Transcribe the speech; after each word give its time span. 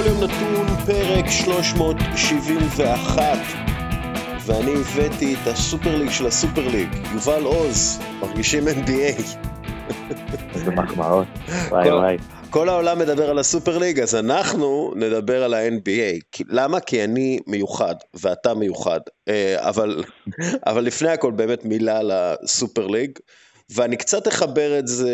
בכל 0.00 0.08
יום 0.08 0.24
נתון 0.24 0.66
פרק 0.86 1.24
371 1.30 3.22
ואני 4.46 4.72
הבאתי 4.72 5.34
את 5.34 5.46
הסופר 5.46 5.96
ליג 5.96 6.10
של 6.10 6.26
הסופר 6.26 6.68
ליג, 6.68 6.88
יובל 7.14 7.42
עוז, 7.44 8.00
מרגישים 8.20 8.68
NBA. 8.68 9.22
איזה 10.54 10.70
מחמאות, 10.70 11.26
וואי 11.70 11.92
וואי. 11.92 12.16
כל 12.50 12.68
העולם 12.68 12.98
מדבר 12.98 13.30
על 13.30 13.38
הסופר 13.38 13.78
ליג, 13.78 14.00
אז 14.00 14.14
אנחנו 14.14 14.92
נדבר 14.96 15.44
על 15.44 15.54
ה-NBA. 15.54 16.44
למה? 16.48 16.80
כי 16.80 17.04
אני 17.04 17.38
מיוחד, 17.46 17.94
ואתה 18.14 18.54
מיוחד. 18.54 19.00
אה, 19.28 19.68
אבל, 19.68 20.04
אבל 20.66 20.84
לפני 20.84 21.08
הכל 21.08 21.32
באמת 21.32 21.64
מילה 21.64 21.98
על 21.98 22.10
הסופר 22.14 22.86
ליג, 22.86 23.10
ואני 23.74 23.96
קצת 23.96 24.28
אחבר 24.28 24.78
את 24.78 24.86
זה, 24.86 25.10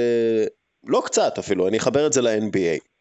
לא 0.86 1.02
קצת 1.04 1.38
אפילו, 1.38 1.68
אני 1.68 1.78
אחבר 1.78 2.06
את 2.06 2.12
זה 2.12 2.22
ל-NBA. 2.22 2.95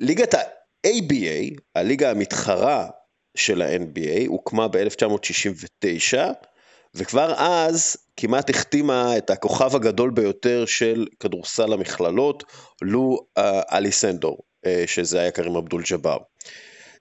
ליגת 0.00 0.34
ה-ABA, 0.34 1.60
הליגה 1.74 2.10
המתחרה 2.10 2.88
של 3.36 3.62
ה-NBA, 3.62 4.26
הוקמה 4.26 4.68
ב-1969, 4.68 6.18
וכבר 6.94 7.34
אז 7.38 7.96
כמעט 8.16 8.50
החתימה 8.50 9.18
את 9.18 9.30
הכוכב 9.30 9.76
הגדול 9.76 10.10
ביותר 10.10 10.64
של 10.66 11.06
כדורסל 11.20 11.72
המכללות, 11.72 12.44
לו 12.82 13.18
uh, 13.38 13.42
אליסנדור, 13.72 14.38
uh, 14.66 14.68
שזה 14.86 15.20
היה 15.20 15.30
קרים 15.30 15.56
אבדול 15.56 15.82
ג'באר. 15.90 16.18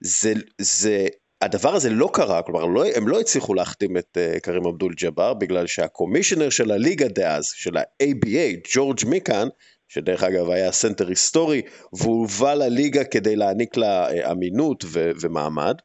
זה, 0.02 0.34
זה, 0.62 1.08
הדבר 1.42 1.76
הזה 1.76 1.90
לא 1.90 2.10
קרה, 2.14 2.42
כלומר 2.42 2.66
לא, 2.66 2.86
הם 2.96 3.08
לא 3.08 3.20
הצליחו 3.20 3.54
להחתים 3.54 3.98
את 3.98 4.18
uh, 4.18 4.40
קרים 4.40 4.66
אבדול 4.66 4.94
ג'באר, 5.02 5.34
בגלל 5.34 5.68
שהקומישיונר 5.68 6.50
של 6.50 6.72
הליגה 6.72 7.08
דאז, 7.08 7.52
של 7.56 7.78
ה-ABA, 7.78 8.70
ג'ורג' 8.74 9.00
מיקן, 9.06 9.48
שדרך 9.94 10.24
אגב 10.24 10.50
היה 10.50 10.72
סנטר 10.72 11.08
היסטורי, 11.08 11.62
והוא 11.94 12.20
הובא 12.20 12.54
לליגה 12.54 13.04
כדי 13.04 13.36
להעניק 13.36 13.78
לה 13.78 14.08
אמינות 14.32 14.84
ו- 14.88 15.12
ומעמד. 15.22 15.76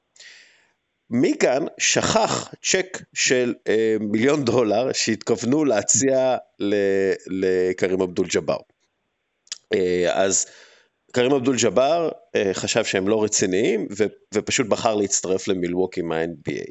מכאן 1.11 1.65
שלחו 1.79 2.55
צ'ק 2.63 3.03
של 3.15 3.55
אה, 3.69 3.97
מיליון 4.01 4.45
דולר 4.45 4.93
שהתכוונו 4.93 5.65
להציע 5.65 6.37
לקרים 7.27 8.01
אבדול 8.01 8.27
ג'באר. 8.35 8.59
אה, 9.75 10.23
אז 10.25 10.47
קרים 11.13 11.33
אבדול 11.33 11.57
ג'באר 11.63 12.11
אה, 12.37 12.51
חשב 12.55 12.85
שהם 12.85 13.09
לא 13.09 13.25
רציניים 13.25 13.87
ו- 13.99 14.05
ופשוט 14.35 14.67
בחר 14.67 14.95
להצטרף 14.95 15.49
למילווקי 15.49 16.03
מה-NBA. 16.03 16.71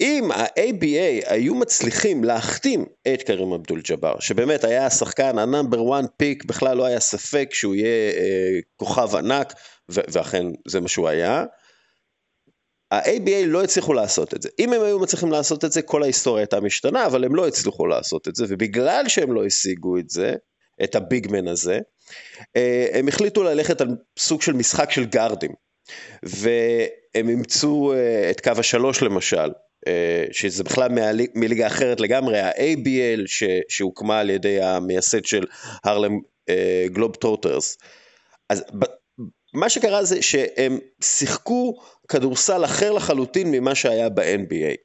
אם 0.00 0.30
ה-ABA 0.30 1.32
היו 1.32 1.54
מצליחים 1.54 2.24
להחתים 2.24 2.84
את 3.14 3.22
קרים 3.22 3.52
אבדול 3.52 3.80
ג'באר, 3.90 4.20
שבאמת 4.20 4.64
היה 4.64 4.86
השחקן 4.86 5.38
ה 5.38 5.47
number 5.47 5.98
1 6.00 6.04
pick, 6.16 6.44
בכלל 6.44 6.76
לא 6.76 6.84
היה 6.84 7.00
ספק 7.00 7.48
שהוא 7.52 7.74
יהיה 7.74 8.12
אה, 8.12 8.58
כוכב 8.76 9.16
ענק, 9.16 9.54
ואכן 9.88 10.46
זה 10.68 10.80
מה 10.80 10.88
שהוא 10.88 11.08
היה, 11.08 11.44
ה-ABA 12.90 13.46
לא 13.46 13.64
הצליחו 13.64 13.92
לעשות 13.92 14.34
את 14.34 14.42
זה. 14.42 14.48
אם 14.58 14.72
הם 14.72 14.82
היו 14.82 14.98
מצליחים 14.98 15.32
לעשות 15.32 15.64
את 15.64 15.72
זה, 15.72 15.82
כל 15.82 16.02
ההיסטוריה 16.02 16.42
הייתה 16.42 16.60
משתנה, 16.60 17.06
אבל 17.06 17.24
הם 17.24 17.34
לא 17.34 17.48
הצליחו 17.48 17.86
לעשות 17.86 18.28
את 18.28 18.36
זה, 18.36 18.44
ובגלל 18.48 19.08
שהם 19.08 19.32
לא 19.32 19.44
השיגו 19.44 19.98
את 19.98 20.10
זה, 20.10 20.34
את 20.84 20.94
ה 20.94 21.02
big 21.02 21.25
man 21.25 21.48
הזה, 21.48 21.78
אה, 22.56 22.86
הם 22.92 23.08
החליטו 23.08 23.42
ללכת 23.42 23.80
על 23.80 23.88
סוג 24.18 24.42
של 24.42 24.52
משחק 24.52 24.90
של 24.90 25.04
גארדים. 25.04 25.52
והם 26.22 27.28
אימצו 27.28 27.92
אה, 27.92 28.30
את 28.30 28.40
קו 28.40 28.52
השלוש 28.58 29.02
למשל, 29.02 29.50
שזה 30.32 30.64
בכלל 30.64 30.88
מליגה 31.34 31.66
אחרת 31.66 32.00
לגמרי, 32.00 32.40
ה-ABL 32.40 33.24
שהוקמה 33.68 34.20
על 34.20 34.30
ידי 34.30 34.60
המייסד 34.62 35.24
של 35.24 35.44
הרלם 35.84 36.18
גלובטרוטרס. 36.86 37.78
אז 38.48 38.64
מה 39.54 39.68
שקרה 39.68 40.04
זה 40.04 40.22
שהם 40.22 40.78
שיחקו 41.02 41.74
כדורסל 42.08 42.64
אחר 42.64 42.92
לחלוטין 42.92 43.50
ממה 43.50 43.74
שהיה 43.74 44.08
ב-NBA. 44.08 44.76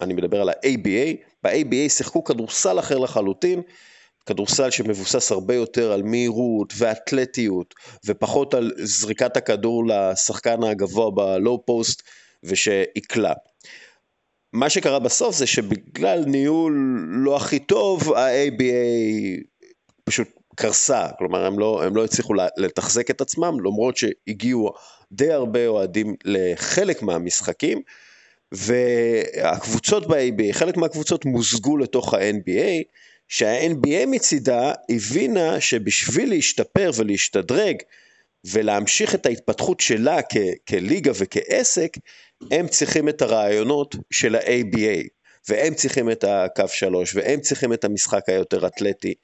אני 0.00 0.14
מדבר 0.14 0.40
על 0.40 0.48
ה-ABA, 0.48 1.16
ב-ABA 1.42 1.88
שיחקו 1.88 2.24
כדורסל 2.24 2.78
אחר 2.78 2.98
לחלוטין, 2.98 3.62
כדורסל 4.26 4.70
שמבוסס 4.70 5.32
הרבה 5.32 5.54
יותר 5.54 5.92
על 5.92 6.02
מהירות 6.02 6.72
ואתלטיות, 6.76 7.74
ופחות 8.06 8.54
על 8.54 8.72
זריקת 8.76 9.36
הכדור 9.36 9.84
לשחקן 9.86 10.62
הגבוה 10.62 11.10
ב 11.10 11.24
low 11.24 11.66
post 11.66 12.02
ושעיקלה. 12.42 13.32
מה 14.52 14.70
שקרה 14.70 14.98
בסוף 14.98 15.36
זה 15.36 15.46
שבגלל 15.46 16.24
ניהול 16.26 16.72
לא 17.08 17.36
הכי 17.36 17.58
טוב, 17.58 18.12
ה-ABA 18.12 19.42
פשוט 20.04 20.28
קרסה, 20.54 21.06
כלומר 21.18 21.44
הם 21.44 21.58
לא, 21.58 21.82
הם 21.84 21.96
לא 21.96 22.04
הצליחו 22.04 22.34
לתחזק 22.56 23.10
את 23.10 23.20
עצמם, 23.20 23.56
למרות 23.64 23.96
שהגיעו 23.96 24.72
די 25.12 25.32
הרבה 25.32 25.66
אוהדים 25.66 26.14
לחלק 26.24 27.02
מהמשחקים, 27.02 27.82
והקבוצות 28.52 30.06
ב-ABA, 30.06 30.52
חלק 30.52 30.76
מהקבוצות 30.76 31.24
מוזגו 31.24 31.76
לתוך 31.76 32.14
ה-NBA, 32.14 32.82
שה-NBA 33.28 34.06
מצידה 34.06 34.72
הבינה 34.90 35.60
שבשביל 35.60 36.28
להשתפר 36.28 36.90
ולהשתדרג 36.96 37.76
ולהמשיך 38.44 39.14
את 39.14 39.26
ההתפתחות 39.26 39.80
שלה 39.80 40.22
כ- 40.22 40.36
כליגה 40.68 41.12
וכעסק, 41.14 41.96
הם 42.50 42.68
צריכים 42.68 43.08
את 43.08 43.22
הרעיונות 43.22 43.96
של 44.10 44.34
ה-ABA, 44.34 45.08
והם 45.48 45.74
צריכים 45.74 46.10
את 46.10 46.24
הקו 46.24 46.68
שלוש, 46.68 47.14
והם 47.14 47.40
צריכים 47.40 47.72
את 47.72 47.84
המשחק 47.84 48.28
היותר 48.28 48.66
אתלטי, 48.66 49.14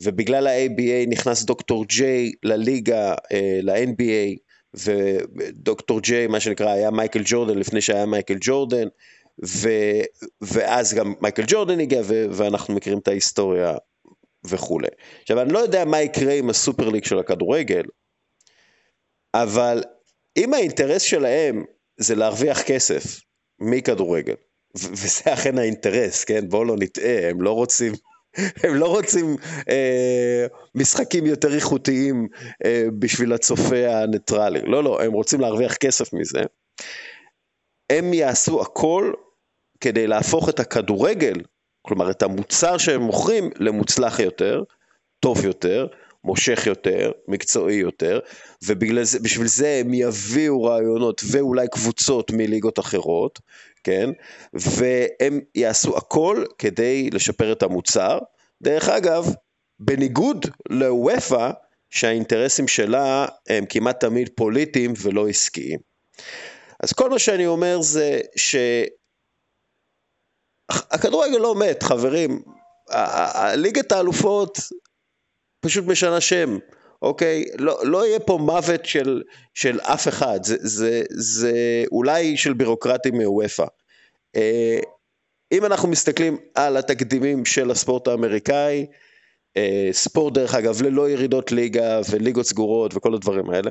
ובגלל 0.00 0.46
ה-ABA 0.46 1.08
נכנס 1.08 1.44
דוקטור 1.44 1.84
ג'יי 1.84 2.32
לליגה, 2.42 3.14
אה, 3.32 3.58
ל-NBA, 3.62 4.36
ודוקטור 4.74 6.00
ג'יי, 6.00 6.26
מה 6.26 6.40
שנקרא, 6.40 6.70
היה 6.70 6.90
מייקל 6.90 7.22
ג'ורדן 7.24 7.58
לפני 7.58 7.80
שהיה 7.80 8.06
מייקל 8.06 8.36
ג'ורדן, 8.40 8.88
ו, 9.46 9.68
ואז 10.40 10.94
גם 10.94 11.14
מייקל 11.20 11.44
ג'ורדן 11.46 11.80
הגיע, 11.80 12.00
ו, 12.04 12.26
ואנחנו 12.30 12.74
מכירים 12.74 12.98
את 12.98 13.08
ההיסטוריה 13.08 13.74
וכולי. 14.44 14.88
עכשיו, 15.22 15.42
אני 15.42 15.52
לא 15.52 15.58
יודע 15.58 15.84
מה 15.84 16.02
יקרה 16.02 16.34
עם 16.34 16.50
הסופר 16.50 16.88
ליג 16.88 17.04
של 17.04 17.18
הכדורגל, 17.18 17.82
אבל 19.34 19.82
אם 20.36 20.54
האינטרס 20.54 21.02
שלהם 21.02 21.64
זה 21.96 22.14
להרוויח 22.14 22.62
כסף 22.62 23.20
מכדורגל, 23.60 24.34
וזה 24.74 25.22
אכן 25.24 25.58
האינטרס, 25.58 26.24
כן? 26.24 26.48
בואו 26.48 26.64
לא 26.64 26.76
נטעה, 26.78 27.30
הם 27.30 27.42
לא 27.42 27.52
רוצים 27.52 27.92
הם 28.64 28.74
לא 28.74 28.86
רוצים 28.86 29.36
אה, 29.68 30.46
משחקים 30.74 31.26
יותר 31.26 31.54
איכותיים 31.54 32.28
אה, 32.64 32.84
בשביל 32.98 33.32
הצופה 33.32 33.88
הניטרלי. 33.88 34.60
לא, 34.62 34.84
לא, 34.84 35.02
הם 35.02 35.12
רוצים 35.12 35.40
להרוויח 35.40 35.74
כסף 35.74 36.12
מזה. 36.12 36.40
הם 37.90 38.14
יעשו 38.14 38.62
הכל 38.62 39.12
כדי 39.80 40.06
להפוך 40.06 40.48
את 40.48 40.60
הכדורגל, 40.60 41.34
כלומר 41.82 42.10
את 42.10 42.22
המוצר 42.22 42.78
שהם 42.78 43.00
מוכרים, 43.00 43.50
למוצלח 43.56 44.20
יותר, 44.20 44.62
טוב 45.20 45.44
יותר, 45.44 45.86
מושך 46.26 46.66
יותר, 46.66 47.12
מקצועי 47.28 47.76
יותר, 47.76 48.20
ובשביל 48.64 49.46
זה 49.46 49.80
הם 49.80 49.94
יביאו 49.94 50.62
רעיונות 50.62 51.22
ואולי 51.30 51.66
קבוצות 51.68 52.30
מליגות 52.30 52.78
אחרות, 52.78 53.40
כן? 53.84 54.10
והם 54.52 55.40
יעשו 55.54 55.96
הכל 55.96 56.44
כדי 56.58 57.10
לשפר 57.10 57.52
את 57.52 57.62
המוצר. 57.62 58.18
דרך 58.62 58.88
אגב, 58.88 59.34
בניגוד 59.78 60.46
לוופא, 60.70 61.50
שהאינטרסים 61.90 62.68
שלה 62.68 63.26
הם 63.48 63.64
כמעט 63.68 64.00
תמיד 64.00 64.30
פוליטיים 64.34 64.92
ולא 65.02 65.28
עסקיים. 65.28 65.78
אז 66.82 66.92
כל 66.92 67.10
מה 67.10 67.18
שאני 67.18 67.46
אומר 67.46 67.82
זה 67.82 68.20
שהכדורגל 70.70 71.38
לא 71.38 71.54
מת, 71.54 71.82
חברים. 71.82 72.42
ליגת 73.54 73.92
האלופות 73.92 74.58
פשוט 75.66 75.86
משנה 75.86 76.20
שם, 76.20 76.58
אוקיי? 77.02 77.44
לא, 77.58 77.78
לא 77.82 78.06
יהיה 78.06 78.20
פה 78.20 78.38
מוות 78.40 78.84
של, 78.84 79.22
של 79.54 79.80
אף 79.80 80.08
אחד, 80.08 80.44
זה, 80.44 80.56
זה, 80.60 81.02
זה 81.10 81.84
אולי 81.92 82.36
של 82.36 82.52
בירוקרטים 82.52 83.20
מוופא. 83.20 83.64
אה, 84.36 84.78
אם 85.52 85.64
אנחנו 85.64 85.88
מסתכלים 85.88 86.36
על 86.54 86.76
התקדימים 86.76 87.44
של 87.44 87.70
הספורט 87.70 88.08
האמריקאי, 88.08 88.86
אה, 89.56 89.88
ספורט 89.92 90.34
דרך 90.34 90.54
אגב 90.54 90.82
ללא 90.82 91.10
ירידות 91.10 91.52
ליגה 91.52 92.00
וליגות 92.10 92.46
סגורות 92.46 92.96
וכל 92.96 93.14
הדברים 93.14 93.50
האלה, 93.50 93.70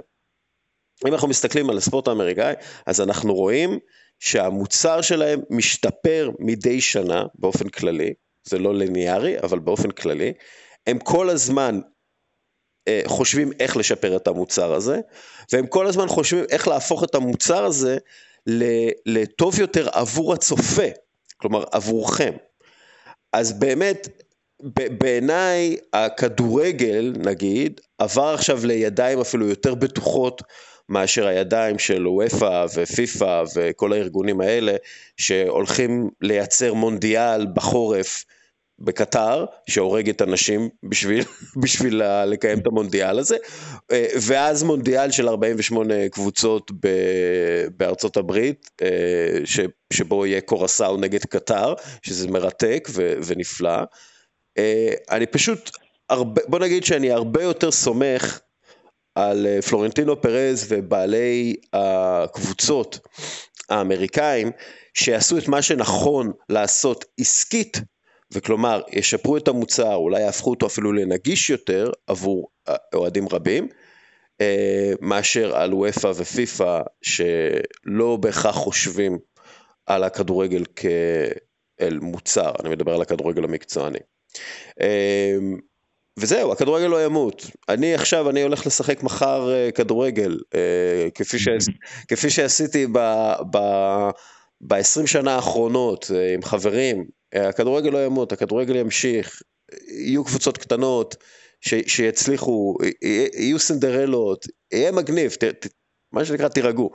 אם 1.07 1.13
אנחנו 1.13 1.27
מסתכלים 1.27 1.69
על 1.69 1.77
הספורט 1.77 2.07
האמריקאי, 2.07 2.53
אז 2.85 3.01
אנחנו 3.01 3.33
רואים 3.33 3.79
שהמוצר 4.19 5.01
שלהם 5.01 5.41
משתפר 5.49 6.31
מדי 6.39 6.81
שנה 6.81 7.23
באופן 7.35 7.69
כללי, 7.69 8.13
זה 8.43 8.59
לא 8.59 8.75
ליניארי, 8.75 9.39
אבל 9.39 9.59
באופן 9.59 9.91
כללי, 9.91 10.33
הם 10.87 10.99
כל 10.99 11.29
הזמן 11.29 11.79
אה, 12.87 13.01
חושבים 13.07 13.51
איך 13.59 13.77
לשפר 13.77 14.15
את 14.15 14.27
המוצר 14.27 14.73
הזה, 14.73 14.99
והם 15.53 15.67
כל 15.67 15.87
הזמן 15.87 16.07
חושבים 16.07 16.45
איך 16.49 16.67
להפוך 16.67 17.03
את 17.03 17.15
המוצר 17.15 17.65
הזה 17.65 17.97
לטוב 19.05 19.59
יותר 19.59 19.89
עבור 19.91 20.33
הצופה, 20.33 20.87
כלומר 21.37 21.63
עבורכם. 21.71 22.33
אז 23.33 23.59
באמת, 23.59 24.07
בעיניי 24.97 25.77
הכדורגל, 25.93 27.13
נגיד, 27.17 27.81
עבר 27.97 28.33
עכשיו 28.33 28.65
לידיים 28.65 29.19
אפילו 29.19 29.47
יותר 29.47 29.75
בטוחות 29.75 30.41
מאשר 30.89 31.27
הידיים 31.27 31.79
של 31.79 32.07
וופא 32.07 32.65
ופיפא 32.75 33.43
וכל 33.55 33.93
הארגונים 33.93 34.41
האלה, 34.41 34.75
שהולכים 35.17 36.09
לייצר 36.21 36.73
מונדיאל 36.73 37.47
בחורף 37.53 38.25
בקטר, 38.79 39.45
שהורג 39.69 40.09
את 40.09 40.21
הנשים 40.21 40.69
בשביל, 40.83 41.23
בשביל 41.63 42.01
לקיים 42.25 42.59
את 42.59 42.67
המונדיאל 42.67 43.19
הזה, 43.19 43.37
אה, 43.91 44.07
ואז 44.21 44.63
מונדיאל 44.63 45.11
של 45.11 45.27
48 45.27 46.09
קבוצות 46.09 46.71
ב, 46.71 46.87
בארצות 47.77 48.17
הברית, 48.17 48.69
אה, 48.81 49.39
ש, 49.45 49.59
שבו 49.93 50.25
יהיה 50.25 50.41
קורסאו 50.41 50.97
נגד 50.97 51.25
קטר, 51.25 51.73
שזה 52.01 52.27
מרתק 52.27 52.87
ו, 52.91 53.13
ונפלא. 53.25 53.83
אה, 54.57 54.93
אני 55.11 55.25
פשוט, 55.25 55.71
הרבה, 56.09 56.41
בוא 56.47 56.59
נגיד 56.59 56.83
שאני 56.83 57.11
הרבה 57.11 57.43
יותר 57.43 57.71
סומך 57.71 58.39
על 59.15 59.47
פלורנטינו 59.61 60.21
פרז 60.21 60.65
ובעלי 60.69 61.55
הקבוצות 61.73 62.99
האמריקאים, 63.69 64.51
שיעשו 64.93 65.37
את 65.37 65.47
מה 65.47 65.61
שנכון 65.61 66.31
לעשות 66.49 67.05
עסקית 67.19 67.77
וכלומר 68.33 68.81
ישפרו 68.91 69.37
את 69.37 69.47
המוצר, 69.47 69.95
אולי 69.95 70.21
יהפכו 70.21 70.49
אותו 70.49 70.65
אפילו 70.65 70.93
לנגיש 70.93 71.49
יותר 71.49 71.91
עבור 72.07 72.47
אוהדים 72.93 73.27
רבים, 73.31 73.67
אה, 74.41 74.93
מאשר 75.01 75.55
על 75.55 75.73
וופא 75.73 76.11
ופיפא 76.15 76.81
שלא 77.01 78.17
בהכרח 78.19 78.55
חושבים 78.55 79.17
על 79.85 80.03
הכדורגל 80.03 80.63
כאל 80.75 81.99
מוצר, 82.01 82.51
אני 82.59 82.69
מדבר 82.69 82.93
על 82.93 83.01
הכדורגל 83.01 83.43
המקצועני. 83.43 83.99
אה, 84.81 85.37
וזהו, 86.19 86.51
הכדורגל 86.51 86.87
לא 86.87 87.05
ימות. 87.05 87.45
אני 87.69 87.93
עכשיו, 87.93 88.29
אני 88.29 88.41
הולך 88.41 88.67
לשחק 88.67 89.03
מחר 89.03 89.53
אה, 89.53 89.71
כדורגל, 89.71 90.39
כפי, 91.15 91.39
ש... 91.39 91.47
כפי 92.09 92.29
שעשיתי 92.29 92.87
ב-20 94.61 95.07
שנה 95.07 95.35
האחרונות 95.35 96.11
עם 96.33 96.41
חברים, 96.41 97.05
הכדורגל 97.35 97.89
לא 97.89 98.05
ימות, 98.05 98.31
הכדורגל 98.31 98.75
ימשיך, 98.75 99.41
יהיו 99.87 100.23
קבוצות 100.23 100.57
קטנות 100.57 101.15
ש, 101.61 101.73
שיצליחו, 101.87 102.75
יהיו 103.37 103.59
סינדרלות, 103.59 104.45
יהיה 104.73 104.91
מגניב, 104.91 105.31
ת, 105.31 105.43
ת, 105.43 105.67
מה 106.13 106.25
שנקרא 106.25 106.47
תירגעו. 106.47 106.91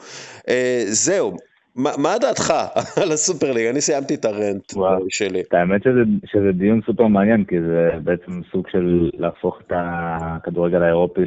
אה, 0.48 0.82
זהו, 0.86 1.36
מה, 1.76 1.90
מה 1.98 2.18
דעתך 2.20 2.52
על 3.02 3.12
הסופר 3.12 3.52
ליג? 3.52 3.66
אני 3.66 3.80
סיימתי 3.80 4.14
את 4.14 4.24
הרנט 4.24 4.72
שלי. 5.08 5.42
האמת 5.52 5.82
שזה, 5.82 6.00
שזה 6.26 6.52
דיון 6.52 6.80
סופר 6.86 7.06
מעניין, 7.06 7.44
כי 7.44 7.60
זה 7.60 7.90
בעצם 8.04 8.40
סוג 8.52 8.68
של 8.72 9.10
להפוך 9.14 9.60
את 9.66 9.72
הכדורגל 9.76 10.82
האירופי 10.82 11.20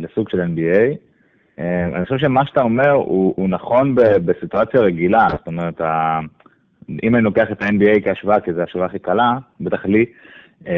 לסוג 0.00 0.28
של 0.28 0.40
NBA. 0.40 0.96
אה, 1.58 1.84
אני 1.96 2.04
חושב 2.04 2.18
שמה 2.18 2.46
שאתה 2.46 2.62
אומר 2.62 2.90
הוא, 2.90 3.34
הוא 3.36 3.48
נכון 3.48 3.94
בסיטואציה 3.94 4.80
רגילה, 4.80 5.26
זאת 5.30 5.46
אומרת, 5.46 5.80
אם 7.02 7.14
אני 7.14 7.24
לוקח 7.24 7.46
את 7.52 7.62
ה-NBA 7.62 8.00
כהשוואה, 8.04 8.40
כי 8.40 8.52
זו 8.52 8.62
השוואה 8.62 8.86
הכי 8.86 8.98
קלה, 8.98 9.38
בטח 9.60 9.84
לי, 9.84 10.06
אמ, 10.66 10.72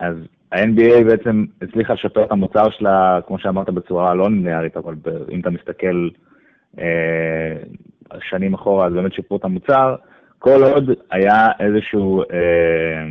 אז 0.00 0.16
ה-NBA 0.52 1.04
בעצם 1.04 1.44
הצליחה 1.62 1.94
לשפר 1.94 2.24
את 2.24 2.32
המוצר 2.32 2.70
שלה, 2.70 3.18
כמו 3.26 3.38
שאמרת, 3.38 3.70
בצורה 3.70 4.14
לא 4.14 4.30
ליניארית, 4.30 4.76
אבל 4.76 4.94
אם 5.32 5.40
אתה 5.40 5.50
מסתכל 5.50 6.08
אה, 6.78 7.56
שנים 8.20 8.54
אחורה, 8.54 8.86
אז 8.86 8.92
באמת 8.92 9.12
שיפרו 9.12 9.36
את 9.36 9.44
המוצר. 9.44 9.94
כל 10.38 10.62
עוד 10.62 10.90
היה 11.10 11.48
איזשהו, 11.60 12.22
אה, 12.22 13.04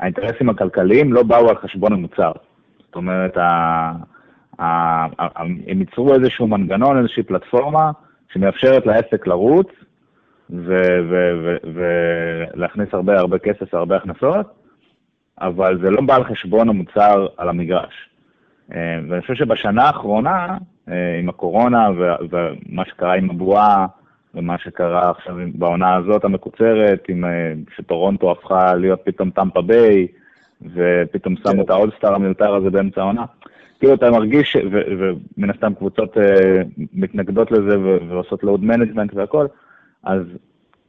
האינטרסים 0.00 0.48
הכלכליים 0.48 1.12
לא 1.12 1.22
באו 1.22 1.48
על 1.48 1.56
חשבון 1.56 1.92
המוצר. 1.92 2.32
זאת 2.86 2.96
אומרת, 2.96 3.36
הם 4.58 5.80
ייצרו 5.80 6.14
איזשהו 6.14 6.46
מנגנון, 6.46 6.98
איזושהי 6.98 7.22
פלטפורמה 7.22 7.90
שמאפשרת 8.32 8.86
לעסק 8.86 9.26
לרוץ, 9.26 9.68
ולהכניס 12.54 12.88
הרבה 12.92 13.18
הרבה 13.18 13.38
כסף 13.38 13.74
והרבה 13.74 13.96
הכנסות, 13.96 14.46
אבל 15.40 15.78
זה 15.82 15.90
לא 15.90 16.00
בא 16.00 16.16
על 16.16 16.24
חשבון 16.24 16.68
המוצר 16.68 17.26
על 17.36 17.48
המגרש. 17.48 18.08
אה, 18.74 18.98
ואני 19.08 19.20
חושב 19.20 19.34
שבשנה 19.34 19.82
האחרונה, 19.82 20.58
אה, 20.88 21.18
עם 21.18 21.28
הקורונה 21.28 21.88
ומה 22.30 22.84
שקרה 22.84 23.14
עם 23.14 23.30
הבועה, 23.30 23.86
ומה 24.34 24.58
שקרה 24.58 25.10
עכשיו 25.10 25.36
בעונה 25.54 25.94
הזאת 25.94 26.24
המקוצרת, 26.24 27.04
עם, 27.08 27.24
אה, 27.24 27.52
שטורונטו 27.76 28.30
הפכה 28.30 28.74
להיות 28.74 29.00
פתאום 29.04 29.30
טמפה 29.30 29.62
ביי, 29.62 30.06
ופתאום 30.74 31.36
שמו 31.36 31.52
כן. 31.52 31.60
את 31.60 31.70
האולסטאר 31.70 32.14
המיותר 32.14 32.54
הזה 32.54 32.70
באמצע 32.70 33.00
העונה. 33.00 33.24
כאילו 33.78 33.94
אתה 33.94 34.10
מרגיש, 34.10 34.56
ומן 34.70 35.50
הסתם 35.50 35.74
קבוצות 35.74 36.16
מתנגדות 36.92 37.50
לזה 37.50 37.80
ועושות 38.08 38.44
load 38.44 38.64
management 38.64 39.14
והכל, 39.14 39.46
אז 40.04 40.22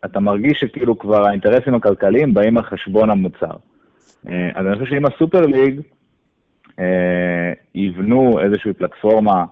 אתה 0.06 0.20
מרגיש 0.20 0.60
שכאילו 0.60 1.00
כבר 1.00 1.28
האינטרסים 1.28 1.76
הכלכליים 1.76 2.34
באים 2.34 2.58
על 2.58 2.64
חשבון 2.64 3.10
המוצר. 3.10 3.52
אה, 4.30 4.50
אז 4.56 4.66
אני 4.66 4.76
חושב 4.76 4.86
שאם 4.86 5.06
הסופר 5.06 5.46
ליג 5.46 5.82
אה, 6.80 7.54
יבנו 7.76 8.40
איזושהי 8.40 8.74
פלטפורמה 8.74 9.46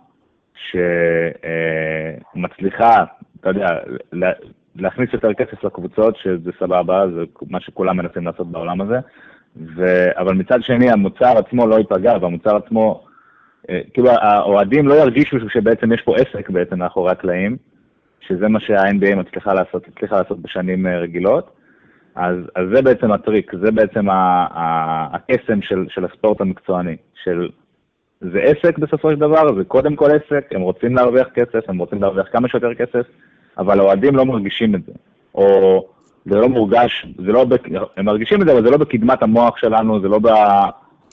שמצליחה, 2.36 3.04
אתה 3.40 3.50
יודע, 3.50 3.68
להכניס 4.76 5.10
יותר 5.14 5.34
כסף 5.34 5.64
לקבוצות, 5.64 6.18
שזה 6.18 6.52
סבבה, 6.60 7.06
זה 7.16 7.24
מה 7.50 7.60
שכולם 7.60 7.98
מנסים 7.98 8.26
לעשות 8.26 8.52
בעולם 8.52 8.82
הזה, 8.82 9.00
ו... 9.76 10.06
אבל 10.18 10.34
מצד 10.34 10.64
שני 10.64 10.92
המוצר 10.92 11.38
עצמו 11.38 11.68
לא 11.68 11.76
ייפגע, 11.76 12.18
והמוצר 12.22 12.56
עצמו, 12.56 13.04
אה, 13.70 13.82
כאילו 13.94 14.10
האוהדים 14.10 14.88
לא 14.88 14.94
ירגישו 14.94 15.38
שבעצם 15.50 15.94
יש 15.94 16.02
פה 16.02 16.16
עסק 16.18 16.50
בעצם 16.50 16.80
מאחורי 16.80 17.12
הקלעים, 17.12 17.58
שזה 18.22 18.48
מה 18.48 18.60
שה-NBA 18.60 19.16
מצליחה 19.16 19.54
לעשות, 19.54 19.88
הצליחה 19.88 20.22
לעשות 20.22 20.42
בשנים 20.42 20.88
אה, 20.88 21.00
רגילות. 21.00 21.52
אז, 22.16 22.36
אז 22.56 22.68
זה 22.74 22.82
בעצם 22.82 23.12
הטריק, 23.12 23.52
זה 23.64 23.72
בעצם 23.72 24.08
הקסם 25.14 25.62
של, 25.62 25.86
של 25.90 26.06
הספורט 26.06 26.42
המקצועני, 26.42 26.96
של 27.24 27.50
זה 28.22 28.40
עסק 28.40 28.78
בסופו 28.78 29.12
של 29.12 29.20
דבר, 29.20 29.56
זה 29.58 29.64
קודם 29.64 29.96
כל 29.96 30.10
עסק, 30.12 30.48
הם 30.52 30.62
רוצים 30.62 30.96
להרוויח 30.96 31.28
כסף, 31.34 31.70
הם 31.70 31.78
רוצים 31.78 32.02
להרוויח 32.02 32.28
כמה 32.32 32.48
שיותר 32.48 32.74
כסף, 32.74 33.06
אבל 33.58 33.80
האוהדים 33.80 34.16
לא 34.16 34.26
מרגישים 34.26 34.76
את 34.76 34.86
זה. 34.86 34.92
או 35.36 35.88
זה 36.26 36.36
לא 36.36 36.50
מורגש, 36.50 37.08
זה 37.18 37.32
לא, 37.32 37.46
הם 37.98 38.06
מרגישים 38.06 38.42
את 38.42 38.48
זה, 38.48 38.54
אבל 38.54 38.64
זה 38.64 38.72
לא 38.72 38.78
בקדמת 38.78 39.24
המוח 39.24 39.58
שלנו, 39.58 40.02
זה 40.02 40.08
לא 40.08 40.20
בה, 40.20 40.66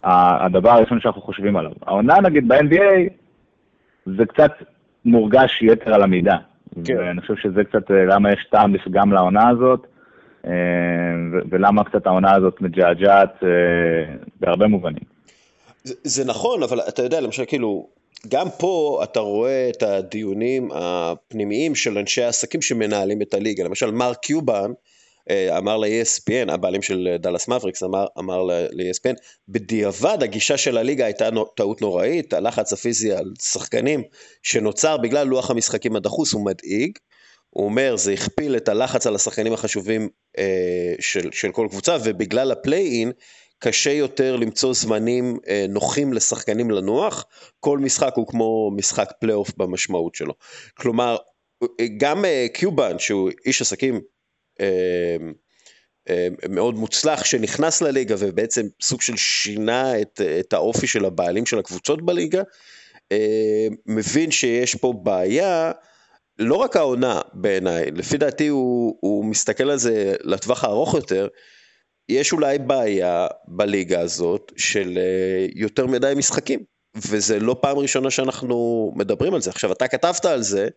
הדבר 0.05 0.71
הראשון 0.71 1.01
שאנחנו 1.01 1.23
חושבים 1.23 1.57
עליו. 1.57 1.73
העונה 1.87 2.15
נגיד 2.21 2.49
ב-NBA, 2.49 3.13
זה 4.07 4.27
קצת 4.27 4.53
מורגש 5.05 5.63
יתר 5.63 5.95
על 5.95 6.03
המידה. 6.03 6.37
כן. 6.85 6.97
ואני 6.97 7.21
חושב 7.21 7.35
שזה 7.43 7.65
קצת 7.65 7.91
אה, 7.91 8.05
למה 8.05 8.33
יש 8.33 8.47
טעם 8.51 8.75
גם 8.91 9.13
לעונה 9.13 9.49
הזאת, 9.49 9.87
אה, 10.47 10.53
ולמה 11.51 11.85
קצת 11.85 12.07
העונה 12.07 12.35
הזאת 12.35 12.61
מג'עג'עת 12.61 13.35
אה, 13.43 14.15
בהרבה 14.41 14.67
מובנים. 14.67 15.05
זה, 15.85 15.95
זה 16.03 16.25
נכון, 16.25 16.63
אבל 16.63 16.81
אתה 16.89 17.03
יודע, 17.03 17.21
למשל, 17.21 17.45
כאילו, 17.45 17.89
גם 18.29 18.47
פה 18.59 19.01
אתה 19.03 19.21
רואה 19.21 19.71
את 19.71 19.83
הדיונים 19.83 20.69
הפנימיים 20.75 21.75
של 21.75 21.99
אנשי 21.99 22.23
העסקים 22.23 22.63
שמנהלים 22.63 23.23
את 23.23 23.35
הליגה. 23.35 23.65
למשל, 23.65 23.91
מרק 23.91 24.17
קיובן, 24.17 24.71
אמר 25.31 25.77
ל-ESPN, 25.77 26.53
הבעלים 26.53 26.83
של 26.83 27.17
דאלאס 27.19 27.49
מבריקס 27.49 27.83
אמר, 27.83 28.07
אמר 28.19 28.43
ל-ESPN, 28.43 29.15
בדיעבד 29.49 30.19
הגישה 30.23 30.57
של 30.57 30.79
הליגה 30.79 31.05
הייתה 31.05 31.29
טעות 31.57 31.81
נוראית, 31.83 32.33
הלחץ 32.33 32.73
הפיזי 32.73 33.13
על 33.13 33.33
שחקנים 33.43 34.03
שנוצר 34.43 34.97
בגלל 34.97 35.27
לוח 35.27 35.51
המשחקים 35.51 35.97
הדחוס 35.97 36.33
הוא 36.33 36.45
מדאיג. 36.45 36.99
הוא 37.51 37.65
אומר, 37.65 37.97
זה 37.97 38.13
הכפיל 38.13 38.57
את 38.57 38.69
הלחץ 38.69 39.07
על 39.07 39.15
השחקנים 39.15 39.53
החשובים 39.53 40.09
אה, 40.39 40.95
של, 41.01 41.33
של 41.33 41.53
כל 41.53 41.67
קבוצה, 41.71 41.97
ובגלל 42.05 42.53
ה 42.53 42.60
play-in, 42.60 43.13
קשה 43.59 43.93
יותר 43.93 44.37
למצוא 44.37 44.75
זמנים 44.75 45.39
אה, 45.49 45.67
נוחים 45.69 46.13
לשחקנים 46.13 46.71
לנוח, 46.71 47.25
כל 47.61 47.79
משחק 47.79 48.13
הוא 48.17 48.27
כמו 48.27 48.71
משחק 48.77 49.13
פלייאוף 49.21 49.51
במשמעות 49.57 50.15
שלו. 50.15 50.35
כלומר, 50.75 51.17
גם 51.97 52.25
אה, 52.25 52.47
קיובן, 52.55 52.99
שהוא 52.99 53.31
איש 53.47 53.63
עסקים 53.63 53.95
אה, 53.95 54.01
אה, 54.01 54.14
מאוד 56.49 56.75
מוצלח 56.75 57.25
שנכנס 57.25 57.83
לליגה 57.83 58.15
ובעצם 58.19 58.67
סוג 58.83 59.03
של 59.03 59.17
שינה 59.17 60.01
את, 60.01 60.21
את 60.41 60.53
האופי 60.53 60.87
של 60.87 61.05
הבעלים 61.05 61.47
של 61.47 61.59
הקבוצות 61.59 62.03
בליגה, 62.03 62.43
אה, 63.13 63.67
מבין 63.87 64.31
שיש 64.31 64.75
פה 64.75 64.95
בעיה, 65.03 65.73
לא 66.39 66.55
רק 66.55 66.77
העונה 66.77 67.21
בעיניי, 67.33 67.91
לפי 67.91 68.17
דעתי 68.17 68.49
הוא, 68.49 68.97
הוא 69.01 69.25
מסתכל 69.25 69.71
על 69.71 69.79
זה 69.79 70.15
לטווח 70.21 70.65
הארוך 70.65 70.95
יותר, 70.95 71.29
יש 72.09 72.33
אולי 72.33 72.59
בעיה 72.59 73.27
בליגה 73.49 74.01
הזאת 74.01 74.53
של 74.57 74.99
יותר 75.55 75.87
מדי 75.87 76.13
משחקים, 76.17 76.61
וזה 76.97 77.41
לא 77.41 77.57
פעם 77.61 77.79
ראשונה 77.79 78.11
שאנחנו 78.11 78.93
מדברים 78.97 79.35
על 79.35 79.41
זה. 79.41 79.51
עכשיו, 79.51 79.73
אתה 79.73 79.89
כתבת 79.89 80.25
על 80.25 80.43
זה, 80.43 80.69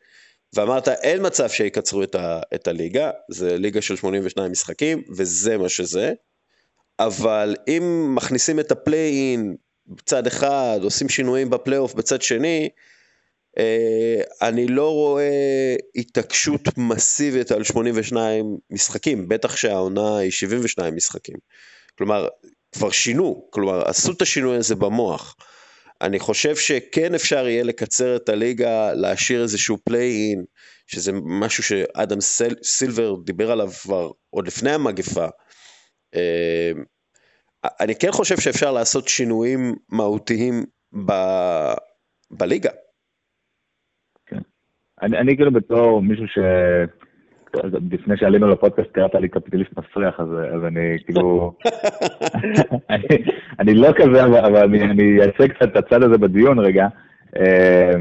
ואמרת 0.53 0.87
אין 0.87 1.25
מצב 1.25 1.49
שיקצרו 1.49 2.03
את, 2.03 2.15
ה, 2.15 2.39
את 2.55 2.67
הליגה, 2.67 3.11
זה 3.29 3.57
ליגה 3.57 3.81
של 3.81 3.95
82 3.95 4.51
משחקים 4.51 5.03
וזה 5.17 5.57
מה 5.57 5.69
שזה, 5.69 6.13
אבל 6.99 7.55
אם 7.67 8.15
מכניסים 8.15 8.59
את 8.59 8.71
הפליי-אין 8.71 9.55
בצד 9.87 10.27
אחד, 10.27 10.79
עושים 10.83 11.09
שינויים 11.09 11.49
בפלייאוף 11.49 11.93
בצד 11.93 12.21
שני, 12.21 12.69
אה, 13.57 14.47
אני 14.47 14.67
לא 14.67 14.93
רואה 14.93 15.75
התעקשות 15.95 16.61
מסיבית 16.77 17.51
על 17.51 17.63
82 17.63 18.57
משחקים, 18.71 19.27
בטח 19.27 19.55
שהעונה 19.55 20.17
היא 20.17 20.31
72 20.31 20.95
משחקים. 20.95 21.35
כלומר, 21.97 22.27
כבר 22.71 22.91
שינו, 22.91 23.47
כלומר, 23.49 23.89
עשו 23.89 24.11
את 24.11 24.21
השינוי 24.21 24.57
הזה 24.57 24.75
במוח. 24.75 25.35
אני 26.01 26.19
חושב 26.19 26.55
שכן 26.55 27.13
אפשר 27.15 27.47
יהיה 27.47 27.63
לקצר 27.63 28.15
את 28.15 28.29
הליגה, 28.29 28.93
להשאיר 28.93 29.41
איזשהו 29.41 29.77
פליי-אין, 29.77 30.43
שזה 30.87 31.11
משהו 31.23 31.63
שאדם 31.63 32.21
סל, 32.21 32.55
סילבר 32.63 33.15
דיבר 33.25 33.51
עליו 33.51 33.67
כבר 33.67 34.11
עוד 34.29 34.47
לפני 34.47 34.71
המגפה. 34.71 35.27
אה, 36.15 36.71
אני 37.79 37.95
כן 37.95 38.11
חושב 38.11 38.37
שאפשר 38.37 38.71
לעשות 38.71 39.07
שינויים 39.07 39.75
מהותיים 39.89 40.63
ב, 41.05 41.11
בליגה. 42.31 42.71
כן. 44.25 44.39
אני, 45.01 45.17
אני 45.17 45.35
כאילו 45.35 45.51
בתור 45.51 46.01
מישהו 46.01 46.27
ש... 46.27 46.37
לפני 47.91 48.17
שעלינו 48.17 48.47
לפודקאסט 48.47 48.91
קראת 48.91 49.15
לי 49.15 49.29
קפיטליסט 49.29 49.71
מסריח, 49.77 50.19
אז, 50.19 50.27
אז 50.55 50.65
אני 50.65 50.97
כאילו... 51.05 51.53
אני, 52.89 53.07
אני 53.59 53.73
לא 53.73 53.89
כזה, 53.95 54.23
אבל 54.23 54.63
אני, 54.63 54.83
אני 54.83 55.19
אעשה 55.21 55.47
קצת 55.47 55.63
את 55.63 55.77
הצד 55.77 56.03
הזה 56.03 56.17
בדיון 56.17 56.59
רגע. 56.59 56.87
אה, 57.37 57.91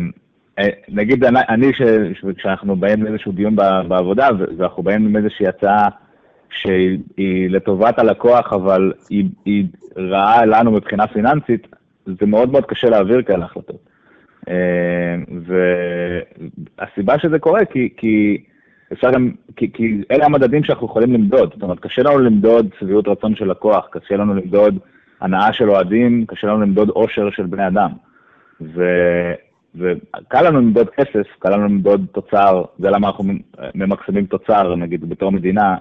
אה, 0.59 0.69
נגיד, 0.89 1.25
אני, 1.25 1.73
כשאנחנו 2.37 2.77
באים 2.77 3.03
לאיזשהו 3.03 3.33
דיון 3.33 3.57
בעבודה, 3.89 4.29
ואנחנו 4.59 4.83
באים 4.83 5.07
עם 5.07 5.17
איזושהי 5.17 5.47
הצעה 5.47 5.89
שהיא 6.51 7.51
לטובת 7.51 7.99
הלקוח, 7.99 8.53
אבל 8.53 8.93
היא, 9.11 9.25
היא 9.45 9.65
רעה 9.97 10.47
לנו 10.47 10.71
מבחינה 10.71 11.07
פיננסית, 11.07 11.67
זה 12.07 12.27
מאוד 12.27 12.53
מאוד 12.53 12.65
קשה 12.65 12.91
להעביר 12.91 13.23
כאלה 13.23 13.45
החלטות. 13.45 13.89
אה, 14.49 15.17
והסיבה 16.79 17.19
שזה 17.19 17.39
קורה, 17.39 17.65
כי, 17.65 17.89
כי 17.97 18.45
אפשר 18.93 19.13
גם, 19.13 19.31
כי, 19.57 19.73
כי 19.73 20.03
אלה 20.11 20.25
המדדים 20.25 20.65
שאנחנו 20.65 20.87
יכולים 20.87 21.13
למדוד. 21.13 21.53
זאת 21.55 21.63
אומרת, 21.63 21.81
קשה 21.81 22.03
לנו 22.03 22.19
למדוד 22.19 22.69
שביעות 22.81 23.09
רצון 23.09 23.37
של 23.37 23.51
לקוח, 23.51 23.89
קשה 23.91 24.17
לנו 24.17 24.35
למדוד 24.35 24.79
הנאה 25.21 25.53
של 25.53 25.71
אוהדים, 25.71 26.27
קשה 26.27 26.47
לנו 26.47 26.61
למדוד 26.61 26.89
עושר 26.89 27.31
של 27.31 27.47
בני 27.47 27.67
אדם. 27.67 27.91
ו, 28.61 28.85
וקל 29.75 30.49
לנו 30.49 30.61
למדוד 30.61 30.91
כסף, 30.91 31.27
קל 31.39 31.51
לנו 31.51 31.65
למדוד 31.65 32.07
תוצר, 32.13 32.65
זה 32.79 32.91
למה 32.91 33.07
אנחנו 33.07 33.25
ממקסמים 33.75 34.27
תוצר, 34.27 34.77
נגיד 34.77 35.09
בתור 35.09 35.33
מדינה, 35.33 35.77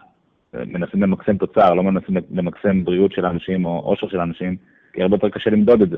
מנסים 0.53 1.03
למקסם 1.03 1.37
תוצר, 1.37 1.73
לא 1.73 1.83
מנסים 1.83 2.15
למקסם 2.31 2.83
בריאות 2.83 3.11
של 3.11 3.25
אנשים 3.25 3.65
או 3.65 3.79
עושר 3.79 4.07
של 4.07 4.19
אנשים, 4.19 4.55
כי 4.93 5.01
הרבה 5.01 5.15
יותר 5.15 5.29
קשה 5.29 5.49
למדוד 5.49 5.81
את 5.81 5.89
זה. 5.89 5.97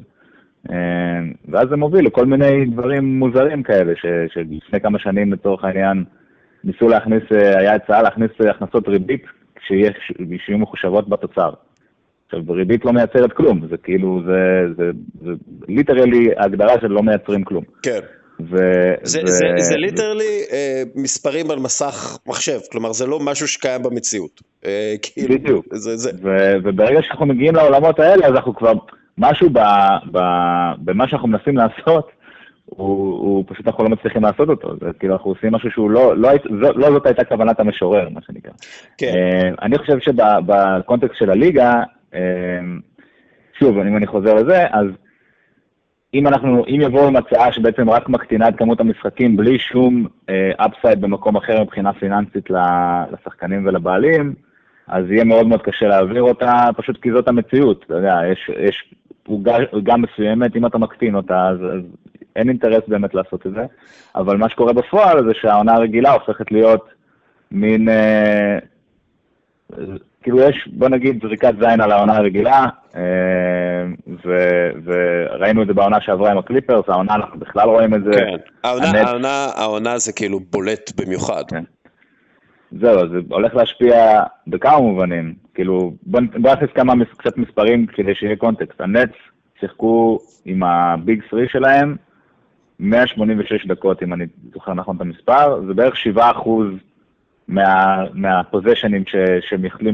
אה, 0.72 1.20
ואז 1.48 1.70
זה 1.70 1.76
מוביל 1.76 2.06
לכל 2.06 2.26
מיני 2.26 2.66
דברים 2.66 3.20
מוזרים 3.20 3.64
כאלה, 3.64 3.94
שלפני 4.34 4.82
כמה 4.82 5.00
שנים 5.00 5.34
לצורך 5.34 5.64
העניין 5.64 6.04
ניסו 6.67 6.88
להכניס, 6.88 7.24
אה, 7.31 7.59
היה 7.59 7.75
הצעה 7.75 8.01
להכניס 8.01 8.31
הכנסות 8.50 8.88
ריבית 8.88 9.24
שיהיו 9.67 10.57
מחושבות 10.57 11.09
בתוצר. 11.09 11.50
עכשיו, 12.25 12.39
ריבית 12.50 12.86
לא 12.86 12.93
מייצרת 12.93 13.33
כלום, 13.33 13.67
זה 13.69 13.77
כאילו, 13.77 14.21
זה, 14.25 14.74
זה, 14.77 14.91
זה 15.24 15.31
literally 15.67 16.27
ההגדרה 16.38 16.81
של 16.81 16.88
לא 16.88 17.03
מייצרים 17.03 17.43
כלום. 17.43 17.63
כן. 17.81 18.00
ו... 18.39 18.57
זה, 19.03 19.21
ו... 19.24 19.27
זה, 19.27 19.45
זה 19.57 19.77
literally 19.77 20.44
אה, 20.51 20.83
מספרים 20.95 21.51
על 21.51 21.59
מסך 21.59 22.17
מחשב, 22.27 22.59
כלומר 22.71 22.93
זה 22.93 23.05
לא 23.05 23.19
משהו 23.19 23.47
שקיים 23.47 23.83
במציאות. 23.83 24.41
אה, 24.65 24.95
כאילו, 25.01 25.36
בדיוק. 25.36 25.65
זה, 25.71 25.97
זה. 25.97 26.12
ו, 26.24 26.29
וברגע 26.63 27.01
שאנחנו 27.01 27.25
מגיעים 27.25 27.55
לעולמות 27.55 28.00
האלה, 28.00 28.27
אז 28.27 28.33
אנחנו 28.33 28.55
כבר, 28.55 28.74
משהו 29.17 29.50
ב, 29.50 29.59
ב, 30.12 30.19
במה 30.77 31.07
שאנחנו 31.07 31.27
מנסים 31.27 31.57
לעשות, 31.57 32.09
הוא, 32.69 33.19
הוא 33.19 33.43
פשוט 33.47 33.67
אנחנו 33.67 33.83
לא 33.83 33.89
מצליחים 33.89 34.24
לעשות 34.24 34.50
אותו, 34.50 34.75
זה 34.81 34.93
כאילו 35.00 35.13
אנחנו 35.13 35.31
עושים 35.31 35.53
משהו 35.53 35.71
שהוא 35.71 35.91
לא, 35.91 36.17
לא, 36.17 36.29
לא, 36.50 36.69
לא 36.75 36.91
זאת 36.91 37.05
הייתה 37.05 37.24
כוונת 37.24 37.59
המשורר, 37.59 38.09
מה 38.09 38.21
שנקרא. 38.21 38.51
כן. 38.97 39.13
אה, 39.15 39.50
אני 39.62 39.77
חושב 39.77 40.00
שב 40.00 40.34
context 40.34 41.15
של 41.19 41.29
הליגה, 41.29 41.83
אה, 42.13 42.59
שוב, 43.59 43.77
אם 43.77 43.97
אני 43.97 44.07
חוזר 44.07 44.33
לזה, 44.33 44.65
אז 44.71 44.88
אם 46.13 46.27
אנחנו, 46.27 46.65
אם 46.67 46.81
יבואו 46.81 47.07
עם 47.07 47.15
הצעה 47.15 47.51
שבעצם 47.51 47.89
רק 47.89 48.09
מקטינה 48.09 48.50
את 48.50 48.57
כמות 48.57 48.79
המשחקים 48.79 49.38
בלי 49.38 49.59
שום 49.59 50.07
אפסייד 50.57 50.97
uh, 50.97 51.01
במקום 51.01 51.36
אחר 51.36 51.63
מבחינה 51.63 51.93
פיננסית 51.93 52.50
לשחקנים 53.12 53.65
ולבעלים, 53.65 54.33
אז 54.88 55.05
יהיה 55.09 55.24
מאוד 55.24 55.47
מאוד 55.47 55.62
קשה 55.62 55.88
להעביר 55.88 56.21
אותה, 56.21 56.67
פשוט 56.77 57.01
כי 57.01 57.12
זאת 57.12 57.27
המציאות, 57.27 57.83
אתה 57.86 57.93
יודע, 57.93 58.21
יש, 58.31 58.50
יש 58.59 58.93
עוגה 59.71 59.97
מסוימת, 59.97 60.55
אם 60.55 60.65
אתה 60.65 60.77
מקטין 60.77 61.15
אותה, 61.15 61.47
אז, 61.47 61.57
אז 61.59 61.81
אין 62.38 62.50
אינטרס 62.50 62.84
באמת 62.88 63.13
לעשות 63.13 63.48
את 63.48 63.51
זה, 63.51 63.65
אבל 64.15 64.38
מה 64.38 64.50
שקורה 64.50 64.74
בפועל 64.74 65.25
זה 65.27 65.32
שהעונה 65.41 65.74
הרגילה 65.74 66.12
הופכת 66.12 66.51
להיות 66.51 66.89
מין... 67.51 67.89
Uh, 67.89 67.91
כאילו 70.27 70.39
יש, 70.39 70.70
בוא 70.72 70.89
נגיד, 70.89 71.20
זריקת 71.24 71.53
זין 71.60 71.82
על 71.82 71.91
העונה 71.91 72.17
הרגילה, 72.17 72.65
אה, 72.96 73.01
וראינו 74.84 75.62
את 75.62 75.67
זה 75.67 75.74
בעונה 75.74 76.01
שעברה 76.01 76.32
עם 76.32 76.38
הקליפרס, 76.38 76.84
העונה 76.88 77.15
אנחנו 77.15 77.39
בכלל 77.39 77.70
רואים 77.70 77.94
את 77.94 78.03
זה. 78.03 78.12
כן, 78.12 78.38
העונה, 78.63 79.01
העונה, 79.01 79.48
העונה 79.56 79.98
זה 79.98 80.13
כאילו 80.13 80.39
בולט 80.39 80.91
במיוחד. 81.01 81.44
כן. 81.50 81.63
זהו, 82.72 83.10
זה 83.10 83.17
הולך 83.29 83.56
להשפיע 83.56 84.24
בכמה 84.48 84.79
מובנים. 84.79 85.34
כאילו, 85.53 85.94
בוא, 86.03 86.22
בוא 86.41 86.53
נכניס 86.53 86.70
כמה, 86.75 86.94
קצת 87.17 87.38
מספרים 87.38 87.86
כדי 87.86 88.15
שיהיה 88.15 88.36
קונטקסט. 88.36 88.82
הנץ 88.82 89.12
שיחקו 89.60 90.20
עם 90.46 90.63
הביג 90.63 91.22
3 91.29 91.51
שלהם 91.51 91.96
186 92.79 93.65
דקות, 93.65 94.03
אם 94.03 94.13
אני 94.13 94.25
זוכר 94.53 94.74
נכון 94.74 94.96
את 94.96 95.01
המספר, 95.01 95.62
זה 95.67 95.74
בערך 95.74 95.98
7 95.98 96.31
אחוז 96.31 96.67
מה, 97.48 98.03
מהפוזיישנים 98.13 99.03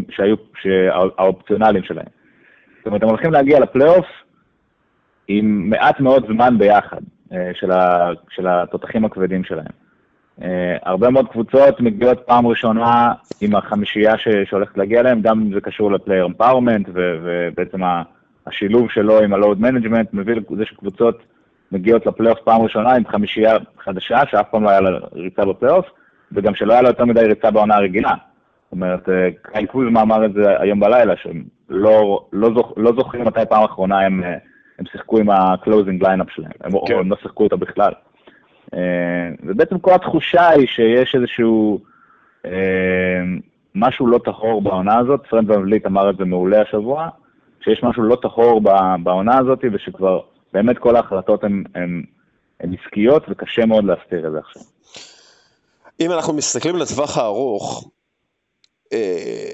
שהיו, 0.09 0.35
האופציונליים 1.17 1.83
שלהם. 1.83 2.05
זאת 2.77 2.87
אומרת, 2.87 3.03
הם 3.03 3.09
הולכים 3.09 3.31
להגיע 3.31 3.59
לפלייאוף 3.59 4.05
עם 5.27 5.69
מעט 5.69 5.99
מאוד 5.99 6.25
זמן 6.27 6.57
ביחד 6.57 7.01
אה, 7.33 7.51
של, 7.53 7.71
ה, 7.71 8.09
של 8.29 8.47
התותחים 8.47 9.05
הכבדים 9.05 9.43
שלהם. 9.43 9.83
Uh, 10.39 10.43
הרבה 10.83 11.09
מאוד 11.09 11.27
קבוצות 11.27 11.81
מגיעות 11.81 12.19
פעם 12.25 12.47
ראשונה 12.47 13.13
עם 13.41 13.55
החמישייה 13.55 14.17
ש, 14.17 14.27
שהולכת 14.49 14.77
להגיע 14.77 14.99
אליהם, 14.99 15.21
גם 15.21 15.41
אם 15.41 15.53
זה 15.53 15.61
קשור 15.61 15.91
לפלייר 15.91 16.25
אמפאורמנט, 16.25 16.89
ובעצם 16.93 17.81
השילוב 18.47 18.89
שלו 18.89 19.19
עם 19.19 19.33
ה 19.33 19.39
load 19.39 19.61
management 19.61 20.13
מביא 20.13 20.35
לזה 20.49 20.65
שקבוצות 20.65 21.23
מגיעות 21.73 22.05
לפלייאוף 22.05 22.39
פעם 22.39 22.61
ראשונה 22.61 22.91
עם 22.93 23.07
חמישייה 23.07 23.57
חדשה, 23.79 24.21
שאף 24.31 24.49
פעם 24.51 24.63
לא 24.63 24.69
היה 24.69 24.81
לה 24.81 24.89
ריצה 25.13 25.45
בפלייאוף, 25.45 25.85
וגם 26.31 26.55
שלא 26.55 26.73
היה 26.73 26.81
לו 26.81 26.87
יותר 26.87 27.05
מדי 27.05 27.21
ריצה 27.21 27.51
בעונה 27.51 27.75
הרגילה. 27.75 28.09
זאת 28.09 28.71
אומרת, 28.71 29.09
אה, 29.09 29.29
קייל 29.41 29.65
קוזמה 29.65 30.01
אמר 30.01 30.25
את 30.25 30.33
זה 30.33 30.61
היום 30.61 30.79
בלילה, 30.79 31.13
שהם 31.17 31.43
לא, 31.69 32.25
לא, 32.33 32.49
זוכ, 32.55 32.73
לא 32.77 32.91
זוכרים 32.97 33.25
מתי 33.25 33.39
פעם 33.49 33.63
אחרונה 33.63 33.99
הם, 33.99 34.23
אה, 34.23 34.37
הם 34.79 34.85
שיחקו 34.91 35.19
עם 35.19 35.29
ה-closing 35.29 36.03
line-up 36.03 36.35
שלהם, 36.35 36.51
הם, 36.61 36.71
כן. 36.87 36.93
או 36.93 36.99
הם 36.99 37.11
לא 37.11 37.15
שיחקו 37.21 37.43
אותה 37.43 37.55
בכלל. 37.55 37.93
אה, 38.73 38.79
ובעצם 39.43 39.79
כל 39.79 39.93
התחושה 39.93 40.49
היא 40.49 40.67
שיש 40.67 41.15
איזשהו 41.15 41.79
משהו 43.75 44.07
לא 44.07 44.19
טהור 44.25 44.61
בעונה 44.61 44.97
הזאת, 44.97 45.25
פרנד 45.29 45.51
ובליט 45.51 45.85
אמר 45.85 46.09
את 46.09 46.17
זה 46.17 46.25
מעולה 46.25 46.61
השבוע, 46.61 47.09
שיש 47.63 47.83
משהו 47.83 48.03
לא 48.03 48.17
טהור 48.21 48.61
בעונה 49.03 49.37
הזאת, 49.37 49.59
ושכבר 49.71 50.19
באמת 50.53 50.77
כל 50.77 50.95
ההחלטות 50.95 51.43
הן 51.73 52.03
עסקיות, 52.59 53.23
וקשה 53.29 53.65
מאוד 53.65 53.85
להסתיר 53.85 54.27
את 54.27 54.31
זה 54.31 54.39
עכשיו. 54.39 54.61
אם 55.99 56.11
אנחנו 56.11 56.33
מסתכלים 56.33 56.75
לטווח 56.75 57.17
הארוך, 57.17 57.89
אה, 58.93 59.51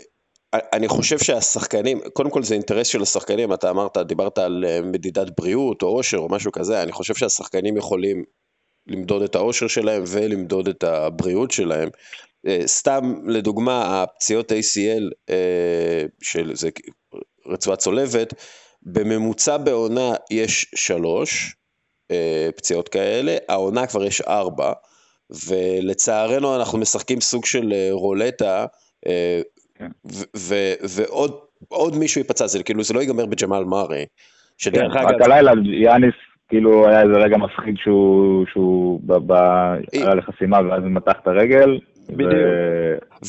אני 0.53 0.88
חושב 0.88 1.18
שהשחקנים, 1.18 2.00
קודם 2.13 2.29
כל 2.29 2.44
זה 2.44 2.53
אינטרס 2.53 2.88
של 2.88 3.01
השחקנים, 3.01 3.53
אתה 3.53 3.70
אמרת, 3.70 3.98
דיברת 3.98 4.38
על 4.38 4.65
אה, 4.68 4.82
מדידת 4.82 5.27
בריאות 5.39 5.82
או 5.82 5.88
עושר 5.88 6.18
או 6.18 6.29
משהו 6.29 6.51
כזה, 6.51 6.84
אני 6.84 6.91
חושב 6.91 7.15
שהשחקנים 7.15 7.77
יכולים 7.77 8.24
למדוד 8.88 9.22
את 9.22 9.36
העושר 9.36 9.68
שלהם 9.68 10.03
ולמדוד 10.08 10.68
את 10.68 10.84
הבריאות 10.84 11.51
שלהם. 11.51 11.89
אה, 12.48 12.62
סתם 12.65 13.13
לדוגמה, 13.27 14.03
הפציעות 14.03 14.51
ACL 14.51 15.34
של 16.22 16.56
זה 16.56 16.70
רצועה 17.46 17.77
צולבת, 17.77 18.34
בממוצע 18.83 19.57
בעונה 19.57 20.12
יש 20.31 20.71
שלוש 20.75 21.55
פציעות 22.55 22.89
כאלה, 22.89 23.38
העונה 23.50 23.88
כבר 23.88 24.03
יש 24.03 24.21
ארבע. 24.21 24.74
ולצערנו 25.29 26.55
אנחנו 26.55 26.77
משחקים 26.77 27.21
סוג 27.21 27.45
של 27.45 27.74
אה, 27.74 27.89
רולטה, 27.91 28.65
אה, 29.07 29.41
כן. 29.75 29.88
ועוד 31.71 31.95
מישהו 32.00 32.21
ייפצע, 32.21 32.48
זה 32.48 32.63
כאילו 32.63 32.83
זה 32.83 32.93
לא 32.93 33.00
ייגמר 33.00 33.25
בג'מאל 33.25 33.63
מארי. 33.63 34.05
שדרך 34.57 34.93
כן, 34.93 35.00
אגב... 35.00 35.07
רק 35.07 35.21
הלילה 35.21 35.51
יאניס, 35.63 36.13
כאילו 36.50 36.88
היה 36.88 37.01
איזה 37.01 37.13
רגע 37.13 37.38
מפחיד 37.38 37.75
שהוא, 37.77 38.45
שהוא 38.51 39.01
היה 39.91 40.15
לחסימה 40.15 40.59
ואז 40.69 40.83
מתח 40.83 41.13
את 41.24 41.27
הרגל. 41.27 41.79
בדיוק. 42.09 42.33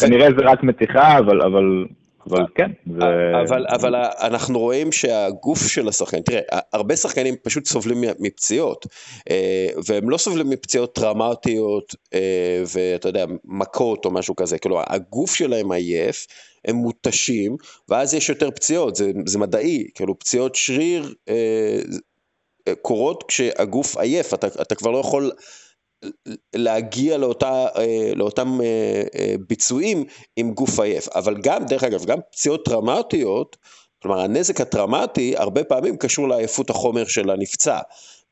כנראה 0.00 0.28
זה 0.38 0.42
רק 0.44 0.62
מתיחה, 0.62 1.18
אבל, 1.18 1.42
אבל 1.42 1.84
אבל 2.30 2.46
כן, 2.54 2.70
זה... 2.98 3.04
אבל, 3.42 3.66
אבל 3.68 3.94
אנחנו 4.20 4.58
רואים 4.58 4.92
שהגוף 4.92 5.66
של 5.68 5.88
השחקן, 5.88 6.20
תראה, 6.22 6.40
הרבה 6.72 6.96
שחקנים 6.96 7.34
פשוט 7.42 7.66
סובלים 7.66 8.04
מפציעות, 8.18 8.86
אה, 9.30 9.68
והם 9.86 10.10
לא 10.10 10.16
סובלים 10.16 10.50
מפציעות 10.50 10.94
טראומטיות, 10.94 11.94
אה, 12.14 12.62
ואתה 12.74 13.08
יודע, 13.08 13.24
מכות 13.44 14.04
או 14.04 14.10
משהו 14.10 14.36
כזה, 14.36 14.58
כאילו 14.58 14.80
הגוף 14.86 15.34
שלהם 15.34 15.72
עייף, 15.72 16.26
הם 16.64 16.76
מותשים, 16.76 17.56
ואז 17.88 18.14
יש 18.14 18.28
יותר 18.28 18.50
פציעות, 18.50 18.96
זה, 18.96 19.12
זה 19.26 19.38
מדעי, 19.38 19.86
כאילו 19.94 20.18
פציעות 20.18 20.54
שריר 20.54 21.14
אה, 21.28 21.80
קורות 22.82 23.24
כשהגוף 23.28 23.96
עייף, 23.96 24.34
אתה, 24.34 24.46
אתה 24.46 24.74
כבר 24.74 24.90
לא 24.90 24.98
יכול 24.98 25.30
להגיע 26.54 27.18
לאותה, 27.18 27.66
אה, 27.76 28.12
לאותם 28.16 28.60
אה, 28.60 29.02
אה, 29.14 29.34
ביצועים 29.48 30.04
עם 30.36 30.54
גוף 30.54 30.80
עייף. 30.80 31.08
אבל 31.08 31.36
גם, 31.42 31.64
דרך 31.64 31.84
אגב, 31.84 32.04
גם 32.04 32.18
פציעות 32.32 32.64
טראומטיות, 32.64 33.56
כלומר 34.02 34.20
הנזק 34.20 34.60
הטראומטי 34.60 35.36
הרבה 35.36 35.64
פעמים 35.64 35.96
קשור 35.96 36.28
לעייפות 36.28 36.70
החומר 36.70 37.04
של 37.04 37.30
הנפצע. 37.30 37.78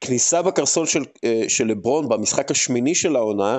כניסה 0.01 0.43
בקרסול 0.43 0.87
של, 0.87 1.05
של 1.49 1.67
לברון 1.67 2.09
במשחק 2.09 2.51
השמיני 2.51 2.95
של 2.95 3.17
העונה 3.17 3.59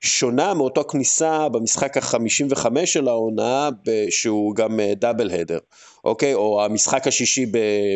שונה 0.00 0.54
מאותו 0.54 0.84
כניסה 0.84 1.48
במשחק 1.48 1.96
החמישים 1.96 2.46
וחמש 2.50 2.92
של 2.92 3.08
העונה 3.08 3.68
שהוא 4.10 4.54
גם 4.54 4.80
דאבל 4.96 5.30
הדר, 5.30 5.58
אוקיי? 6.04 6.34
או 6.34 6.64
המשחק 6.64 7.06
השישי 7.06 7.46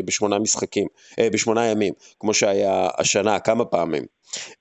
בשמונה 0.04 0.38
משחקים, 0.38 0.86
בשמונה 1.20 1.66
ימים, 1.66 1.94
כמו 2.20 2.34
שהיה 2.34 2.88
השנה 2.98 3.38
כמה 3.38 3.64
פעמים. 3.64 4.04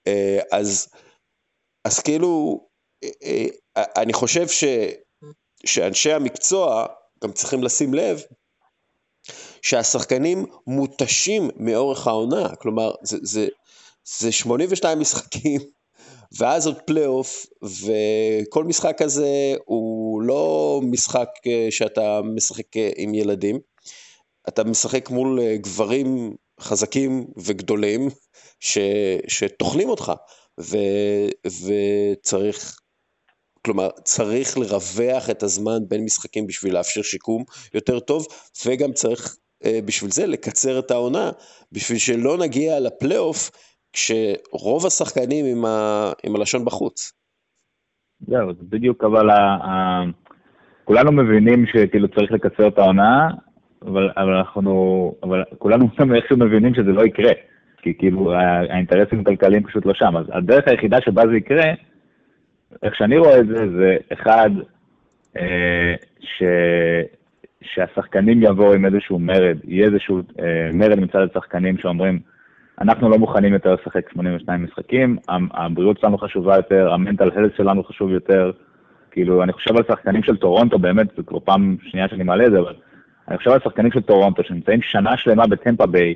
אה, 0.08 0.40
אז, 0.52 0.88
אז 1.86 2.00
כאילו, 2.00 2.62
אה, 3.04 3.46
אה, 3.78 3.84
אני 3.98 4.14
חושב 4.14 4.48
ש, 4.48 4.64
שאנשי 5.66 6.14
המקצוע 6.14 6.86
גם 7.24 7.32
צריכים 7.32 7.64
לשים 7.64 7.94
לב 7.94 8.22
שהשחקנים 9.68 10.46
מותשים 10.68 11.50
מאורך 11.56 12.08
העונה, 12.08 12.56
כלומר 12.56 12.92
זה, 13.04 13.18
זה, 13.22 13.48
זה 14.20 14.32
82 14.32 15.00
משחקים 15.00 15.62
ואז 16.38 16.68
עוד 16.68 16.78
פלייאוף 16.86 17.46
וכל 17.62 18.64
משחק 18.64 18.96
כזה 18.98 19.56
הוא 19.66 20.22
לא 20.22 20.80
משחק 20.84 21.30
שאתה 21.70 22.22
משחק 22.36 22.66
עם 22.98 23.14
ילדים, 23.14 23.60
אתה 24.48 24.64
משחק 24.64 25.10
מול 25.10 25.40
גברים 25.56 26.36
חזקים 26.62 27.28
וגדולים 27.38 28.10
ש, 28.60 28.78
שטוחנים 29.28 29.90
אותך, 29.90 30.12
ו, 30.60 30.78
וצריך, 31.48 32.80
כלומר, 33.66 33.90
צריך 34.04 34.58
לרווח 34.58 35.30
את 35.30 35.44
הזמן 35.44 35.80
בין 35.88 36.04
משחקים 36.04 36.48
בשביל 36.48 36.74
לאפשר 36.74 37.02
שיקום 37.02 37.44
יותר 37.74 38.00
טוב, 38.00 38.28
וגם 38.66 38.94
צריך 38.94 39.38
אה, 39.38 39.47
בשביל 39.64 40.12
זה 40.12 40.28
לקצר 40.28 40.80
את 40.80 40.92
העונה, 40.92 41.30
בשביל 41.72 41.98
שלא 41.98 42.38
נגיע 42.38 42.80
לפלייאוף 42.80 43.52
כשרוב 43.94 44.86
השחקנים 44.86 45.46
עם, 45.46 45.66
ה, 45.66 46.12
עם 46.24 46.36
הלשון 46.36 46.66
בחוץ. 46.66 47.14
זהו, 48.20 48.54
זה 48.54 48.64
בדיוק, 48.70 49.04
אבל 49.04 49.30
ה, 49.30 49.36
ה, 49.40 50.04
כולנו 50.84 51.12
מבינים 51.12 51.66
שכאילו 51.66 52.08
צריך 52.08 52.32
לקצר 52.32 52.68
את 52.68 52.78
העונה, 52.78 53.30
אבל, 53.82 54.10
אבל 54.18 54.34
אנחנו, 54.34 55.16
אבל 55.24 55.44
כולנו 55.58 55.86
איכשהו 56.16 56.38
מבינים 56.38 56.76
שזה 56.76 56.92
לא 56.92 57.06
יקרה. 57.06 57.32
כי 57.82 57.94
כאילו 57.98 58.34
האינטרסים 58.34 59.20
הכלכליים 59.20 59.64
פשוט 59.64 59.86
לא 59.86 59.94
שם. 59.94 60.18
אז 60.18 60.26
הדרך 60.30 60.68
היחידה 60.68 60.98
שבה 61.02 61.24
זה 61.28 61.38
יקרה, 61.38 61.74
איך 62.84 62.96
שאני 62.96 63.18
רואה 63.18 63.40
את 63.40 63.48
זה, 63.48 63.56
זה 63.78 63.98
אחד, 64.14 64.50
אה, 65.38 65.96
ש, 66.20 66.44
שהשחקנים 67.62 68.44
יבואו 68.44 68.74
עם 68.74 68.86
איזשהו 68.86 69.20
מרד, 69.20 69.58
יהיה 69.64 69.86
איזשהו 69.86 70.22
אה, 70.40 70.70
מרד 70.74 71.00
מצד 71.00 71.28
השחקנים 71.30 71.78
שאומרים, 71.78 72.20
אנחנו 72.82 73.10
לא 73.10 73.18
מוכנים 73.18 73.54
יותר 73.54 73.74
לשחק 73.74 74.12
82 74.12 74.64
משחקים, 74.64 75.18
הבריאות 75.52 76.00
שלנו 76.00 76.18
חשובה 76.18 76.56
יותר, 76.56 76.94
ה-mental 76.94 77.30
health 77.36 77.52
שלנו 77.58 77.84
חשוב 77.84 78.12
יותר. 78.12 78.52
כאילו, 79.12 79.44
אני 79.44 79.54
חושב 79.54 79.78
על 79.78 79.84
שחקנים 79.88 80.24
של 80.24 80.38
טורונטו, 80.38 80.80
באמת, 80.80 81.08
זו 81.18 81.26
כבר 81.26 81.40
פעם 81.40 81.78
שנייה 81.82 82.08
שאני 82.08 82.24
מעלה 82.24 82.46
את 82.46 82.52
זה, 82.52 82.60
אבל 82.60 82.74
אני 83.28 83.38
חושב 83.38 83.52
על 83.52 83.60
שחקנים 83.64 83.92
של 83.92 84.02
טורונטו 84.02 84.44
שנמצאים 84.44 84.82
שנה 84.82 85.18
שלמה 85.18 85.48
בטמפה 85.48 85.86
ביי, 85.86 86.16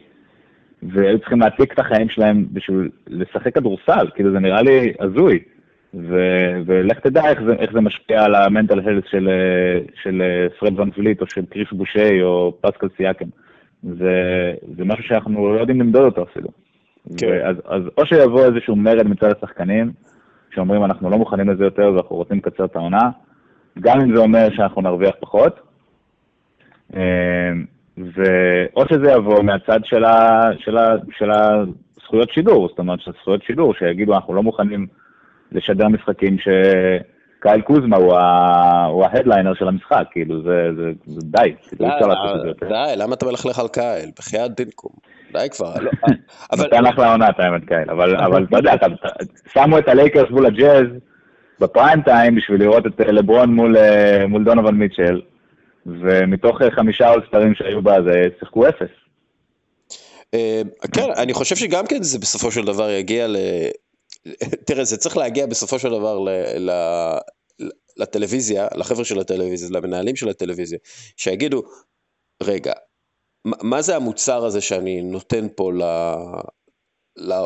והיו 0.84 1.20
צריכים 1.20 1.40
להעתיק 1.40 1.74
את 1.74 1.80
החיים 1.80 2.10
שלהם 2.10 2.46
בשביל 2.54 2.90
לשחק 3.08 3.56
כדורסל, 3.56 4.08
כאילו 4.16 4.32
זה 4.32 4.40
נראה 4.40 4.62
לי 4.62 4.94
הזוי. 5.00 5.40
ו- 5.94 6.62
ולך 6.66 7.00
תדע 7.00 7.30
איך 7.30 7.40
זה, 7.48 7.54
איך 7.54 7.72
זה 7.74 7.82
משפיע 7.82 8.24
על 8.24 8.36
ה-mental 8.36 8.80
health 8.80 9.04
של, 9.12 9.30
של 10.04 10.22
פרד 10.60 10.80
ון 10.80 10.92
פליט 10.92 11.22
או 11.22 11.26
של 11.30 11.46
כריס 11.46 11.68
בושה 11.72 12.24
או 12.24 12.58
פסקל 12.62 12.88
סיאקם. 12.98 13.26
זה, 13.84 14.54
זה 14.78 14.86
משהו 14.86 15.04
שאנחנו 15.04 15.54
לא 15.54 15.60
יודעים 15.60 15.82
למדוד 15.82 16.04
אותו 16.04 16.24
אפילו. 16.24 16.50
כן. 17.18 17.42
אז, 17.46 17.56
אז 17.66 17.82
או 17.98 18.06
שיבוא 18.06 18.46
איזשהו 18.46 18.76
מרד 18.76 19.08
מצד 19.08 19.32
השחקנים, 19.38 19.92
שאומרים 20.56 20.86
אנחנו 20.86 21.10
לא 21.10 21.18
מוכנים 21.18 21.50
לזה 21.50 21.64
יותר 21.64 21.92
ואנחנו 21.94 22.16
רוצים 22.16 22.38
לקצר 22.38 22.66
את 22.66 22.76
העונה, 22.76 23.10
גם 23.80 24.02
אם 24.02 24.16
זה 24.16 24.22
אומר 24.22 24.48
שאנחנו 24.56 24.82
נרוויח 24.82 25.16
פחות. 25.20 25.60
אה, 26.96 27.52
ואו 27.98 28.84
שזה 28.92 29.12
יבוא 29.12 29.44
מהצד 29.44 29.80
של, 29.84 30.04
ה, 30.04 30.42
של, 30.58 30.78
ה, 30.78 30.96
של 31.18 31.32
הזכויות 31.32 32.30
שידור, 32.32 32.68
זאת 32.68 32.80
אומרת, 32.80 33.00
של 33.02 33.12
זכויות 33.22 33.44
שידור, 33.44 33.74
שיגידו, 33.74 34.16
אנחנו 34.16 34.34
לא 34.34 34.44
מוכנים 34.44 34.88
לשדר 35.52 35.88
משחקים 35.88 36.38
שקייל 36.38 37.62
קוזמה 37.62 37.98
הוא, 37.98 38.16
ה, 38.16 38.86
הוא 38.86 39.06
ההדליינר 39.06 39.54
של 39.54 39.68
המשחק, 39.68 40.04
כאילו, 40.12 40.44
זה, 40.44 40.70
זה, 40.78 40.92
זה 41.06 41.22
די, 41.24 41.54
כאילו, 41.68 41.86
אי 41.86 41.96
אפשר 41.96 42.08
לעשות 42.08 42.36
את 42.36 42.42
זה 42.42 42.48
יותר. 42.48 42.68
די, 42.68 42.94
למה 42.98 43.14
אתה 43.14 43.26
מלכלך 43.26 43.60
על 43.60 43.68
קייל? 43.68 44.10
בחייאת 44.20 44.56
דינקום. 44.56 44.92
די 45.34 45.48
כבר. 45.52 45.74
לא, 45.82 45.92
אבל... 46.52 46.64
נותן 46.64 46.84
לך 46.84 47.00
לעונה, 47.00 47.30
את 47.30 47.40
האמת, 47.40 47.62
קייל, 47.68 47.90
אבל 47.90 48.44
אתה 48.44 48.58
יודע, 48.58 48.74
שמו 49.54 49.78
את 49.78 49.88
הלייקרס 49.88 50.30
מול 50.30 50.46
הג'אז 50.46 50.86
ב-prime 51.60 52.02
time 52.02 52.36
בשביל 52.36 52.60
לראות 52.60 52.88
את 52.88 53.00
לברון 53.00 53.54
מול, 53.54 53.78
אה, 53.78 54.26
דונובן 54.46 54.74
מיטשל. 54.74 55.22
ומתוך 55.86 56.62
אה, 56.62 56.72
חמישה 56.72 57.10
אולסטרים 57.14 57.56
שהיו 57.56 57.82
בזה, 57.82 58.24
שיחקו 58.40 58.70
אפס. 58.70 58.90
אה, 60.34 60.62
כן, 60.94 61.10
אני 61.18 61.34
חושב 61.34 61.56
שגם 61.56 61.88
כן 61.88 62.04
זה 62.04 62.20
בסופו 62.20 62.52
של 62.52 62.66
דבר 62.66 62.90
יגיע. 62.90 63.28
תראה, 64.66 64.84
זה 64.84 64.98
צריך 64.98 65.18
להגיע 65.18 65.46
בסופו 65.46 65.80
של 65.80 65.90
דבר 65.90 66.20
ל... 66.20 66.30
ל... 66.58 66.72
לטלוויזיה, 67.98 68.68
לחבר'ה 68.76 69.06
של 69.06 69.20
הטלוויזיה, 69.20 69.70
למנהלים 69.72 70.16
של 70.16 70.30
הטלוויזיה, 70.30 70.80
שיגידו, 71.18 71.64
רגע, 72.44 72.74
מה 73.46 73.82
זה 73.82 73.96
המוצר 73.96 74.46
הזה 74.46 74.62
שאני 74.62 75.02
נותן 75.02 75.48
פה 75.56 75.72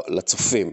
לצופים? 0.07 0.71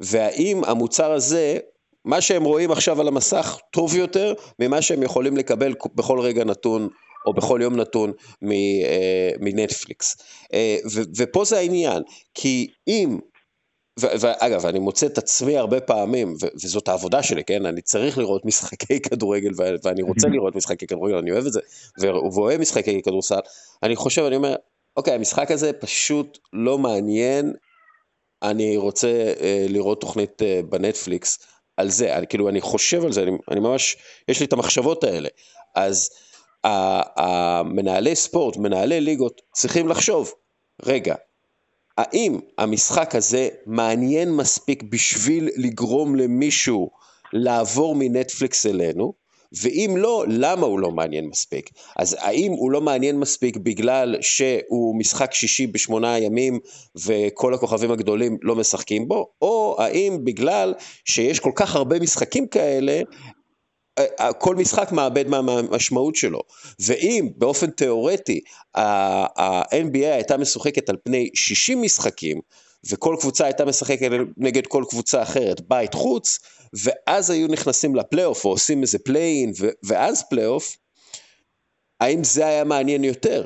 והאם 0.00 0.64
המוצר 0.64 1.12
הזה, 1.12 1.58
מה 2.04 2.20
שהם 2.20 2.44
רואים 2.44 2.70
עכשיו 2.70 3.00
על 3.00 3.08
המסך 3.08 3.58
טוב 3.72 3.94
יותר 3.94 4.34
ממה 4.58 4.82
שהם 4.82 5.02
יכולים 5.02 5.36
לקבל 5.36 5.74
בכל 5.94 6.20
רגע 6.20 6.44
נתון 6.44 6.88
או 7.26 7.34
בכל 7.34 7.60
יום 7.62 7.76
נתון 7.76 8.12
אה, 8.44 9.30
מנטפליקס. 9.40 10.16
אה, 10.54 10.76
ופה 11.16 11.44
זה 11.44 11.58
העניין, 11.58 12.02
כי 12.34 12.68
אם 12.88 13.18
ואגב, 13.98 14.66
אני 14.66 14.78
מוצא 14.78 15.06
את 15.06 15.18
עצמי 15.18 15.56
הרבה 15.56 15.80
פעמים, 15.80 16.36
וזאת 16.64 16.88
העבודה 16.88 17.22
שלי, 17.22 17.44
כן? 17.44 17.66
אני 17.66 17.82
צריך 17.82 18.18
לראות 18.18 18.44
משחקי 18.44 19.00
כדורגל, 19.10 19.50
ואני 19.84 20.02
רוצה 20.02 20.28
לראות 20.34 20.56
משחקי 20.56 20.86
כדורגל, 20.86 21.16
אני 21.16 21.32
אוהב 21.32 21.46
את 21.46 21.52
זה, 21.52 21.60
ואוהב 22.00 22.60
משחקי 22.60 23.02
כדורסל. 23.02 23.38
אני 23.82 23.96
חושב, 23.96 24.22
אני 24.22 24.36
אומר, 24.36 24.56
אוקיי, 24.96 25.14
המשחק 25.14 25.50
הזה 25.50 25.72
פשוט 25.72 26.38
לא 26.52 26.78
מעניין, 26.78 27.52
אני 28.42 28.76
רוצה 28.76 29.34
אה, 29.40 29.66
לראות 29.68 30.00
תוכנית 30.00 30.42
אה, 30.42 30.60
בנטפליקס 30.68 31.38
על 31.76 31.90
זה, 31.90 32.16
אני, 32.16 32.26
כאילו, 32.26 32.48
אני 32.48 32.60
חושב 32.60 33.04
על 33.04 33.12
זה, 33.12 33.22
אני, 33.22 33.30
אני 33.50 33.60
ממש, 33.60 33.96
יש 34.28 34.40
לי 34.40 34.46
את 34.46 34.52
המחשבות 34.52 35.04
האלה. 35.04 35.28
אז 35.74 36.10
המנהלי 37.16 38.16
ספורט, 38.16 38.56
מנהלי 38.56 39.00
ליגות, 39.00 39.42
צריכים 39.52 39.88
לחשוב, 39.88 40.32
רגע, 40.82 41.14
האם 41.98 42.38
המשחק 42.58 43.14
הזה 43.14 43.48
מעניין 43.66 44.36
מספיק 44.36 44.82
בשביל 44.82 45.48
לגרום 45.56 46.14
למישהו 46.14 46.90
לעבור 47.32 47.94
מנטפליקס 47.98 48.66
אלינו? 48.66 49.24
ואם 49.62 49.94
לא, 49.98 50.24
למה 50.28 50.66
הוא 50.66 50.80
לא 50.80 50.90
מעניין 50.90 51.26
מספיק? 51.26 51.70
אז 51.96 52.16
האם 52.20 52.52
הוא 52.52 52.70
לא 52.70 52.80
מעניין 52.80 53.18
מספיק 53.18 53.56
בגלל 53.56 54.16
שהוא 54.20 54.98
משחק 54.98 55.34
שישי 55.34 55.66
בשמונה 55.66 56.18
ימים 56.18 56.58
וכל 57.06 57.54
הכוכבים 57.54 57.90
הגדולים 57.90 58.38
לא 58.42 58.56
משחקים 58.56 59.08
בו? 59.08 59.26
או 59.42 59.76
האם 59.78 60.24
בגלל 60.24 60.74
שיש 61.04 61.40
כל 61.40 61.52
כך 61.54 61.76
הרבה 61.76 62.00
משחקים 62.00 62.46
כאלה, 62.46 63.00
כל 64.38 64.56
משחק 64.56 64.92
מאבד 64.92 65.28
מהמשמעות 65.28 66.16
שלו. 66.16 66.40
ואם 66.80 67.28
באופן 67.36 67.70
תיאורטי 67.70 68.40
ה-NBA 68.74 70.06
הייתה 70.14 70.36
משוחקת 70.36 70.88
על 70.88 70.96
פני 71.04 71.30
60 71.34 71.82
משחקים, 71.82 72.40
וכל 72.90 73.16
קבוצה 73.20 73.44
הייתה 73.44 73.64
משחקת 73.64 74.10
נגד 74.36 74.66
כל 74.66 74.84
קבוצה 74.88 75.22
אחרת, 75.22 75.60
בית 75.60 75.94
חוץ, 75.94 76.38
ואז 76.72 77.30
היו 77.30 77.48
נכנסים 77.48 77.96
לפלייאוף, 77.96 78.44
או 78.44 78.50
עושים 78.50 78.82
איזה 78.82 78.98
play-in, 78.98 79.52
ואז 79.82 80.24
פלייאוף, 80.30 80.76
האם 82.00 82.24
זה 82.24 82.46
היה 82.46 82.64
מעניין 82.64 83.04
יותר 83.04 83.44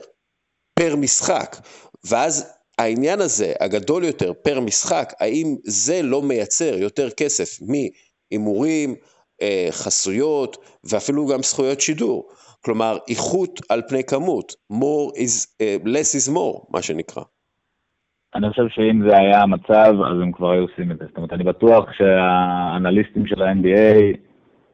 per 0.75 0.97
משחק? 0.97 1.57
ואז 2.05 2.47
העניין 2.79 3.21
הזה, 3.21 3.53
הגדול 3.61 4.05
יותר 4.05 4.33
per 4.43 4.61
משחק, 4.61 5.13
האם 5.21 5.57
זה 5.65 6.03
לא 6.03 6.23
מייצר 6.23 6.79
יותר 6.79 7.11
כסף 7.11 7.59
מהימורים, 7.61 8.91
אה, 8.91 9.18
חסויות 9.71 10.57
ואפילו 10.85 11.27
גם 11.27 11.43
זכויות 11.43 11.81
שידור? 11.81 12.29
כלומר, 12.65 12.99
איכות 13.09 13.61
על 13.69 13.83
פני 13.89 14.05
כמות, 14.05 14.55
more 14.73 15.13
is, 15.17 15.47
uh, 15.63 15.87
less 15.87 16.15
is 16.19 16.35
more, 16.35 16.67
מה 16.71 16.83
שנקרא. 16.83 17.23
אני 18.35 18.51
חושב 18.51 18.69
שאם 18.69 19.09
זה 19.09 19.17
היה 19.17 19.43
המצב, 19.43 19.95
אז 20.11 20.21
הם 20.23 20.33
כבר 20.33 20.51
היו 20.51 20.63
עושים 20.63 20.91
את 20.91 20.99
זה. 20.99 21.05
זאת 21.09 21.17
אומרת, 21.17 21.33
אני 21.33 21.45
בטוח 21.45 21.93
שהאנליסטים 21.93 23.27
של 23.27 23.43
ה-NBA 23.43 24.17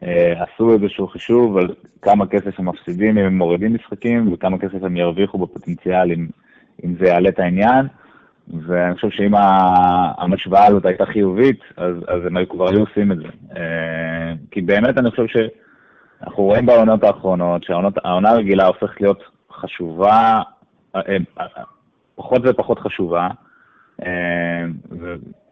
אה, 0.02 0.42
עשו 0.42 0.72
איזשהו 0.72 1.08
חישוב 1.08 1.56
על 1.56 1.74
כמה 2.02 2.26
כסף 2.26 2.58
הם 2.58 2.68
מפסידים 2.68 3.18
אם 3.18 3.24
הם 3.24 3.38
מורידים 3.38 3.74
משחקים, 3.74 4.32
וכמה 4.32 4.58
כסף 4.58 4.82
הם 4.82 4.96
ירוויחו 4.96 5.38
בפוטנציאל 5.38 6.12
אם, 6.12 6.26
אם 6.84 6.94
זה 7.00 7.06
יעלה 7.06 7.28
את 7.28 7.38
העניין. 7.38 7.86
ואני 8.48 8.94
חושב 8.94 9.10
שאם 9.10 9.32
המשוואה 10.18 10.66
הזאת 10.66 10.86
הייתה 10.86 11.06
חיובית, 11.06 11.60
אז, 11.76 11.94
אז 12.08 12.26
הם 12.26 12.44
כבר 12.44 12.68
היו 12.68 12.80
עושים 12.80 13.12
את 13.12 13.18
זה. 13.18 13.28
אה, 13.56 14.32
כי 14.50 14.60
באמת 14.60 14.98
אני 14.98 15.10
חושב 15.10 15.26
שאנחנו 15.26 16.42
רואים 16.42 16.66
בעונות 16.66 17.04
האחרונות 17.04 17.64
שהעונה 17.64 18.30
הרגילה 18.30 18.66
הופכת 18.66 19.00
להיות 19.00 19.22
חשובה, 19.52 20.42
אה, 20.96 21.16
פחות 22.14 22.42
ופחות 22.44 22.78
חשובה, 22.78 23.28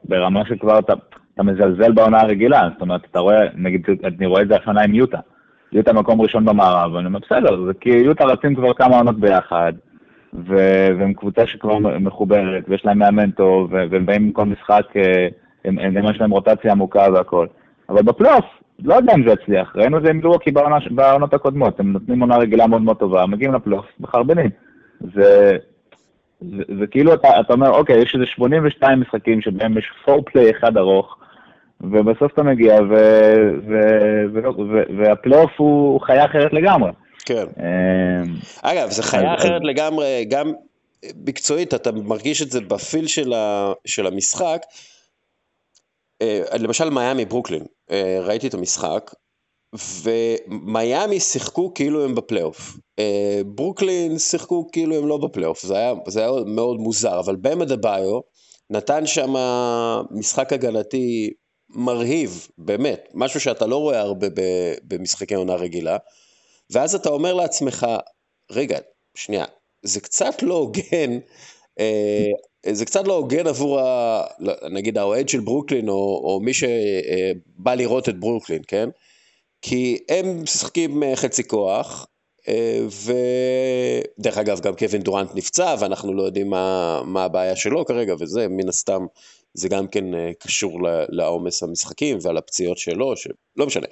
ברמה 0.04 0.46
שכבר 0.46 0.78
אתה, 0.78 0.92
אתה 1.34 1.42
מזלזל 1.42 1.92
בעונה 1.92 2.20
הרגילה, 2.20 2.68
זאת 2.72 2.80
אומרת, 2.80 3.00
אתה 3.10 3.18
רואה, 3.18 3.40
נגיד, 3.54 3.86
אני 4.04 4.26
רואה 4.26 4.42
את 4.42 4.48
זה 4.48 4.56
השנה 4.56 4.82
עם 4.82 4.94
יוטה. 4.94 5.18
יוטה 5.72 5.92
מקום 5.92 6.20
ראשון 6.20 6.44
במערב, 6.44 6.92
ואני 6.92 7.06
אומר, 7.06 7.18
בסדר, 7.18 7.64
זה 7.66 7.72
כי 7.80 7.90
יוטה 7.90 8.24
רצים 8.24 8.54
כבר 8.54 8.74
כמה 8.74 8.96
עונות 8.96 9.20
ביחד, 9.20 9.72
והם 10.32 11.14
קבוצה 11.14 11.46
שכבר 11.46 11.78
מחוברת, 11.78 12.64
ויש 12.68 12.84
להם 12.84 12.98
מאמן 12.98 13.30
טוב, 13.30 13.72
והם 13.72 14.06
באים 14.06 14.28
מכל 14.28 14.44
משחק, 14.44 14.84
אה, 14.96 15.28
הם, 15.64 15.78
יש 16.10 16.20
להם 16.20 16.30
רוטציה 16.30 16.72
עמוקה 16.72 17.06
והכל. 17.14 17.46
אבל 17.88 18.02
בפלייאוף, 18.02 18.44
לא 18.84 18.94
יודע 18.94 19.14
אם 19.14 19.24
זה 19.26 19.32
יצליח, 19.32 19.76
ראינו 19.76 19.98
את 19.98 20.02
זה 20.02 20.10
עם 20.10 20.20
לואקי 20.20 20.50
בעונות 20.90 21.34
הקודמות, 21.34 21.80
הם 21.80 21.92
נותנים 21.92 22.20
עונה 22.20 22.36
רגילה 22.36 22.66
מאוד 22.66 22.82
מאוד 22.82 22.96
טובה, 22.96 23.26
מגיעים 23.26 23.54
לפלייאוף, 23.54 23.86
מחרבנים. 24.00 24.50
זה, 25.00 25.56
זה, 26.40 26.62
זה 26.78 26.86
כאילו 26.86 27.14
אתה, 27.14 27.40
אתה 27.40 27.52
אומר, 27.52 27.70
אוקיי, 27.70 28.02
יש 28.02 28.14
איזה 28.14 28.26
82 28.26 29.00
משחקים 29.00 29.40
שבהם 29.40 29.78
יש 29.78 29.92
4-play 30.08 30.50
אחד 30.58 30.76
ארוך, 30.76 31.16
ובסוף 31.80 32.32
אתה 32.32 32.42
מגיע, 32.42 32.78
והפלייאוף 34.98 35.50
הוא 35.56 36.00
חיה 36.00 36.24
אחרת 36.24 36.52
לגמרי. 36.52 36.90
כן. 37.24 37.44
אמ, 37.58 38.34
אגב, 38.62 38.90
זה 38.90 39.02
חיה 39.02 39.34
אחרת 39.34 39.62
לגמרי, 39.64 40.24
גם 40.28 40.52
מקצועית, 41.16 41.74
אתה 41.74 41.92
מרגיש 41.92 42.42
את 42.42 42.50
זה 42.50 42.60
ב-feel 42.60 43.06
של, 43.06 43.32
ה, 43.32 43.72
של 43.84 44.06
המשחק. 44.06 44.62
אה, 46.22 46.58
למשל 46.58 46.90
מיאמי 46.90 47.24
ברוקלין, 47.24 47.64
אה, 47.90 48.20
ראיתי 48.22 48.46
את 48.46 48.54
המשחק, 48.54 49.14
ומיאמי 50.02 51.20
שיחקו 51.20 51.74
כאילו 51.74 52.04
הם 52.04 52.14
בפלייאוף. 52.14 52.76
אה, 52.98 53.40
ברוקלין 53.46 54.18
שיחקו 54.18 54.68
כאילו 54.72 54.96
הם 54.96 55.08
לא 55.08 55.16
בפלייאוף, 55.16 55.62
זה 55.62 55.76
היה, 55.76 55.94
זה 56.06 56.20
היה 56.20 56.30
מאוד 56.46 56.80
מוזר, 56.80 57.20
אבל 57.20 57.36
באם 57.36 57.64
אדבאיו 57.64 58.20
נתן 58.70 59.06
שם 59.06 59.34
משחק 60.10 60.52
הגנתי 60.52 61.30
מרהיב, 61.68 62.48
באמת, 62.58 63.08
משהו 63.14 63.40
שאתה 63.40 63.66
לא 63.66 63.76
רואה 63.76 64.00
הרבה 64.00 64.26
במשחקי 64.84 65.34
עונה 65.34 65.54
רגילה, 65.54 65.96
ואז 66.72 66.94
אתה 66.94 67.08
אומר 67.08 67.34
לעצמך, 67.34 67.86
רגע, 68.50 68.78
שנייה, 69.14 69.44
זה 69.82 70.00
קצת 70.00 70.42
לא 70.42 70.54
הוגן, 70.54 71.18
אה, 71.80 72.30
זה 72.72 72.84
קצת 72.84 73.06
לא 73.06 73.14
הוגן 73.16 73.46
עבור, 73.46 73.80
ה, 73.80 74.24
נגיד, 74.70 74.98
האוהד 74.98 75.28
של 75.28 75.40
ברוקלין, 75.40 75.88
או, 75.88 76.20
או 76.24 76.40
מי 76.40 76.54
שבא 76.54 77.74
לראות 77.74 78.08
את 78.08 78.20
ברוקלין, 78.20 78.62
כן? 78.68 78.88
כי 79.62 79.98
הם 80.08 80.42
משחקים 80.42 81.02
אה, 81.02 81.16
חצי 81.16 81.48
כוח, 81.48 82.06
אה, 82.48 82.80
ודרך 84.18 84.38
אגב, 84.38 84.60
גם 84.60 84.76
קווין 84.76 85.02
דורנט 85.02 85.30
נפצע, 85.34 85.74
ואנחנו 85.80 86.14
לא 86.14 86.22
יודעים 86.22 86.50
מה, 86.50 87.00
מה 87.04 87.24
הבעיה 87.24 87.56
שלו 87.56 87.84
כרגע, 87.84 88.14
וזה 88.20 88.48
מן 88.48 88.68
הסתם 88.68 89.06
זה 89.54 89.68
גם 89.68 89.88
כן 89.88 90.14
אה, 90.14 90.30
קשור 90.38 90.80
לעומס 91.08 91.62
המשחקים 91.62 92.18
ועל 92.22 92.36
הפציעות 92.36 92.78
שלו, 92.78 93.16
שלא 93.16 93.66
משנה. 93.66 93.86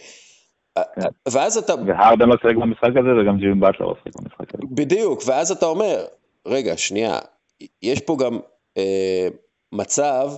אה. 0.79 0.83
ואז 1.29 1.57
אתה... 1.57 1.75
והרדן 1.87 2.29
לא 2.29 2.37
שיחק 2.43 2.57
במשחק 2.57 2.91
הזה 2.91 3.21
וגם 3.23 3.39
ג'ים 3.39 3.61
באטלר 3.61 3.87
לא 3.87 3.95
שיחק 3.95 4.21
במשחק 4.21 4.55
הזה. 4.55 4.63
בדיוק, 4.71 5.23
ואז 5.27 5.51
אתה 5.51 5.67
אומר, 5.67 6.05
רגע, 6.47 6.77
שנייה, 6.77 7.19
יש 7.83 8.01
פה 8.01 8.17
גם 8.21 8.39
אה, 8.77 9.29
מצב 9.73 10.31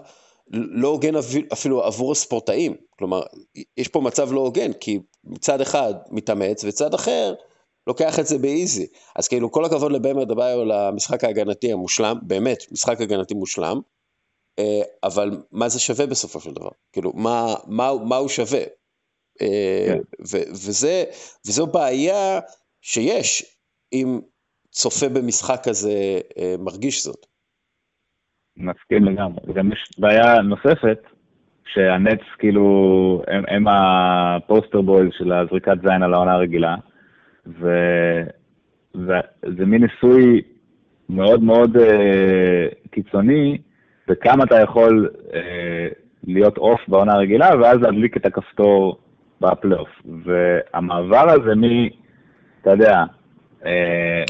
לא 0.52 0.88
הוגן 0.88 1.14
אפילו 1.52 1.84
עבור 1.84 2.12
הספורטאים. 2.12 2.76
כלומר, 2.98 3.22
יש 3.76 3.88
פה 3.88 4.00
מצב 4.00 4.32
לא 4.32 4.40
הוגן, 4.40 4.72
כי 4.72 4.98
מצד 5.24 5.60
אחד 5.60 5.94
מתאמץ 6.10 6.64
וצד 6.64 6.94
אחר 6.94 7.34
לוקח 7.86 8.18
את 8.18 8.26
זה 8.26 8.38
באיזי. 8.38 8.86
אז 9.16 9.28
כאילו, 9.28 9.50
כל 9.50 9.64
הכבוד 9.64 9.92
לבמר 9.92 10.24
דביו 10.24 10.64
למשחק 10.64 11.24
ההגנתי 11.24 11.72
המושלם, 11.72 12.18
באמת, 12.22 12.58
משחק 12.72 13.00
הגנתי 13.00 13.34
מושלם, 13.34 13.80
אה, 14.58 14.82
אבל 15.04 15.42
מה 15.52 15.68
זה 15.68 15.80
שווה 15.80 16.06
בסופו 16.06 16.40
של 16.40 16.52
דבר? 16.52 16.70
כאילו, 16.92 17.12
מה, 17.14 17.54
מה, 17.66 17.92
מה 18.04 18.16
הוא 18.16 18.28
שווה? 18.28 18.62
אה, 19.40 19.86
כן. 19.86 19.98
ו, 20.20 20.36
וזה, 20.50 21.04
וזו 21.46 21.66
בעיה 21.66 22.40
שיש 22.80 23.56
אם 23.92 24.20
צופה 24.70 25.08
במשחק 25.08 25.60
כזה 25.64 26.20
אה, 26.38 26.54
מרגיש 26.58 27.04
זאת. 27.04 27.26
מסכים 28.56 29.04
לגמרי. 29.04 29.52
גם 29.54 29.72
יש 29.72 29.90
בעיה 29.98 30.42
נוספת, 30.42 31.02
שהנץ 31.66 32.20
כאילו, 32.38 33.22
הם, 33.26 33.44
הם 33.48 33.64
הפוסטר 33.68 34.80
בויז 34.80 35.10
של 35.18 35.32
הזריקת 35.32 35.76
זין 35.82 36.02
על 36.02 36.14
העונה 36.14 36.32
הרגילה, 36.32 36.76
ו, 37.46 37.68
וזה 38.94 39.66
מין 39.66 39.84
ניסוי 39.84 40.42
מאוד 41.08 41.42
מאוד 41.42 41.76
אה, 41.76 42.66
קיצוני, 42.90 43.58
וכמה 44.08 44.44
אתה 44.44 44.60
יכול 44.60 45.10
אה, 45.34 45.88
להיות 46.24 46.56
עוף 46.56 46.80
בעונה 46.88 47.12
הרגילה, 47.12 47.50
ואז 47.60 47.80
להדליק 47.80 48.16
את 48.16 48.26
הכפתור 48.26 48.98
בפלייאוף. 49.42 49.88
והמעבר 50.24 51.30
הזה 51.30 51.54
מ... 51.54 51.62
אתה 52.62 52.70
יודע, 52.70 53.04
אה, 53.66 54.22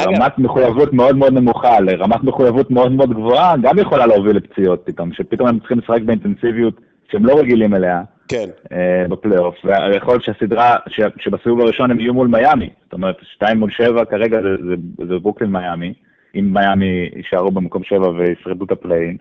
רמת 0.00 0.38
מחויבות 0.38 0.92
מאוד 0.92 1.16
מאוד 1.16 1.32
נמוכה 1.32 1.80
לרמת 1.80 2.24
מחויבות 2.24 2.70
מאוד 2.70 2.92
מאוד 2.92 3.10
גבוהה, 3.10 3.54
גם 3.62 3.78
יכולה 3.78 4.06
להוביל 4.06 4.36
לפציעות 4.36 4.82
פתאום, 4.84 5.12
שפתאום 5.12 5.48
הם 5.48 5.58
צריכים 5.58 5.78
לשחק 5.78 6.02
באינטנסיביות 6.02 6.80
שהם 7.10 7.26
לא 7.26 7.38
רגילים 7.38 7.74
אליה. 7.74 8.02
כן. 8.28 8.48
Uh, 8.64 9.08
בפלייאוף, 9.08 9.54
ויכול 9.64 10.14
להיות 10.14 10.24
שהסדרה, 10.24 10.76
ש, 10.88 11.00
שבסיבוב 11.18 11.60
הראשון 11.60 11.90
הם 11.90 12.00
יהיו 12.00 12.14
מול 12.14 12.28
מיאמי, 12.28 12.70
זאת 12.84 12.92
אומרת, 12.92 13.16
2 13.34 13.58
מול 13.58 13.70
7 13.70 14.04
כרגע 14.04 14.42
זה, 14.42 14.48
זה, 14.68 14.74
זה 15.08 15.18
ברוקלין 15.18 15.52
מיאמי, 15.52 15.94
אם 16.34 16.50
מיאמי 16.54 17.10
יישארו 17.16 17.50
במקום 17.50 17.84
7 17.84 18.08
וישרדו 18.08 18.64
את 18.64 18.70
ה-play-in, 18.70 19.16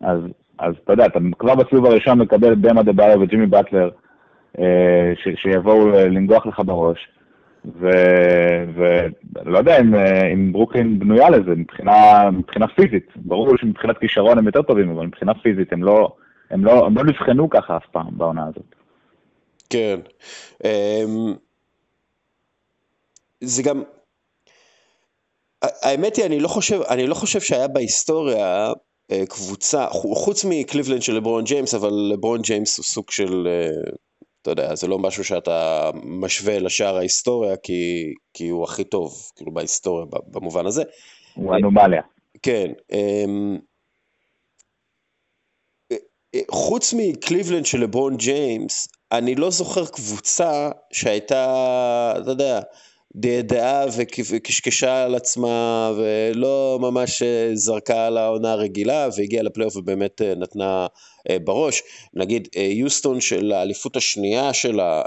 אז, 0.00 0.20
אז 0.58 0.74
אתה 0.84 0.92
יודע, 0.92 1.06
אתה 1.06 1.18
כבר 1.38 1.54
בסיבוב 1.54 1.86
הראשון 1.86 2.18
מקבל 2.18 2.52
את 2.52 2.58
באם 2.58 2.82
אדבאיו 2.82 3.20
וג'ימי 3.20 3.46
באטלר, 3.46 3.90
ש, 5.14 5.28
שיבואו 5.42 5.88
לנגוח 5.88 6.46
לך 6.46 6.62
בראש, 6.66 7.08
ולא 7.64 9.58
יודע 9.58 9.80
אם, 9.80 9.94
אה, 9.94 10.32
אם 10.32 10.52
ברוקלין 10.52 10.98
בנויה 10.98 11.30
לזה 11.30 11.50
מבחינה, 11.50 12.30
מבחינה 12.30 12.66
פיזית. 12.68 13.06
ברור 13.16 13.56
שמבחינת 13.56 13.98
כישרון 13.98 14.38
הם 14.38 14.46
יותר 14.46 14.62
טובים, 14.62 14.90
אבל 14.90 15.06
מבחינה 15.06 15.32
פיזית 15.34 15.72
הם 15.72 15.82
לא, 15.82 16.14
הם 16.50 16.64
לא, 16.64 16.86
הם 16.86 16.96
לא 16.96 17.04
נבחנו 17.04 17.50
ככה 17.50 17.76
אף 17.76 17.86
פעם 17.92 18.18
בעונה 18.18 18.46
הזאת. 18.46 18.74
כן. 19.70 20.00
אמ, 20.64 21.34
זה 23.40 23.62
גם, 23.62 23.82
האמת 25.62 26.16
היא, 26.16 26.26
אני 26.26 26.40
לא 26.40 26.48
חושב, 26.48 26.80
אני 26.90 27.06
לא 27.06 27.14
חושב 27.14 27.40
שהיה 27.40 27.68
בהיסטוריה 27.68 28.72
אה, 29.10 29.26
קבוצה, 29.28 29.86
חוץ 29.90 30.44
מקליבלנד 30.48 31.02
של 31.02 31.14
לברון 31.14 31.44
ג'יימס, 31.44 31.74
אבל 31.74 31.90
לברון 32.12 32.40
ג'יימס 32.42 32.78
הוא 32.78 32.84
סוג 32.84 33.10
של 33.10 33.46
אה, 33.46 33.92
אתה 34.44 34.52
יודע, 34.52 34.74
זה 34.74 34.86
לא 34.86 34.98
משהו 34.98 35.24
שאתה 35.24 35.90
משווה 35.94 36.58
לשאר 36.58 36.96
ההיסטוריה, 36.96 37.56
כי, 37.56 38.12
כי 38.34 38.48
הוא 38.48 38.64
הכי 38.64 38.84
טוב, 38.84 39.30
כאילו 39.36 39.52
בהיסטוריה, 39.52 40.06
במובן 40.26 40.66
הזה. 40.66 40.82
הוא 41.34 41.56
אנומליה. 41.56 42.02
כן. 42.42 42.72
אמ, 42.92 43.58
אה, 45.92 45.96
אה, 46.34 46.40
חוץ 46.50 46.94
מקליבלנד 46.96 47.66
של 47.66 47.80
לברון 47.80 48.16
ג'יימס, 48.16 48.88
אני 49.12 49.34
לא 49.34 49.50
זוכר 49.50 49.86
קבוצה 49.86 50.70
שהייתה, 50.92 52.14
אתה 52.22 52.30
יודע, 52.30 52.60
דעה 53.16 53.86
וקשקשה 54.30 55.04
על 55.04 55.14
עצמה 55.14 55.92
ולא 55.96 56.78
ממש 56.80 57.22
זרקה 57.54 58.06
על 58.06 58.18
העונה 58.18 58.52
הרגילה 58.52 59.08
והגיעה 59.16 59.42
לפלייאוף 59.42 59.76
ובאמת 59.76 60.20
נתנה 60.36 60.86
בראש. 61.44 61.82
נגיד 62.14 62.48
יוסטון 62.56 63.20
של 63.20 63.52
האליפות 63.52 63.96
השנייה 63.96 64.52
שלה, 64.52 65.02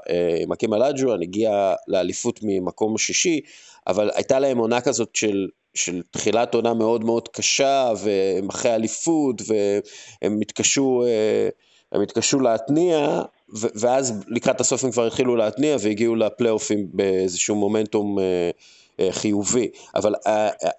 מקים 0.47 0.73
אלאג'ואן, 0.73 1.21
הגיעה 1.21 1.75
לאליפות 1.87 2.39
ממקום 2.43 2.97
שישי, 2.97 3.41
אבל 3.87 4.09
הייתה 4.13 4.39
להם 4.39 4.57
עונה 4.57 4.81
כזאת 4.81 5.09
של 5.15 5.47
של 5.77 6.01
תחילת 6.11 6.53
עונה 6.53 6.73
מאוד 6.73 7.03
מאוד 7.03 7.27
קשה, 7.27 7.91
והם 7.97 8.49
אחרי 8.49 8.75
אליפות, 8.75 9.41
והם 9.47 10.41
התקשו, 10.41 11.03
אה, 11.93 12.03
התקשו 12.03 12.39
להתניע, 12.39 13.21
ואז 13.49 14.13
לקראת 14.27 14.61
הסוף 14.61 14.83
הם 14.83 14.91
כבר 14.91 15.07
התחילו 15.07 15.35
להתניע 15.35 15.77
והגיעו 15.79 16.15
לפלייאופים 16.15 16.87
באיזשהו 16.93 17.55
מומנטום 17.55 18.19
אה, 18.19 18.49
אה, 18.99 19.11
חיובי. 19.11 19.67
אבל 19.95 20.15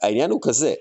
העניין 0.02 0.31
הוא 0.31 0.40
כזה, 0.42 0.74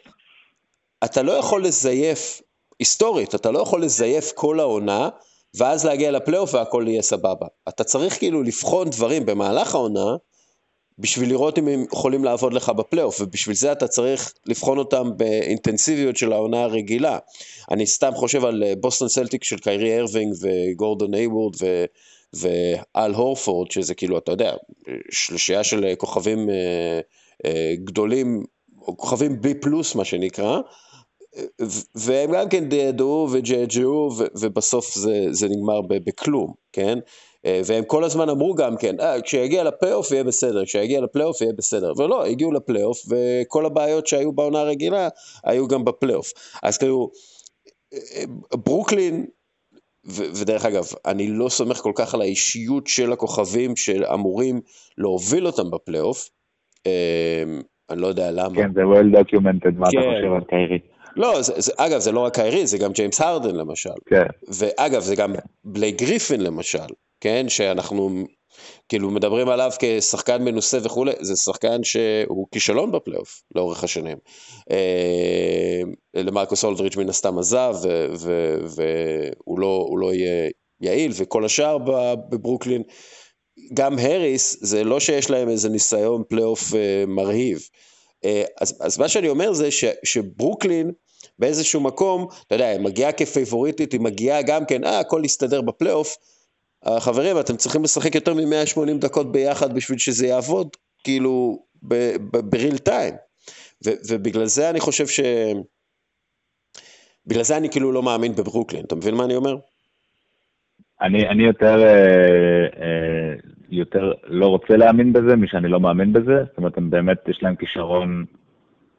אתה 1.04 1.22
לא 1.22 1.32
יכול 1.32 1.66
לזייף, 1.66 2.42
היסטורית, 2.80 3.36
אתה 3.36 3.52
לא 3.52 3.60
יכול 3.60 3.84
לזייף 3.84 4.32
כל 4.36 4.60
העונה, 4.60 5.10
ואז 5.58 5.86
להגיע 5.86 6.12
לפלייאוף 6.12 6.54
והכל 6.54 6.86
יהיה 6.88 7.02
סבבה. 7.02 7.48
אתה 7.70 7.84
צריך 7.84 8.18
כאילו 8.18 8.44
לבחון 8.44 8.90
דברים 8.90 9.26
במהלך 9.26 9.76
העונה, 9.76 10.16
בשביל 11.00 11.30
לראות 11.30 11.58
אם 11.60 11.68
הם 11.68 11.86
יכולים 11.94 12.24
לעבוד 12.24 12.54
לך 12.54 12.70
בפלייאוף, 12.70 13.22
ובשביל 13.22 13.56
זה 13.56 13.72
אתה 13.72 13.88
צריך 13.88 14.34
לבחון 14.46 14.78
אותם 14.78 15.10
באינטנסיביות 15.18 16.18
של 16.18 16.34
העונה 16.34 16.64
הרגילה. 16.64 17.18
אני 17.72 17.88
סתם 17.88 18.12
חושב 18.16 18.46
על 18.46 18.64
אה, 18.64 18.74
בוסטון 18.76 19.10
סלטיקס 19.10 19.44
של 19.44 19.58
קיירי 19.58 20.00
אירווינג 20.00 20.34
וגורדון 20.42 21.14
היוורד 21.14 21.54
ו... 21.62 21.86
ואל 22.34 23.14
הורפורד, 23.14 23.72
שזה 23.72 23.96
כאילו, 23.96 24.18
אתה 24.18 24.32
יודע, 24.32 24.54
שלישייה 25.12 25.64
של 25.64 25.94
כוכבים 25.98 26.50
אה, 26.50 27.00
אה, 27.46 27.74
גדולים, 27.84 28.44
או 28.82 28.98
כוכבים 28.98 29.42
B 29.42 29.54
plus 29.54 29.96
מה 29.96 30.06
שנקרא, 30.06 30.60
והם 31.96 32.32
גם 32.34 32.50
כן 32.50 32.70
דעדעו 32.70 33.28
וג'עג'עו, 33.32 34.10
ובסוף 34.40 34.96
זה, 34.96 35.26
זה 35.30 35.48
נגמר 35.50 35.82
בכלום, 35.82 36.54
כן? 36.74 37.00
אה, 37.46 37.62
והם 37.66 37.84
כל 37.84 38.04
הזמן 38.04 38.30
אמרו 38.30 38.56
גם 38.56 38.78
כן, 38.78 39.00
אה, 39.00 39.22
כשיגיע 39.22 39.64
לפלייאוף 39.64 40.12
יהיה 40.12 40.24
בסדר, 40.24 40.66
כשיגיע 40.66 41.02
לפלייאוף 41.02 41.42
יהיה 41.42 41.54
בסדר, 41.58 41.94
ולא, 41.98 42.26
הגיעו 42.26 42.52
לפלייאוף, 42.52 42.98
וכל 43.10 43.66
הבעיות 43.66 44.08
שהיו 44.08 44.32
בעונה 44.32 44.60
הרגילה 44.60 45.10
היו 45.44 45.68
גם 45.68 45.86
בפלייאוף. 45.86 46.34
אז 46.64 46.78
כאילו, 46.78 47.12
אה, 47.94 48.24
ברוקלין, 48.66 49.26
ו- 50.06 50.42
ודרך 50.42 50.66
אגב, 50.66 50.84
אני 51.06 51.28
לא 51.28 51.50
סומך 51.50 51.78
כל 51.78 51.92
כך 51.96 52.14
על 52.14 52.22
האישיות 52.22 52.88
של 52.88 53.12
הכוכבים 53.12 53.76
שאמורים 53.76 54.62
להוביל 54.98 55.48
אותם 55.48 55.72
בפלייאוף, 55.72 56.30
אני 57.90 58.02
לא 58.02 58.08
יודע 58.08 58.32
למה. 58.32 58.56
כן, 58.56 58.74
זה 58.74 58.82
well 58.82 59.20
documented, 59.20 59.72
מה 59.78 59.92
כן. 59.92 60.00
אתה 60.00 60.08
חושב 60.16 60.34
על 60.34 60.44
קיירי? 60.50 60.80
לא, 61.18 61.42
זה, 61.42 61.54
זה, 61.58 61.72
אגב, 61.78 62.00
זה 62.00 62.12
לא 62.12 62.20
רק 62.20 62.36
קיירי, 62.36 62.68
זה 62.68 62.78
גם 62.78 62.92
ג'יימס 62.92 63.22
הרדן 63.22 63.56
למשל. 63.56 63.90
כן. 64.06 64.26
ואגב, 64.48 65.02
זה 65.02 65.16
גם 65.16 65.36
בלי 65.64 65.92
גריפין 65.92 66.42
למשל. 66.42 66.88
כן, 67.22 67.50
שאנחנו 67.50 68.26
כאילו 68.90 69.12
מדברים 69.12 69.50
עליו 69.50 69.72
כשחקן 69.80 70.44
מנוסה 70.44 70.78
וכולי, 70.84 71.12
זה 71.20 71.36
שחקן 71.36 71.84
שהוא 71.84 72.48
כישלון 72.52 72.92
בפלייאוף 72.92 73.42
לאורך 73.56 73.84
השנים. 73.84 74.18
אה, 74.72 75.82
למרקוס 76.14 76.64
אולדריג' 76.64 76.98
מן 76.98 77.10
הסתם 77.10 77.40
עזב, 77.40 77.76
והוא 78.76 79.60
לא, 79.60 79.90
לא 80.00 80.14
יהיה 80.14 80.50
יעיל, 80.82 81.12
וכל 81.16 81.46
השאר 81.46 81.78
בברוקלין, 82.30 82.84
גם 83.74 84.00
הריס, 84.00 84.58
זה 84.62 84.84
לא 84.84 85.00
שיש 85.00 85.30
להם 85.30 85.50
איזה 85.50 85.70
ניסיון 85.70 86.24
פלייאוף 86.30 86.76
אה, 86.76 87.04
מרהיב. 87.08 87.60
אה, 88.26 88.44
אז, 88.62 88.78
אז 88.82 88.98
מה 88.98 89.10
שאני 89.10 89.30
אומר 89.30 89.54
זה 89.54 89.72
ש, 89.72 89.86
שברוקלין, 90.04 90.92
באיזשהו 91.40 91.82
מקום, 91.82 92.28
אתה 92.48 92.56
יודע, 92.56 92.68
היא 92.68 92.80
מגיעה 92.80 93.12
כפייבוריטית, 93.12 93.92
היא 93.92 94.02
מגיעה 94.02 94.42
גם 94.42 94.66
כן, 94.66 94.84
אה, 94.84 95.00
הכל 95.00 95.22
יסתדר 95.26 95.62
בפלייאוף, 95.62 96.16
חברים, 97.00 97.40
אתם 97.40 97.56
צריכים 97.56 97.84
לשחק 97.84 98.16
יותר 98.16 98.34
מ-180 98.34 98.98
דקות 99.00 99.32
ביחד 99.32 99.76
בשביל 99.76 99.98
שזה 99.98 100.28
יעבוד, 100.28 100.68
כאילו, 101.04 101.60
בריל 102.44 102.78
טיים. 102.78 103.14
ובגלל 103.86 104.46
זה 104.46 104.70
אני 104.70 104.80
חושב 104.80 105.08
ש... 105.08 105.20
בגלל 107.28 107.44
זה 107.44 107.58
אני 107.58 107.70
כאילו 107.70 107.92
לא 107.92 108.04
מאמין 108.04 108.32
בברוקלין, 108.36 108.86
אתה 108.86 108.96
מבין 108.96 109.16
מה 109.16 109.26
אני 109.26 109.36
אומר? 109.36 109.56
אני, 111.02 111.28
אני 111.28 111.44
יותר, 111.44 111.84
אה, 111.84 112.66
אה, 112.82 113.34
יותר 113.70 114.12
לא 114.24 114.48
רוצה 114.48 114.78
להאמין 114.78 115.14
בזה 115.14 115.36
משאני 115.36 115.68
לא 115.68 115.80
מאמין 115.80 116.14
בזה, 116.14 116.44
זאת 116.48 116.58
אומרת, 116.58 116.78
הם 116.78 116.90
באמת, 116.90 117.18
יש 117.28 117.40
להם 117.42 117.56
כישרון 117.56 118.26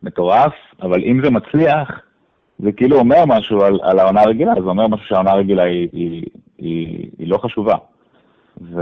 מטורף, 0.03 0.53
אבל 0.83 1.05
אם 1.05 1.21
זה 1.25 1.31
מצליח, 1.31 1.89
זה 2.59 2.73
כאילו 2.73 2.99
אומר 2.99 3.25
משהו 3.27 3.63
על, 3.63 3.79
על 3.83 3.99
העונה 3.99 4.21
הרגילה, 4.21 4.53
זה 4.55 4.69
אומר 4.69 4.87
משהו 4.87 5.07
שהעונה 5.07 5.31
הרגילה 5.31 5.63
היא, 5.63 5.89
היא, 5.93 6.25
היא, 6.59 7.09
היא 7.19 7.29
לא 7.29 7.39
חשובה. 7.39 7.75
ו, 8.63 8.81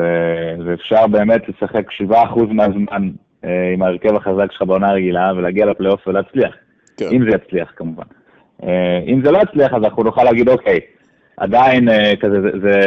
ואפשר 0.65 1.07
באמת 1.07 1.43
לשחק 1.49 1.87
7% 2.11 2.15
מהזמן 2.49 3.11
אה, 3.45 3.73
עם 3.75 3.83
ההרכב 3.83 4.15
החזק 4.17 4.53
שלך 4.53 4.62
בעונה 4.62 4.89
הרגילה 4.89 5.33
ולהגיע 5.37 5.67
לפלייאוף 5.67 6.07
ולהצליח. 6.07 6.55
כן. 6.97 7.07
אם 7.12 7.31
זה 7.31 7.37
יצליח 7.37 7.73
כמובן. 7.77 8.05
אה, 8.62 9.01
אם 9.07 9.23
זה 9.25 9.31
לא 9.31 9.39
יצליח, 9.39 9.75
אז 9.75 9.85
אנחנו 9.85 10.03
נוכל 10.03 10.25
להגיד, 10.25 10.49
אוקיי, 10.49 10.81
עדיין 11.37 11.89
אה, 11.89 12.12
כזה, 12.21 12.41
זה, 12.41 12.51
זה 12.62 12.81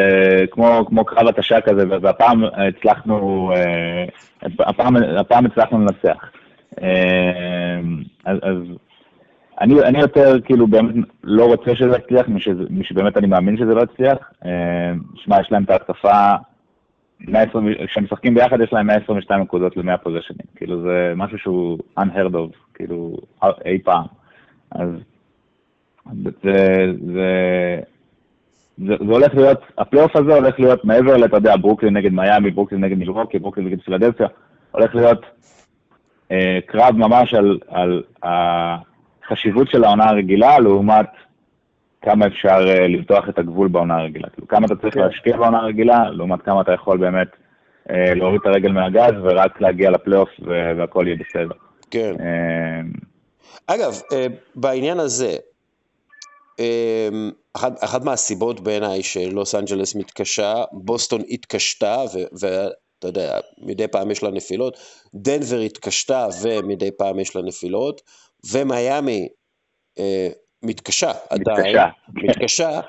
כמו, 0.52 0.86
כמו 0.88 1.06
קרב 1.06 1.28
התשה 1.28 1.62
כזה, 1.62 1.84
והפעם 2.02 2.44
הצלחנו, 2.44 3.52
אה, 3.56 4.06
הפעם, 4.60 4.96
הפעם 4.96 5.46
הצלחנו 5.46 5.80
לנצח. 5.80 6.32
אה, 6.82 7.80
אז, 8.26 8.38
אז 8.42 8.58
אני, 9.62 9.82
אני 9.82 10.00
יותר 10.00 10.42
כאילו 10.46 10.68
באמת 10.68 11.06
לא 11.24 11.46
רוצה 11.46 11.76
שזה 11.76 11.98
יצליח, 11.98 12.26
מה 12.70 12.82
שבאמת 12.82 13.18
אני 13.18 13.28
מאמין 13.28 13.58
שזה 13.58 13.74
לא 13.76 13.82
יצליח. 13.82 14.18
אה, 14.46 14.94
שמע, 15.16 15.42
יש 15.42 15.52
להם 15.52 15.64
את 15.64 15.70
ההתקפה, 15.70 16.32
כשהם 17.88 18.04
משחקים 18.04 18.34
ביחד 18.34 18.62
יש 18.62 18.74
להם 18.74 18.88
122 18.88 19.42
נקודות 19.42 19.78
ל-100 19.78 19.98
פוזשנים. 19.98 20.46
כאילו 20.56 20.82
זה 20.82 21.14
משהו 21.16 21.38
שהוא 21.38 21.78
unheard 22.00 22.34
of, 22.34 22.58
כאילו 22.74 23.18
אי 23.66 23.80
פעם. 23.84 24.06
אז 24.72 24.90
זה, 26.24 26.94
זה, 27.16 27.82
זה, 28.78 28.96
זה 29.00 29.14
הולך 29.14 29.36
להיות, 29.36 29.60
הפלייאוף 29.78 30.16
הזה 30.16 30.36
הולך 30.36 30.60
להיות 30.60 30.86
מעבר 30.86 31.26
אתה 31.26 31.38
יודע, 31.38 31.56
ברוקלין 31.56 31.98
נגד 31.98 32.14
מיאמי, 32.14 32.52
ברוקלין 32.52 32.84
נגד 32.84 32.98
מילווקי, 32.98 33.40
ברוקלין 33.40 33.68
נגד 33.68 33.82
פילדלפיה, 33.82 34.28
הולך 34.72 34.96
להיות 34.96 35.22
אה, 36.32 36.60
קרב 36.66 36.96
ממש 36.96 37.34
על, 37.34 37.58
על, 37.68 38.04
על 38.22 38.76
החשיבות 39.32 39.68
של 39.72 39.84
העונה 39.84 40.10
הרגילה 40.10 40.60
לעומת 40.60 41.06
כמה 42.02 42.28
אפשר 42.28 42.58
uh, 42.58 42.82
למתוח 42.82 43.30
את 43.30 43.40
הגבול 43.40 43.68
בעונה 43.68 43.98
הרגילה. 43.98 44.30
כאילו, 44.30 44.48
כמה 44.48 44.66
אתה 44.66 44.76
צריך 44.76 44.94
כן. 44.94 45.00
להשקיע 45.00 45.38
בעונה 45.38 45.58
הרגילה, 45.58 46.10
לעומת 46.10 46.42
כמה 46.42 46.62
אתה 46.62 46.74
יכול 46.74 46.98
באמת 46.98 47.28
uh, 47.28 47.92
להוריד 47.92 48.42
את 48.42 48.48
הרגל 48.48 48.72
מהגז 48.72 49.14
ורק 49.24 49.62
להגיע 49.62 49.90
לפלייאוף 49.90 50.30
והכל 50.78 51.06
יהיה 51.08 51.18
בסדר. 51.18 51.56
כן. 51.92 52.14
Uh, 52.18 53.00
אגב, 53.68 54.02
בעניין 54.56 55.00
הזה, 55.00 55.36
אחת, 57.54 57.84
אחת 57.84 58.04
מהסיבות 58.04 58.60
בעיניי 58.60 59.04
שלוס 59.04 59.56
אנג'לס 59.56 59.96
מתקשה, 59.96 60.54
בוסטון 60.72 61.22
התקשתה, 61.30 61.98
ואתה 62.32 63.08
יודע, 63.08 63.40
מדי 63.58 63.88
פעם 63.88 64.12
יש 64.12 64.24
לה 64.24 64.32
נפילות, 64.32 64.78
דנבר 65.16 65.60
התקשתה 65.60 66.28
ומדי 66.44 66.90
פעם 66.98 67.20
יש 67.20 67.36
לה 67.36 67.42
נפילות, 67.42 68.02
ומיאמי 68.52 69.28
אה, 70.00 70.30
מתקשה 70.64 71.12
עדיין, 71.30 71.78
מתקשה, 72.14 72.82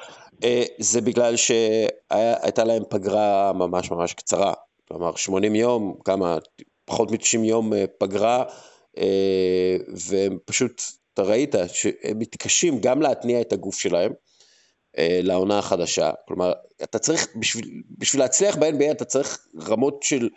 אה, 0.45 0.63
זה 0.79 1.01
בגלל 1.01 1.37
שהייתה 1.37 2.65
להם 2.65 2.83
פגרה 2.91 3.53
ממש 3.53 3.91
ממש 3.91 4.15
קצרה, 4.15 4.53
כלומר 4.89 5.17
80 5.17 5.55
יום, 5.55 5.95
כמה, 6.05 6.39
פחות 6.85 7.11
מ-90 7.11 7.45
יום 7.45 7.73
אה, 7.73 7.85
פגרה, 7.99 8.45
אה, 8.99 9.77
והם 10.09 10.39
פשוט, 10.45 10.83
אתה 11.15 11.23
ראית 11.23 11.55
שהם 11.73 12.19
מתקשים 12.19 12.81
גם 12.81 13.03
להתניע 13.03 13.41
את 13.41 13.53
הגוף 13.53 13.79
שלהם. 13.79 14.13
לעונה 15.23 15.59
החדשה, 15.59 16.11
כלומר, 16.29 16.53
אתה 16.83 16.99
צריך, 16.99 17.27
בשביל, 17.37 17.83
בשביל 17.99 18.23
להצליח 18.23 18.57
ב-NBA 18.57 18.91
אתה 18.91 19.05
צריך 19.05 19.47
רמות 19.69 20.03
של, 20.03 20.29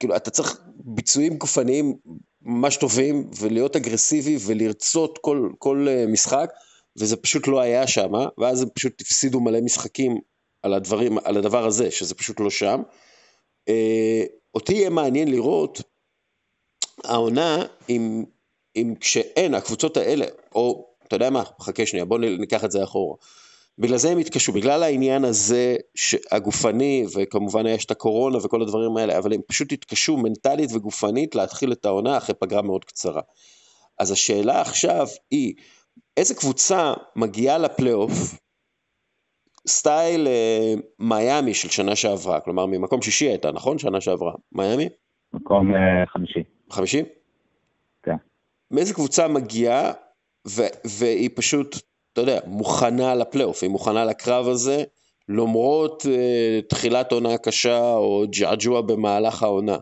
כאילו, 0.00 0.16
אתה 0.16 0.30
צריך 0.30 0.60
ביצועים 0.84 1.36
גופניים 1.36 1.96
ממש 2.42 2.76
טובים, 2.76 3.30
ולהיות 3.40 3.76
אגרסיבי 3.76 4.36
ולרצות 4.46 5.18
כל, 5.22 5.50
כל 5.58 5.86
אה, 5.88 6.04
משחק, 6.06 6.50
וזה 6.98 7.16
פשוט 7.16 7.48
לא 7.48 7.60
היה 7.60 7.86
שם, 7.86 8.12
ואז 8.38 8.62
הם 8.62 8.68
פשוט 8.74 9.00
הפסידו 9.00 9.40
מלא 9.40 9.60
משחקים 9.60 10.18
על 10.62 10.74
הדברים, 10.74 11.18
על 11.24 11.36
הדבר 11.36 11.66
הזה, 11.66 11.90
שזה 11.90 12.14
פשוט 12.14 12.40
לא 12.40 12.50
שם. 12.50 12.82
אה, 13.68 14.24
אותי 14.54 14.74
יהיה 14.74 14.90
מעניין 14.90 15.28
לראות 15.28 15.82
העונה 17.04 17.66
אם, 17.88 18.24
אם 18.76 18.94
כשאין, 19.00 19.54
הקבוצות 19.54 19.96
האלה, 19.96 20.26
או 20.54 20.92
אתה 21.06 21.16
יודע 21.16 21.30
מה, 21.30 21.42
חכה 21.60 21.86
שנייה, 21.86 22.04
בוא 22.04 22.18
ניקח 22.18 22.64
את 22.64 22.70
זה 22.70 22.84
אחורה. 22.84 23.16
בגלל 23.78 23.96
זה 23.96 24.10
הם 24.10 24.18
התקשו, 24.18 24.52
בגלל 24.52 24.82
העניין 24.82 25.24
הזה 25.24 25.76
הגופני, 26.32 27.06
וכמובן 27.14 27.66
יש 27.66 27.84
את 27.84 27.90
הקורונה 27.90 28.38
וכל 28.38 28.62
הדברים 28.62 28.96
האלה, 28.96 29.18
אבל 29.18 29.32
הם 29.32 29.40
פשוט 29.46 29.72
התקשו 29.72 30.16
מנטלית 30.16 30.70
וגופנית 30.74 31.34
להתחיל 31.34 31.72
את 31.72 31.84
העונה 31.84 32.16
אחרי 32.16 32.34
פגרה 32.34 32.62
מאוד 32.62 32.84
קצרה. 32.84 33.22
אז 33.98 34.10
השאלה 34.10 34.60
עכשיו 34.60 35.06
היא, 35.30 35.54
איזה 36.16 36.34
קבוצה 36.34 36.94
מגיעה 37.16 37.58
לפלייאוף, 37.58 38.12
סטייל 39.68 40.26
אה, 40.26 40.74
מיאמי 40.98 41.54
של 41.54 41.68
שנה 41.68 41.96
שעברה, 41.96 42.40
כלומר 42.40 42.66
ממקום 42.66 43.02
שישי 43.02 43.24
הייתה, 43.24 43.52
נכון? 43.52 43.78
שנה 43.78 44.00
שעברה. 44.00 44.32
מיאמי? 44.52 44.88
מקום 45.32 45.74
אה, 45.74 46.06
חמישי. 46.06 46.42
חמישי? 46.70 47.02
כן. 48.02 48.16
מאיזה 48.70 48.94
קבוצה 48.94 49.28
מגיעה, 49.28 49.92
והיא 50.84 51.30
פשוט 51.34 51.76
אתה 52.12 52.20
יודע, 52.20 52.38
מוכנה 52.46 53.14
לפלייאוף, 53.14 53.62
היא 53.62 53.70
מוכנה 53.70 54.04
לקרב 54.04 54.48
הזה, 54.48 54.84
למרות 55.28 56.02
uh, 56.02 56.68
תחילת 56.68 57.12
עונה 57.12 57.38
קשה 57.38 57.94
או 57.94 58.24
ג'עג'וע 58.30 58.80
במהלך 58.80 59.42
העונה. 59.42 59.76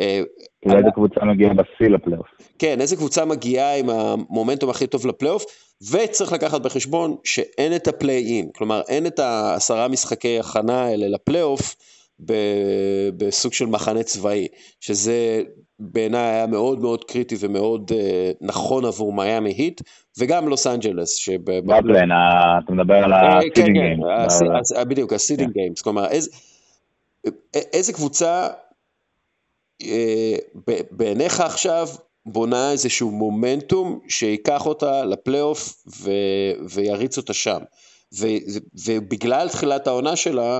אה, 0.00 0.20
איזה 0.62 0.90
קבוצה 0.94 1.24
מגיעה 1.24 1.54
בשיא 1.54 1.88
לפלייאוף. 1.88 2.26
כן, 2.58 2.80
איזה 2.80 2.96
קבוצה 2.96 3.24
מגיעה 3.24 3.78
עם 3.78 3.90
המומנטום 3.90 4.70
הכי 4.70 4.86
טוב 4.86 5.06
לפלייאוף, 5.06 5.44
וצריך 5.92 6.32
לקחת 6.32 6.60
בחשבון 6.60 7.16
שאין 7.24 7.76
את 7.76 7.88
הפליי-אין, 7.88 8.48
כלומר 8.54 8.82
אין 8.88 9.06
את 9.06 9.18
העשרה 9.18 9.88
משחקי 9.88 10.38
הכנה 10.38 10.84
האלה 10.84 11.08
לפלייאוף 11.08 11.76
בסוג 13.16 13.52
של 13.52 13.66
מחנה 13.66 14.02
צבאי, 14.02 14.48
שזה 14.80 15.42
בעיניי 15.78 16.20
היה 16.20 16.46
מאוד 16.46 16.80
מאוד 16.80 17.04
קריטי 17.04 17.36
ומאוד 17.40 17.90
uh, 17.90 17.94
נכון 18.40 18.84
עבור 18.84 19.12
מיאמי 19.12 19.50
היט, 19.50 19.80
וגם 20.18 20.48
לוס 20.48 20.66
אנג'לס. 20.66 21.28
בבאבל, 21.44 22.08
אתה 22.64 22.72
מדבר 22.72 22.94
על 22.94 23.12
ה-seeding 23.12 23.76
games. 23.78 24.42
בדיוק, 24.88 25.12
ה-seeding 25.12 25.52
games, 25.52 25.82
כלומר 25.82 26.06
איזה 27.54 27.92
קבוצה 27.92 28.48
אה, 29.82 30.36
בעיניך 30.90 31.40
עכשיו 31.40 31.88
בונה 32.26 32.72
איזשהו 32.72 33.10
מומנטום 33.10 34.00
שייקח 34.08 34.66
אותה 34.66 35.04
לפלייאוף 35.04 35.84
ויריץ 36.70 37.18
אותה 37.18 37.32
שם. 37.32 37.58
ובגלל 38.86 39.48
תחילת 39.48 39.86
העונה 39.86 40.16
שלה, 40.16 40.58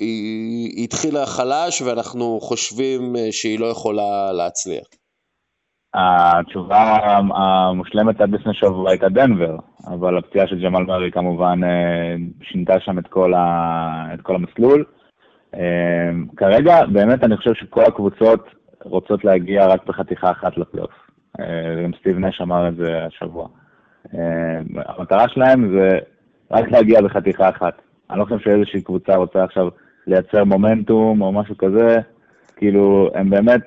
היא 0.00 0.84
התחילה 0.84 1.26
חלש 1.26 1.82
ואנחנו 1.82 2.40
חושבים 2.40 3.16
אה, 3.16 3.32
שהיא 3.32 3.60
לא 3.60 3.66
יכולה 3.66 4.32
להצליח. 4.32 4.84
התשובה 5.94 6.98
המושלמת 7.34 8.20
עד 8.20 8.30
לפני 8.30 8.54
שבוע 8.54 8.90
הייתה 8.90 9.08
דנבר, 9.08 9.56
אבל 9.86 10.18
הפציעה 10.18 10.46
של 10.46 10.64
ג'מאל 10.64 10.84
מרי 10.84 11.10
כמובן 11.10 11.60
אה, 11.64 12.14
שינתה 12.42 12.80
שם 12.80 12.98
את 12.98 13.06
כל, 13.06 13.34
ה, 13.34 14.14
את 14.14 14.20
כל 14.20 14.34
המסלול. 14.34 14.84
אה, 15.54 16.10
כרגע 16.36 16.86
באמת 16.92 17.24
אני 17.24 17.36
חושב 17.36 17.54
שכל 17.54 17.84
הקבוצות 17.84 18.48
רוצות 18.84 19.24
להגיע 19.24 19.66
רק 19.66 19.86
בחתיכה 19.86 20.30
אחת 20.30 20.58
לפלייאוף. 20.58 20.90
גם 21.84 21.90
סטיב 22.00 22.18
נש 22.18 22.40
אמר 22.40 22.68
את 22.68 22.76
זה 22.76 23.04
השבוע. 23.06 23.48
המטרה 24.76 25.28
שלהם 25.28 25.78
זה 25.78 25.98
רק 26.50 26.70
להגיע 26.70 27.02
בחתיכה 27.02 27.48
אחת. 27.48 27.82
אני 28.10 28.18
לא 28.18 28.24
חושב 28.24 28.38
שאיזושהי 28.38 28.82
קבוצה 28.82 29.16
רוצה 29.16 29.44
עכשיו 29.44 29.68
לייצר 30.10 30.44
מומנטום 30.44 31.22
או 31.22 31.32
משהו 31.32 31.58
כזה, 31.58 31.96
כאילו, 32.56 33.10
הם 33.14 33.30
באמת, 33.30 33.60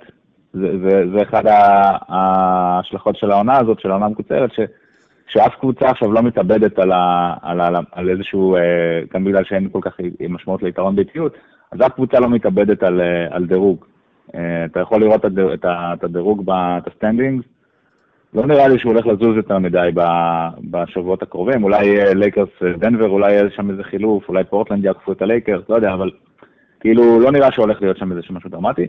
זה, 0.54 0.68
זה, 0.84 1.04
זה 1.16 1.22
אחד 1.22 1.44
ההשלכות 2.10 3.16
של 3.16 3.32
העונה 3.32 3.58
הזאת, 3.58 3.80
של 3.80 3.92
העונה 3.92 4.06
המקוצרת, 4.06 4.52
ש, 4.54 4.60
שאף 5.28 5.56
קבוצה 5.60 5.90
עכשיו 5.90 6.12
לא 6.12 6.22
מתאבדת 6.22 6.80
על, 6.80 6.92
ה, 6.92 7.34
על, 7.42 7.60
ה, 7.60 7.80
על 7.92 8.10
איזשהו, 8.10 8.56
אה, 8.56 8.62
גם 9.14 9.24
בגלל 9.24 9.44
שאין 9.44 9.70
כל 9.72 9.80
כך 9.82 9.98
משמעות 10.30 10.64
ליתרון 10.64 10.96
ביתיות, 10.96 11.34
אז 11.72 11.82
אף 11.82 11.92
קבוצה 11.94 12.20
לא 12.20 12.30
מתאבדת 12.30 12.84
על, 12.84 13.02
אה, 13.02 13.28
על 13.36 13.46
דירוג. 13.46 13.86
אה, 14.36 14.66
אתה 14.66 14.80
יכול 14.80 15.02
לראות 15.02 15.26
את 15.26 16.04
הדירוג, 16.04 16.52
את 16.52 16.88
ה-standings, 16.88 17.46
לא 18.34 18.46
נראה 18.46 18.68
לי 18.68 18.80
שהוא 18.80 18.94
הולך 18.94 19.06
לזוז 19.06 19.36
יותר 19.36 19.60
מדי 19.60 19.90
בשבועות 20.72 21.24
הקרובים, 21.24 21.64
אולי 21.64 22.16
לייקרס 22.16 22.50
דנבר, 22.78 23.10
אולי 23.10 23.32
יהיה 23.32 23.50
שם 23.56 23.70
איזה 23.70 23.84
חילוף, 23.84 24.30
אולי 24.30 24.44
פורטלנד 24.44 24.86
יעקפו 24.86 25.12
את 25.12 25.22
הלייקרס, 25.22 25.64
לא 25.70 25.76
יודע, 25.76 25.94
אבל 25.94 26.12
כאילו, 26.84 27.20
לא 27.20 27.32
נראה 27.32 27.52
שהולך 27.52 27.82
להיות 27.82 27.98
שם 27.98 28.12
איזה 28.12 28.22
משהו 28.30 28.50
דרמטי. 28.50 28.88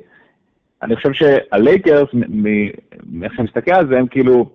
אני 0.82 0.96
חושב 0.96 1.12
שהלייקרס, 1.12 2.08
מאיך 3.12 3.34
שאני 3.34 3.48
מסתכל 3.48 3.70
על 3.70 3.88
זה, 3.88 3.98
הם 3.98 4.06
כאילו, 4.06 4.50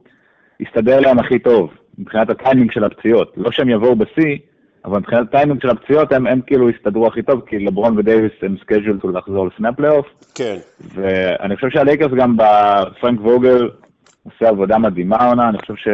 הסתדר 0.62 1.00
להם 1.00 1.20
הכי 1.20 1.40
טוב, 1.40 1.70
מבחינת 1.98 2.30
הטיימינג 2.30 2.72
של 2.72 2.84
הפציעות. 2.84 3.34
לא 3.38 3.52
שהם 3.52 3.70
יבואו 3.70 3.96
בשיא, 3.96 4.38
אבל 4.86 4.98
מבחינת 4.98 5.28
הטיימינג 5.28 5.62
של 5.62 5.70
הפציעות, 5.70 6.12
הם, 6.12 6.28
הם 6.28 6.42
כאילו 6.48 6.70
הסתדרו 6.70 7.08
הכי 7.08 7.22
טוב, 7.22 7.42
כי 7.46 7.60
לברון 7.60 7.98
ודייוויס 7.98 8.32
הם 8.42 8.56
scheduled 8.62 9.06
לחזור 9.06 9.48
לפני 9.48 9.68
הפלייאוף. 9.68 10.08
כן. 10.36 10.56
ואני 10.96 11.56
חושב 11.56 11.70
שהלייקרס 11.70 12.12
גם 12.12 12.38
ופרנק 12.38 13.20
ווגל 13.20 13.70
עושה 14.24 14.50
עבודה 14.50 14.78
מדהימה 14.78 15.16
העונה, 15.16 15.50
אני 15.50 15.58
חושב 15.58 15.76
ש... 15.76 15.88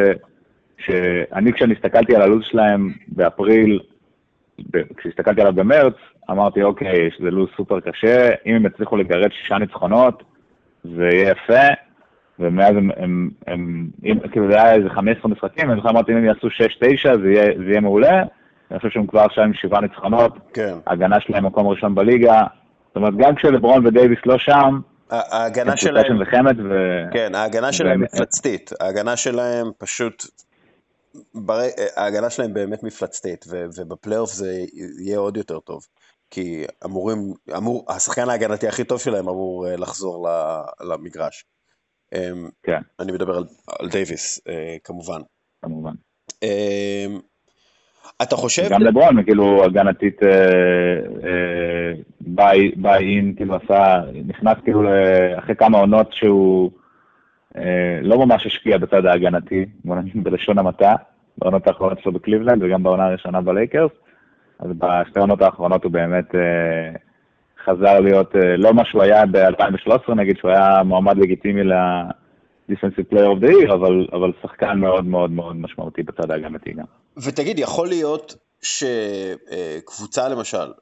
שאני 0.78 1.52
כשאני 1.52 1.74
הסתכלתי 1.74 2.16
על 2.16 2.22
הלו"ז 2.22 2.44
שלהם 2.44 2.92
באפריל, 3.08 3.80
כשהסתכלתי 4.96 5.40
עליו 5.40 5.52
במרץ, 5.52 5.94
אמרתי, 6.30 6.62
אוקיי, 6.62 7.10
שזה 7.18 7.30
לו"ז 7.30 7.48
סופר 7.56 7.80
קשה, 7.80 8.30
אם 8.46 8.54
הם 8.54 8.66
יצליחו 8.66 8.96
לגרד 8.96 9.32
שישה 9.32 9.58
ניצחונות, 9.58 10.22
זה 10.84 11.08
יהיה 11.12 11.30
יפה, 11.30 11.74
ומאז 12.38 12.70
הם, 12.70 12.90
הם, 12.96 13.30
הם 13.46 13.88
אם, 14.04 14.18
כאילו 14.32 14.50
זה 14.50 14.62
היה 14.62 14.74
איזה 14.74 14.90
15 14.90 15.30
משחקים, 15.30 15.70
אני 15.70 15.76
זוכר 15.76 15.90
אמרתי, 15.90 16.12
אם 16.12 16.16
הם 16.16 16.24
יעשו 16.24 16.46
6-9, 16.46 16.50
זה, 17.22 17.30
יהיה, 17.30 17.58
זה 17.58 17.64
יהיה 17.64 17.80
מעולה, 17.80 18.22
אני 18.70 18.78
חושב 18.78 18.90
שהם 18.90 19.06
כבר 19.06 19.20
עכשיו 19.20 19.44
עם 19.44 19.54
שבעה 19.54 19.80
ניצחונות, 19.80 20.32
כן. 20.54 20.74
ההגנה 20.86 21.20
שלהם 21.20 21.46
מקום 21.46 21.66
ראשון 21.66 21.94
בליגה, 21.94 22.42
זאת 22.88 22.96
אומרת, 22.96 23.16
גם 23.16 23.34
כשלברון 23.34 23.86
ודייוויס 23.86 24.18
לא 24.26 24.38
שם, 24.38 24.80
ההגנה 25.10 25.76
שלהם, 25.76 26.16
ו... 26.70 27.02
כן, 27.12 27.34
ההגנה 27.34 27.72
שלהם 27.72 28.00
מפלצתית, 28.00 28.70
ההגנה 28.80 29.16
שלהם 29.16 29.66
פשוט 29.78 30.24
בר... 31.34 31.60
ההגנה 31.96 32.30
שלהם 32.30 32.54
באמת 32.54 32.82
מפלצתית, 32.82 33.44
ו... 33.48 33.64
ובפלייאוף 33.76 34.32
זה 34.32 34.64
יהיה 34.98 35.18
עוד 35.18 35.36
יותר 35.36 35.60
טוב. 35.60 35.86
כי 36.30 36.64
אמורים, 36.84 37.18
אמור, 37.56 37.84
השחקן 37.88 38.28
ההגנתי 38.28 38.68
הכי 38.68 38.84
טוב 38.84 39.00
שלהם 39.00 39.28
אמור 39.28 39.68
אה, 39.68 39.76
לחזור 39.76 40.28
למגרש. 40.80 41.44
אמ, 42.14 42.48
כן. 42.62 42.80
אני 43.00 43.12
מדבר 43.12 43.36
על, 43.36 43.44
על 43.80 43.88
דייוויס, 43.88 44.40
אה, 44.48 44.76
כמובן. 44.84 45.20
כמובן. 45.62 45.92
אמ, 46.42 47.20
אתה 48.22 48.36
חושב... 48.36 48.68
גם 48.70 48.82
לברון, 48.82 49.24
כאילו, 49.24 49.64
הגנתית 49.64 50.20
buy 52.20 52.72
in, 52.98 53.34
כאילו 53.36 53.56
עשה, 53.56 54.00
נכנס 54.26 54.56
כאילו 54.64 54.80
אחרי 55.38 55.56
כמה 55.56 55.78
עונות 55.78 56.12
שהוא 56.12 56.70
אה, 56.72 56.78
לא 58.02 58.18
ממש 58.26 58.46
השקיע 58.46 58.78
בצד 58.78 59.06
ההגנתי, 59.06 59.64
בלשון 60.14 60.58
המעטה, 60.58 60.94
בעונות 61.38 61.66
האחרונות 61.66 61.98
שלו 62.02 62.12
בקליבלנד 62.12 62.62
וגם 62.62 62.82
בעונה 62.82 63.06
הראשונה 63.06 63.40
בלייקרס. 63.40 63.90
אז 64.58 64.70
בשתי 64.78 65.18
העונות 65.18 65.42
האחרונות 65.42 65.84
הוא 65.84 65.92
באמת 65.92 66.34
אה, 66.34 66.40
חזר 67.64 68.00
להיות 68.00 68.36
אה, 68.36 68.56
לא 68.56 68.74
מה 68.74 68.82
שהוא 68.84 69.02
היה 69.02 69.26
ב-2013 69.26 70.14
נגיד, 70.14 70.36
שהוא 70.36 70.50
היה 70.50 70.82
מועמד 70.82 71.18
לגיטימי 71.18 71.64
ל-Defensive 71.64 73.12
Player 73.12 73.28
of 73.36 73.44
the 73.44 73.48
Year, 73.48 73.74
אבל, 73.74 74.06
אבל 74.12 74.32
שחקן 74.42 74.78
מאוד 74.78 75.04
מאוד 75.04 75.30
מאוד 75.30 75.56
משמעותי 75.56 76.02
בצד 76.02 76.30
ההגנתי 76.30 76.72
גם. 76.72 76.84
ותגיד, 77.16 77.58
יכול 77.58 77.88
להיות 77.88 78.36
שקבוצה 78.62 80.28
למשל, 80.28 80.72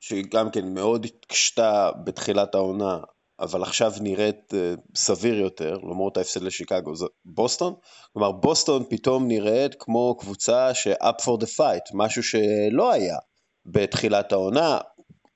שהיא 0.00 0.24
גם 0.34 0.50
כן 0.50 0.74
מאוד 0.74 1.04
התקשתה 1.04 1.90
בתחילת 2.04 2.54
העונה, 2.54 2.98
אבל 3.40 3.62
עכשיו 3.62 3.92
נראית 4.00 4.52
uh, 4.52 4.80
סביר 4.94 5.34
יותר, 5.34 5.78
למרות 5.78 6.16
ההפסד 6.16 6.42
לשיקגו, 6.42 6.96
זה 6.96 7.06
בוסטון. 7.24 7.74
כלומר, 8.12 8.32
בוסטון 8.32 8.82
פתאום 8.90 9.28
נראית 9.28 9.74
כמו 9.78 10.16
קבוצה 10.18 10.74
ש-up 10.74 11.22
for 11.22 11.42
the 11.42 11.58
fight, 11.58 11.90
משהו 11.94 12.22
שלא 12.22 12.92
היה 12.92 13.16
בתחילת 13.66 14.32
העונה. 14.32 14.78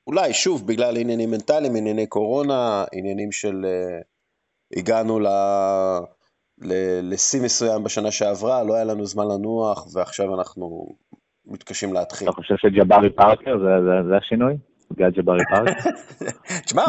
אולי, 0.07 0.33
שוב, 0.33 0.67
בגלל 0.67 0.97
עניינים 0.97 1.31
מנטליים, 1.31 1.77
ענייני 1.77 2.07
קורונה, 2.07 2.85
עניינים 2.93 3.33
של... 3.33 3.65
Uh, 3.65 4.79
הגענו 4.79 5.21
ל... 5.21 5.27
לשיא 7.03 7.43
מסוים 7.43 7.85
בשנה 7.85 8.11
שעברה, 8.11 8.63
לא 8.63 8.75
היה 8.75 8.85
לנו 8.85 9.07
זמן 9.07 9.25
לנוח, 9.29 9.87
ועכשיו 9.95 10.35
אנחנו 10.35 10.87
מתקשים 11.47 11.93
להתחיל. 11.93 12.29
אתה 12.29 12.37
חושב 12.37 12.55
שג'בארי 12.57 13.11
פארקר 13.11 13.59
זה, 13.59 13.85
זה, 13.85 14.09
זה 14.09 14.17
השינוי? 14.17 14.55
גד 14.97 15.11
ג'בארי 15.15 15.43
פארק? 15.51 15.77
תשמע, 16.65 16.85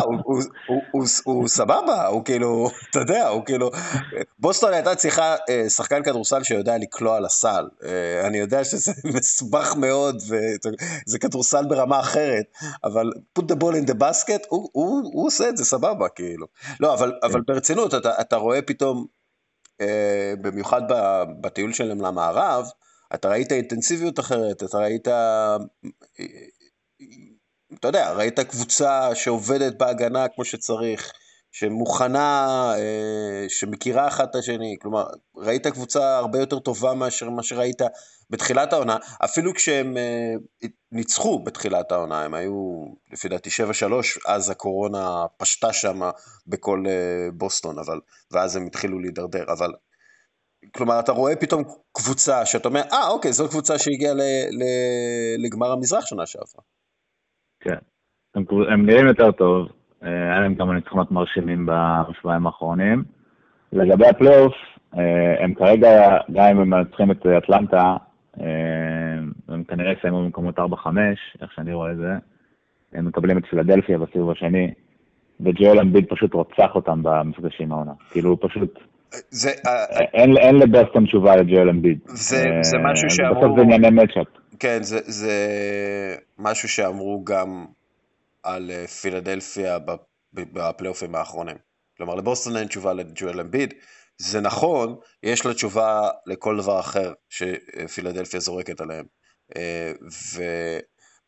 הוא 1.24 1.48
סבבה, 1.48 2.08
הוא 2.08 2.26
כאילו, 2.26 2.70
אתה 2.90 3.00
יודע, 3.00 3.28
הוא 3.28 3.46
כאילו, 3.46 3.70
בוסטון 4.40 4.74
הייתה 4.74 4.96
צריכה 4.96 5.36
אה, 5.50 5.70
שחקן 5.70 6.04
כדורסל 6.04 6.44
שיודע 6.44 6.78
לקלוע 6.78 7.20
לסל. 7.20 7.68
אה, 7.86 8.28
אני 8.28 8.38
יודע 8.38 8.64
שזה 8.64 8.92
מסובך 9.16 9.76
מאוד, 9.76 10.16
וזה 10.16 11.20
כדורסל 11.20 11.66
ברמה 11.66 12.00
אחרת, 12.00 12.46
אבל 12.84 13.12
put 13.40 13.44
the 13.44 13.56
ball 13.56 13.74
in 13.84 13.90
the 13.92 13.96
basket, 14.00 14.48
הוא 14.50 15.26
עושה 15.28 15.50
את 15.50 15.58
זה 15.58 15.66
סבבה, 15.66 16.10
כאילו. 16.10 16.48
לא, 16.80 16.94
אבל 16.94 17.12
כן. 17.34 17.40
ברצינות, 17.48 17.94
אתה 18.22 18.36
רואה 18.36 18.62
פתאום, 18.62 19.06
אה, 19.82 20.34
במיוחד 20.42 20.82
בטיול 21.42 21.74
שלהם 21.74 22.02
למערב, 22.02 22.66
אתה 23.14 23.30
ראית 23.30 23.52
אינטנסיביות 23.52 24.20
אחרת, 24.20 24.64
אתה 24.64 24.78
ראית, 24.78 25.08
אתה 27.84 27.90
יודע, 27.90 28.12
ראית 28.12 28.40
קבוצה 28.40 29.16
שעובדת 29.16 29.78
בהגנה 29.78 30.28
כמו 30.28 30.46
שצריך, 30.46 31.12
שמוכנה, 31.52 32.48
אה, 32.78 33.46
שמכירה 33.50 34.08
אחת 34.08 34.30
את 34.30 34.36
השני, 34.36 34.76
כלומר, 34.82 35.06
ראית 35.38 35.68
קבוצה 35.68 36.18
הרבה 36.18 36.40
יותר 36.40 36.60
טובה 36.60 36.94
מאשר 36.94 37.30
מה 37.30 37.44
שראית 37.44 37.82
בתחילת 38.30 38.74
העונה, 38.74 38.98
אפילו 39.24 39.54
כשהם 39.54 39.98
אה, 39.98 40.34
ניצחו 40.92 41.44
בתחילת 41.44 41.92
העונה, 41.92 42.24
הם 42.24 42.34
היו 42.34 42.86
לפי 43.12 43.30
דעתי 43.30 43.50
7-3, 43.50 43.54
אז 44.28 44.50
הקורונה 44.50 45.26
פשטה 45.38 45.74
שם 45.74 46.02
בכל 46.48 46.84
אה, 46.88 47.32
בוסטון, 47.34 47.80
אבל, 47.80 48.00
ואז 48.32 48.56
הם 48.56 48.66
התחילו 48.66 49.00
להידרדר, 49.00 49.44
אבל 49.54 49.74
כלומר, 50.76 51.00
אתה 51.00 51.12
רואה 51.12 51.36
פתאום 51.36 51.64
קבוצה 51.92 52.46
שאתה 52.46 52.68
אומר, 52.68 52.82
אה, 52.92 53.08
אוקיי, 53.08 53.34
זו 53.34 53.50
קבוצה 53.50 53.80
שהגיעה 53.80 54.14
לגמר 55.38 55.72
המזרח 55.72 56.06
שנה 56.06 56.26
שעברה. 56.26 56.64
כן, 57.64 57.76
הם, 58.36 58.44
הם 58.72 58.86
נראים 58.86 59.08
יותר 59.08 59.32
טוב, 59.32 59.68
היה 60.02 60.40
להם 60.40 60.56
כמה 60.56 60.74
ניצחונות 60.74 61.12
מרשימים 61.12 61.68
בשבועיים 61.70 62.46
האחרונים. 62.48 63.04
לגבי 63.74 64.08
הפלייאוף, 64.08 64.54
הם 65.40 65.54
כרגע, 65.54 66.18
גם 66.34 66.44
אם 66.44 66.60
הם 66.60 66.70
מנצחים 66.70 67.12
את 67.12 67.26
אטלנטה, 67.26 67.96
הם 69.50 69.64
כנראה 69.68 69.92
יסיימו 69.92 70.24
במקומות 70.24 70.60
4-5, 70.60 70.62
איך 71.42 71.52
שאני 71.56 71.74
רואה 71.74 71.92
את 71.92 71.98
זה. 71.98 72.14
הם 72.94 73.06
מקבלים 73.06 73.38
את 73.38 73.46
פילדלפיה 73.46 73.98
בסיבוב 73.98 74.32
השני, 74.32 74.74
וג'ואל 75.40 75.80
אמביד 75.80 76.06
פשוט 76.10 76.34
רוצח 76.34 76.76
אותם 76.76 77.00
במפגשים 77.04 77.72
העונה. 77.72 77.92
כאילו, 78.12 78.30
הוא 78.30 78.38
פשוט... 78.42 78.80
זה, 79.30 79.50
אין, 80.14 80.38
אין 80.38 80.56
לבוסטון 80.56 81.06
תשובה 81.06 81.36
לג'ואל 81.36 81.70
אמביד. 81.70 82.00
זה, 82.06 82.46
זה 82.62 82.78
משהו 82.78 83.10
שאמרו... 83.10 83.42
בסוף 83.42 83.58
זה 83.58 83.62
ענייני 83.62 83.90
מצ'אפ. 83.90 84.28
כן, 84.64 84.84
זה, 84.84 85.00
זה 85.06 85.36
משהו 86.38 86.70
שאמרו 86.70 87.24
גם 87.24 87.66
על 88.44 88.72
פילדלפיה 89.02 89.78
בפלייאופים 90.34 91.16
האחרונים. 91.16 91.58
כלומר, 91.98 92.16
לבוסטון 92.16 92.58
אין 92.58 92.68
תשובה 92.68 92.94
לג'ואל 92.94 93.40
אמביד. 93.40 93.74
זה 94.18 94.42
נכון, 94.42 94.96
יש 95.24 95.46
לה 95.46 95.54
תשובה 95.54 96.10
לכל 96.26 96.58
דבר 96.58 96.80
אחר 96.80 97.14
שפילדלפיה 97.30 98.40
זורקת 98.40 98.82
עליהם. 98.82 99.06
אה, 99.56 99.92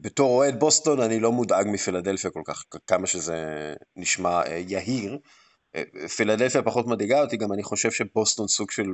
ובתור 0.01 0.31
אוהד 0.31 0.59
בוסטון 0.59 1.01
אני 1.01 1.19
לא 1.19 1.31
מודאג 1.31 1.67
מפילדלפיה 1.67 2.31
כל 2.31 2.41
כך, 2.45 2.63
כמה 2.87 3.07
שזה 3.07 3.73
נשמע 3.95 4.41
אה, 4.47 4.61
יהיר. 4.67 5.19
אה, 5.75 6.07
פילדלפיה 6.17 6.61
פחות 6.61 6.87
מדאיגה 6.87 7.21
אותי, 7.21 7.37
גם 7.37 7.53
אני 7.53 7.63
חושב 7.63 7.91
שבוסטון 7.91 8.47
סוג 8.47 8.71
של, 8.71 8.87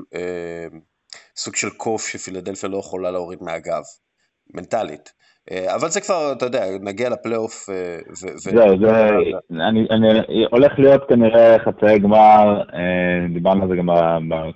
סוג 1.36 1.56
של 1.56 1.70
קוף 1.70 2.08
שפילדלפיה 2.08 2.70
לא 2.70 2.78
יכולה 2.78 3.12
להוריד 3.12 3.40
מהגב, 3.42 3.84
מנטלית. 4.56 5.22
אבל 5.76 5.88
זה 5.90 6.02
כבר, 6.02 6.34
אתה 6.38 6.46
יודע, 6.46 6.66
נגיע 6.82 7.10
לפלייאוף. 7.10 7.70
זהו, 8.14 8.80
זה, 8.80 9.10
אני 9.52 9.88
הולך 10.52 10.80
להיות 10.80 11.02
כנראה 11.10 11.60
חצאי 11.60 12.00
גמר, 12.00 12.62
דיברנו 13.34 13.64
על 13.64 13.70
זה 13.70 13.76
גם 13.76 13.88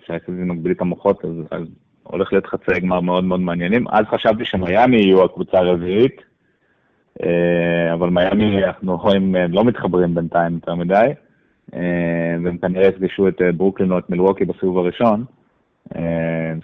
כשהייתי 0.01 0.31
מגביל 0.31 0.71
את 0.71 0.81
המוחות, 0.81 1.25
אז 1.51 1.61
הולך 2.03 2.33
להיות 2.33 2.45
חצי 2.45 2.79
גמר 2.79 2.99
מאוד 2.99 3.23
מאוד 3.23 3.39
מעניינים. 3.39 3.85
אז 3.89 4.05
חשבתי 4.05 4.45
שמיאמי 4.45 4.97
יהיו 4.97 5.23
הקבוצה 5.23 5.57
הרביעית, 5.57 6.21
אה, 7.23 7.93
אבל 7.93 8.09
מיאמי, 8.09 8.63
אנחנו 8.63 8.97
רואים, 8.97 9.35
לא 9.49 9.63
מתחברים 9.63 10.15
בינתיים 10.15 10.53
יותר 10.53 10.75
מדי, 10.75 11.09
אה, 11.73 12.35
והם 12.43 12.57
כנראה 12.57 12.87
יפגשו 12.87 13.27
את 13.27 13.41
אה, 13.41 13.51
ברוקלין 13.51 13.91
או 13.91 13.99
את 13.99 14.09
מילווקי 14.09 14.45
בסיבוב 14.45 14.77
הראשון, 14.77 15.25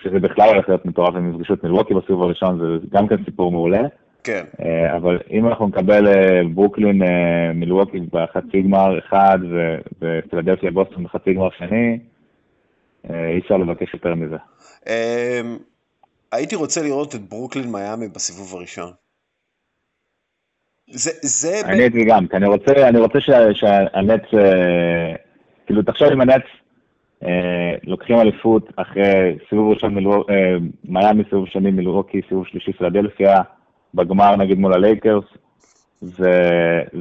שזה 0.03 0.19
בכלל 0.19 0.49
הולך 0.49 0.69
להיות 0.69 0.85
מטורף, 0.85 1.15
הם 1.15 1.29
יפגשו 1.35 1.53
את 1.53 1.63
מילווקי 1.63 1.93
בסיבוב 1.93 2.23
הראשון, 2.23 2.59
זה 2.59 2.87
גם 2.89 3.07
כן 3.07 3.15
סיפור 3.25 3.51
מעולה. 3.51 3.81
כן. 4.23 4.43
אבל 4.97 5.19
אם 5.31 5.47
אנחנו 5.47 5.67
נקבל 5.67 6.07
ברוקלין, 6.53 7.01
מילווקי 7.55 7.99
בחצי 7.99 8.61
גמר 8.61 8.99
אחד, 8.99 9.39
ופילדלפיה 10.01 10.71
בוסטון 10.71 11.03
בחצי 11.03 11.33
גמר 11.33 11.49
שני, 11.57 11.99
אי 13.09 13.39
אפשר 13.39 13.57
לבקש 13.57 13.93
יותר 13.93 14.15
מזה. 14.15 14.37
הייתי 16.31 16.55
רוצה 16.55 16.81
לראות 16.81 17.15
את 17.15 17.21
ברוקלין 17.21 17.71
מיאמי 17.71 18.07
בסיבוב 18.07 18.55
הראשון. 18.55 18.91
זה, 20.89 21.11
זה... 21.21 21.61
אני 21.65 21.81
הייתי 21.81 22.05
גם, 22.05 22.27
כי 22.27 22.37
אני 22.37 22.47
רוצה, 22.47 22.89
אני 22.89 22.99
רוצה 22.99 23.19
שהנץ, 23.53 24.21
אה, 24.33 25.15
כאילו 25.65 25.81
תחשוב 25.81 26.07
אם 26.11 26.21
הנץ 26.21 26.43
אה, 26.43 26.60
לוקחים 27.83 28.19
אליפות 28.19 28.69
אחרי 28.75 29.37
סיבוב 29.49 29.73
ראשון 29.73 29.95
מלו, 29.95 30.11
אה, 30.29 30.55
מיאמי, 30.85 31.23
סיבוב 31.29 31.47
שני 31.47 31.71
מילווקי, 31.71 32.21
סיבוב 32.29 32.47
שלישי 32.47 32.73
פילדלפיה, 32.73 33.41
בגמר 33.93 34.35
נגיד 34.35 34.59
מול 34.59 34.73
הלייקרס, 34.73 35.23
זה, 36.01 36.31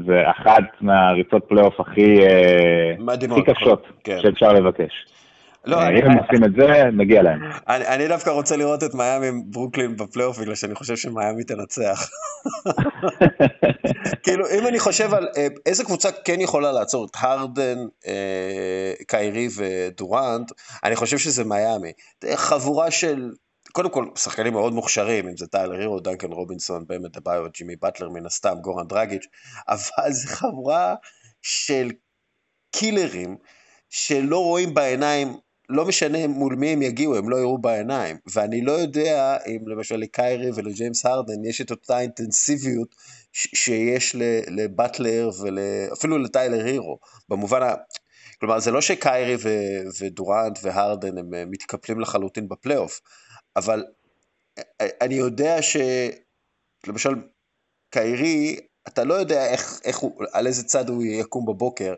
זה 0.07 0.31
אחת 0.31 0.65
מהריצות 0.81 1.45
פלייאוף 1.49 1.81
הכי, 1.81 2.19
הכי 3.31 3.43
קשות 3.43 3.87
כן. 4.05 4.19
שאפשר 4.23 4.53
לבקש. 4.53 4.93
לא, 5.65 5.89
אם 5.89 6.11
הם 6.11 6.19
עושים 6.19 6.45
את 6.45 6.51
זה, 6.57 6.91
מגיע 6.93 7.23
להם. 7.23 7.41
אני 7.67 8.09
דווקא 8.09 8.31
רוצה 8.31 8.57
לראות 8.57 8.83
את 8.83 8.95
מיאמי 8.95 9.43
ברוקלין 9.45 9.97
בפלייאוף, 9.97 10.39
בגלל 10.39 10.55
שאני 10.55 10.75
חושב 10.75 10.97
שמיאמי 10.97 11.45
תנצח. 11.45 12.11
כאילו, 14.23 14.47
אם 14.59 14.67
אני 14.67 14.79
חושב 14.79 15.15
על 15.15 15.29
אה, 15.37 15.47
איזה 15.67 15.85
קבוצה 15.85 16.09
כן 16.25 16.41
יכולה 16.41 16.73
לעצור 16.73 17.05
את 17.05 17.17
הרדן, 17.21 17.79
אה, 18.07 18.93
קיירי 19.07 19.49
ודורנט, 19.57 20.53
אני 20.85 20.97
חושב 20.97 21.19
שזה 21.19 21.45
מיאמי. 21.45 21.93
חבורה 22.35 22.91
של, 22.91 23.31
קודם 23.73 23.91
כל, 23.91 24.07
שחקנים 24.17 24.53
מאוד 24.53 24.73
מוכשרים, 24.73 25.29
אם 25.29 25.37
זה 25.37 25.47
טיילר 25.47 25.79
הירו, 25.79 26.01
דנקן 26.01 26.33
רובינסון, 26.33 26.85
באמת 26.87 27.13
אדבאיו, 27.17 27.47
ג'ימי 27.55 27.77
באטלר 27.77 28.09
מן 28.09 28.27
הסתם, 28.27 28.55
גורן 28.61 28.87
דרגיץ', 28.87 29.27
אבל 29.69 30.11
זו 30.11 30.29
חבורה 30.29 30.95
של 31.43 31.91
קילרים. 32.71 33.37
שלא 33.91 34.39
רואים 34.39 34.75
בעיניים 34.75 35.37
לא 35.71 35.85
משנה 35.85 36.27
מול 36.27 36.55
מי 36.55 36.69
הם 36.69 36.83
יגיעו, 36.83 37.17
הם 37.17 37.31
לא 37.31 37.37
יראו 37.37 37.59
בעיניים. 37.59 38.17
ואני 38.35 38.61
לא 38.61 38.73
יודע 38.73 39.37
אם 39.47 39.69
למשל 39.69 39.97
לקיירי 39.97 40.51
ולג'יימס 40.55 41.07
הרדן 41.07 41.45
יש 41.45 41.61
את 41.61 41.71
אותה 41.71 42.01
אינטנסיביות 42.01 42.95
שיש 43.33 44.17
לבטלר 44.49 45.31
ואפילו 45.41 46.19
לטיילר 46.19 46.65
הירו. 46.65 46.99
במובן 47.29 47.63
ה... 47.63 47.75
כלומר, 48.41 48.61
זה 48.61 48.71
לא 48.71 48.81
שקיירי 48.81 49.37
ו- 49.43 50.01
ודורנט 50.01 50.59
והרדן 50.63 51.19
הם 51.19 51.35
אה, 51.35 51.45
מתקפלים 51.47 52.01
לחלוטין 52.01 52.49
בפלייאוף, 52.49 53.01
אבל 53.57 53.85
אה, 54.59 54.87
אני 55.01 55.15
יודע 55.15 55.57
שלמשל 55.63 57.15
קיירי, 57.91 58.57
אתה 58.93 59.05
לא 59.05 59.15
יודע 59.15 59.47
איך, 59.47 59.81
איך 59.85 59.99
הוא, 59.99 60.13
על 60.33 60.47
איזה 60.47 60.65
צד 60.65 60.89
הוא 60.89 61.05
יקום 61.05 61.47
בבוקר, 61.47 61.95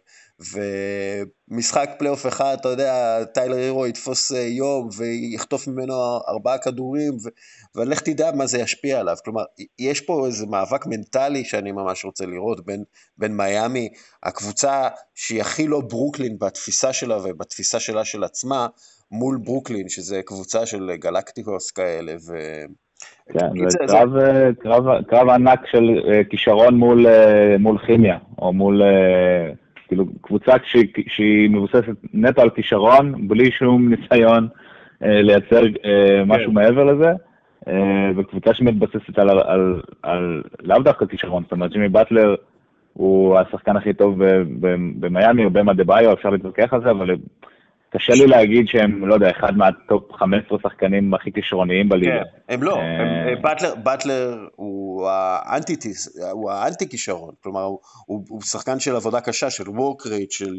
ומשחק 1.51 1.91
פלייאוף 1.99 2.27
אחד, 2.27 2.57
אתה 2.61 2.69
יודע, 2.69 3.25
טיילר 3.25 3.57
הירו 3.57 3.87
יתפוס 3.87 4.33
אה, 4.33 4.39
יום 4.39 4.89
ויחטוף 4.97 5.69
ממנו 5.69 5.95
ארבעה 6.29 6.59
כדורים, 6.59 7.17
ו... 7.25 7.29
ולך 7.75 8.01
תדע 8.01 8.33
מה 8.33 8.47
זה 8.47 8.59
ישפיע 8.59 9.01
עליו. 9.01 9.17
כלומר, 9.25 9.43
יש 9.79 10.01
פה 10.01 10.27
איזה 10.27 10.47
מאבק 10.47 10.87
מנטלי 10.87 11.45
שאני 11.45 11.73
ממש 11.73 12.05
רוצה 12.05 12.27
לראות 12.27 12.67
בין, 12.67 12.85
בין 13.19 13.37
מיאמי, 13.37 13.89
הקבוצה 14.23 14.89
שהיא 15.15 15.41
הכי 15.41 15.67
לא 15.67 15.81
ברוקלין 15.81 16.39
בתפיסה 16.39 16.93
שלה 16.93 17.17
ובתפיסה 17.17 17.81
שלה 17.81 18.05
של 18.05 18.25
עצמה, 18.25 18.67
מול 19.11 19.39
ברוקלין, 19.45 19.89
שזה 19.89 20.21
קבוצה 20.25 20.67
של 20.67 20.91
גלקטיקוס 21.01 21.71
כאלה, 21.71 22.15
ו... 22.27 22.37
כן, 23.33 23.69
זה 23.69 23.79
קרב, 23.87 24.11
קרב, 24.59 25.03
קרב 25.03 25.29
ענק 25.29 25.67
של 25.67 26.01
אה, 26.09 26.25
כישרון 26.25 26.75
מול, 26.75 27.07
אה, 27.07 27.57
מול 27.59 27.79
כימיה, 27.79 28.19
או 28.39 28.53
מול 28.53 28.83
כאילו, 29.93 30.05
קבוצה 30.21 30.53
שהיא, 30.65 30.87
שהיא 31.09 31.51
מבוססת 31.51 31.93
נטו 32.15 32.43
על 32.43 32.51
כישרון, 32.51 33.29
בלי 33.29 33.51
שום 33.51 33.95
ניסיון 33.95 34.49
אה, 35.05 35.23
לייצר 35.23 35.63
אה, 35.85 36.25
משהו 36.27 36.49
כן. 36.49 36.55
מעבר 36.55 36.85
לזה, 36.85 37.13
אה, 37.69 38.11
וקבוצה 38.17 38.55
שמתבססת 38.55 39.19
על, 39.19 39.31
על, 39.31 39.41
על, 39.41 39.83
על 40.03 40.43
לאו 40.63 40.79
דווקא 40.79 41.07
כישרון, 41.07 41.43
זאת 41.43 41.53
אומרת, 41.53 41.71
ג'ימי 41.71 41.89
באטלר 41.89 42.35
הוא 42.93 43.39
השחקן 43.39 43.77
הכי 43.77 43.93
טוב 43.93 44.19
במיאמי, 45.01 45.45
או 45.45 45.51
באם 45.51 45.75
אדבאיו, 45.75 46.13
אפשר 46.13 46.31
להתווכח 46.31 46.73
על 46.73 46.83
זה, 46.83 46.91
אבל 46.91 47.17
קשה 47.97 48.13
לי 48.13 48.27
להגיד 48.27 48.69
שהם, 48.69 49.07
לא 49.07 49.15
יודע, 49.15 49.31
אחד 49.31 49.57
מה 49.57 49.79
top 49.79 50.13
15 50.13 50.59
שחקנים 50.63 51.15
הכי 51.15 51.33
כישרוניים 51.33 51.89
בליגה. 51.89 52.13
כן, 52.13 52.55
הם 52.55 52.63
לא, 52.63 52.77
אה, 52.77 53.37
באטלר, 53.43 53.75
באטלר 53.75 54.47
הוא 54.57 55.09
האנטי 55.09 55.77
כלומר 57.43 57.63
הוא, 57.63 57.79
הוא, 58.07 58.25
הוא 58.29 58.43
שחקן 58.43 58.81
של 58.81 58.97
עבודה 58.97 59.21
קשה, 59.21 59.51
של 59.51 59.65
work 59.65 60.07
rate, 60.07 60.31
של 60.31 60.55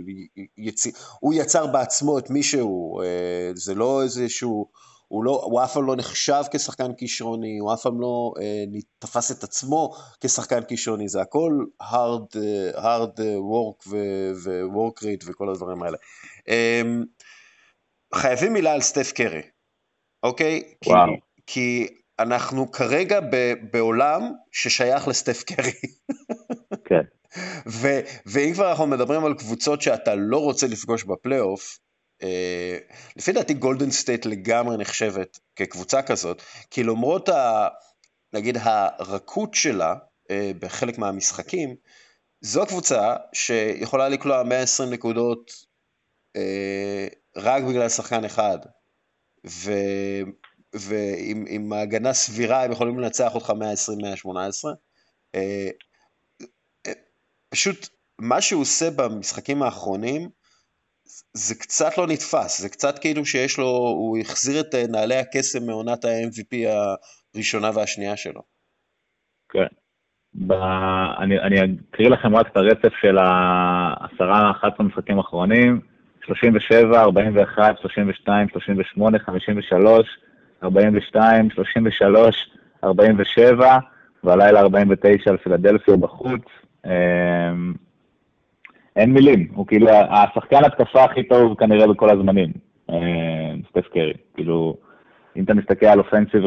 יצ... 0.57 0.87
הוא 1.19 1.33
יצר 1.33 1.67
בעצמו 1.67 2.19
את 2.19 2.29
מי 2.29 2.43
שהוא, 2.43 3.03
אה, 3.03 3.51
זה 3.55 3.75
לא 3.75 4.01
איזה 4.03 4.29
שהוא, 4.29 4.65
הוא, 5.07 5.23
לא, 5.23 5.41
הוא 5.43 5.63
אף 5.63 5.73
פעם 5.73 5.85
לא 5.85 5.95
נחשב 5.95 6.41
כשחקן 6.51 6.93
כישרוני, 6.93 7.57
הוא 7.57 7.73
אף 7.73 7.81
פעם 7.81 8.01
לא 8.01 8.33
אה, 8.41 8.63
תפס 8.99 9.31
את 9.31 9.43
עצמו 9.43 9.93
כשחקן 10.21 10.63
כישרוני, 10.67 11.07
זה 11.07 11.21
הכל 11.21 11.51
hard, 11.81 12.35
hard 12.75 13.19
work 13.51 13.87
ו-work 13.87 15.03
rate 15.03 15.29
וכל 15.29 15.49
הדברים 15.49 15.83
האלה. 15.83 15.97
אמ, 16.47 17.03
חייבים 18.15 18.53
מילה 18.53 18.73
על 18.73 18.81
סטף 18.81 19.11
קרי, 19.11 19.41
אוקיי? 20.23 20.63
וואו. 20.85 21.13
כי 21.47 21.87
אנחנו 22.19 22.71
כרגע 22.71 23.19
ב, 23.19 23.53
בעולם 23.71 24.21
ששייך 24.51 25.07
לסטף 25.07 25.43
קרי. 25.43 25.71
כן. 26.85 27.01
ו, 27.81 27.87
ואם 28.25 28.53
כבר 28.53 28.69
אנחנו 28.69 28.87
מדברים 28.87 29.25
על 29.25 29.33
קבוצות 29.33 29.81
שאתה 29.81 30.15
לא 30.15 30.37
רוצה 30.37 30.67
לפגוש 30.67 31.03
בפלייאוף, 31.03 31.79
אה, 32.23 32.77
לפי 33.15 33.31
דעתי 33.31 33.53
גולדן 33.53 33.91
סטייט 33.91 34.25
לגמרי 34.25 34.77
נחשבת 34.77 35.39
כקבוצה 35.55 36.01
כזאת, 36.01 36.41
כי 36.71 36.83
למרות 36.83 37.29
ה... 37.29 37.67
נגיד 38.33 38.57
הרכות 38.61 39.53
שלה 39.53 39.95
אה, 40.31 40.51
בחלק 40.59 40.97
מהמשחקים, 40.97 41.75
זו 42.41 42.65
קבוצה 42.65 43.15
שיכולה 43.33 44.09
לקלוע 44.09 44.43
120 44.43 44.89
נקודות 44.89 45.51
אה, 46.35 47.07
רק 47.37 47.63
בגלל 47.63 47.89
שחקן 47.89 48.25
אחד, 48.25 48.57
ו... 49.47 49.71
ועם 50.75 51.73
הגנה 51.73 52.13
סבירה 52.13 52.63
הם 52.63 52.71
יכולים 52.71 52.99
לנצח 52.99 53.35
אותך 53.35 53.49
120-118. 53.49 53.53
אה, 55.35 55.69
פשוט 57.49 57.89
מה 58.19 58.41
שהוא 58.41 58.61
עושה 58.61 58.85
במשחקים 58.91 59.63
האחרונים, 59.63 60.29
זה 61.33 61.55
קצת 61.55 61.97
לא 61.97 62.07
נתפס, 62.07 62.61
זה 62.61 62.69
קצת 62.69 62.99
כאילו 62.99 63.25
שיש 63.25 63.57
לו, 63.57 63.67
הוא 63.67 64.17
החזיר 64.17 64.61
את 64.61 64.75
נעלי 64.89 65.15
הקסם 65.15 65.65
מעונת 65.65 66.05
ה-MVP 66.05 66.55
הראשונה 67.35 67.69
והשנייה 67.75 68.17
שלו. 68.17 68.41
כן. 69.49 69.67
ב... 70.33 70.51
אני, 71.23 71.39
אני 71.39 71.77
אקריא 71.89 72.09
לכם 72.09 72.35
רק 72.35 72.47
את 72.51 72.57
הרצף 72.57 72.93
של 73.01 73.17
העשרה, 73.17 74.51
11 74.51 74.85
משחקים 74.85 75.17
האחרונים, 75.17 75.81
37, 76.25 77.01
41, 77.01 77.77
32, 77.81 78.47
38, 78.49 79.19
53, 79.19 80.07
42, 80.63 81.49
33, 81.49 82.49
47, 82.83 83.77
והלילה 84.23 84.59
49 84.59 85.29
על 85.29 85.37
פילדלפיה 85.37 85.95
בחוץ. 85.95 86.41
אמ, 86.85 87.73
אין 88.95 89.13
מילים, 89.13 89.47
הוא 89.53 89.67
כאילו 89.67 89.89
השחקן 89.89 90.65
התקפה 90.65 91.03
הכי 91.03 91.23
טוב 91.23 91.57
כנראה 91.59 91.87
בכל 91.87 92.09
הזמנים, 92.09 92.51
אמ, 92.89 93.61
סטף 93.69 93.87
קרי. 93.93 94.13
כאילו, 94.35 94.77
אם 95.35 95.43
אתה 95.43 95.53
מסתכל 95.53 95.85
על 95.85 95.99
אופנסיב 95.99 96.43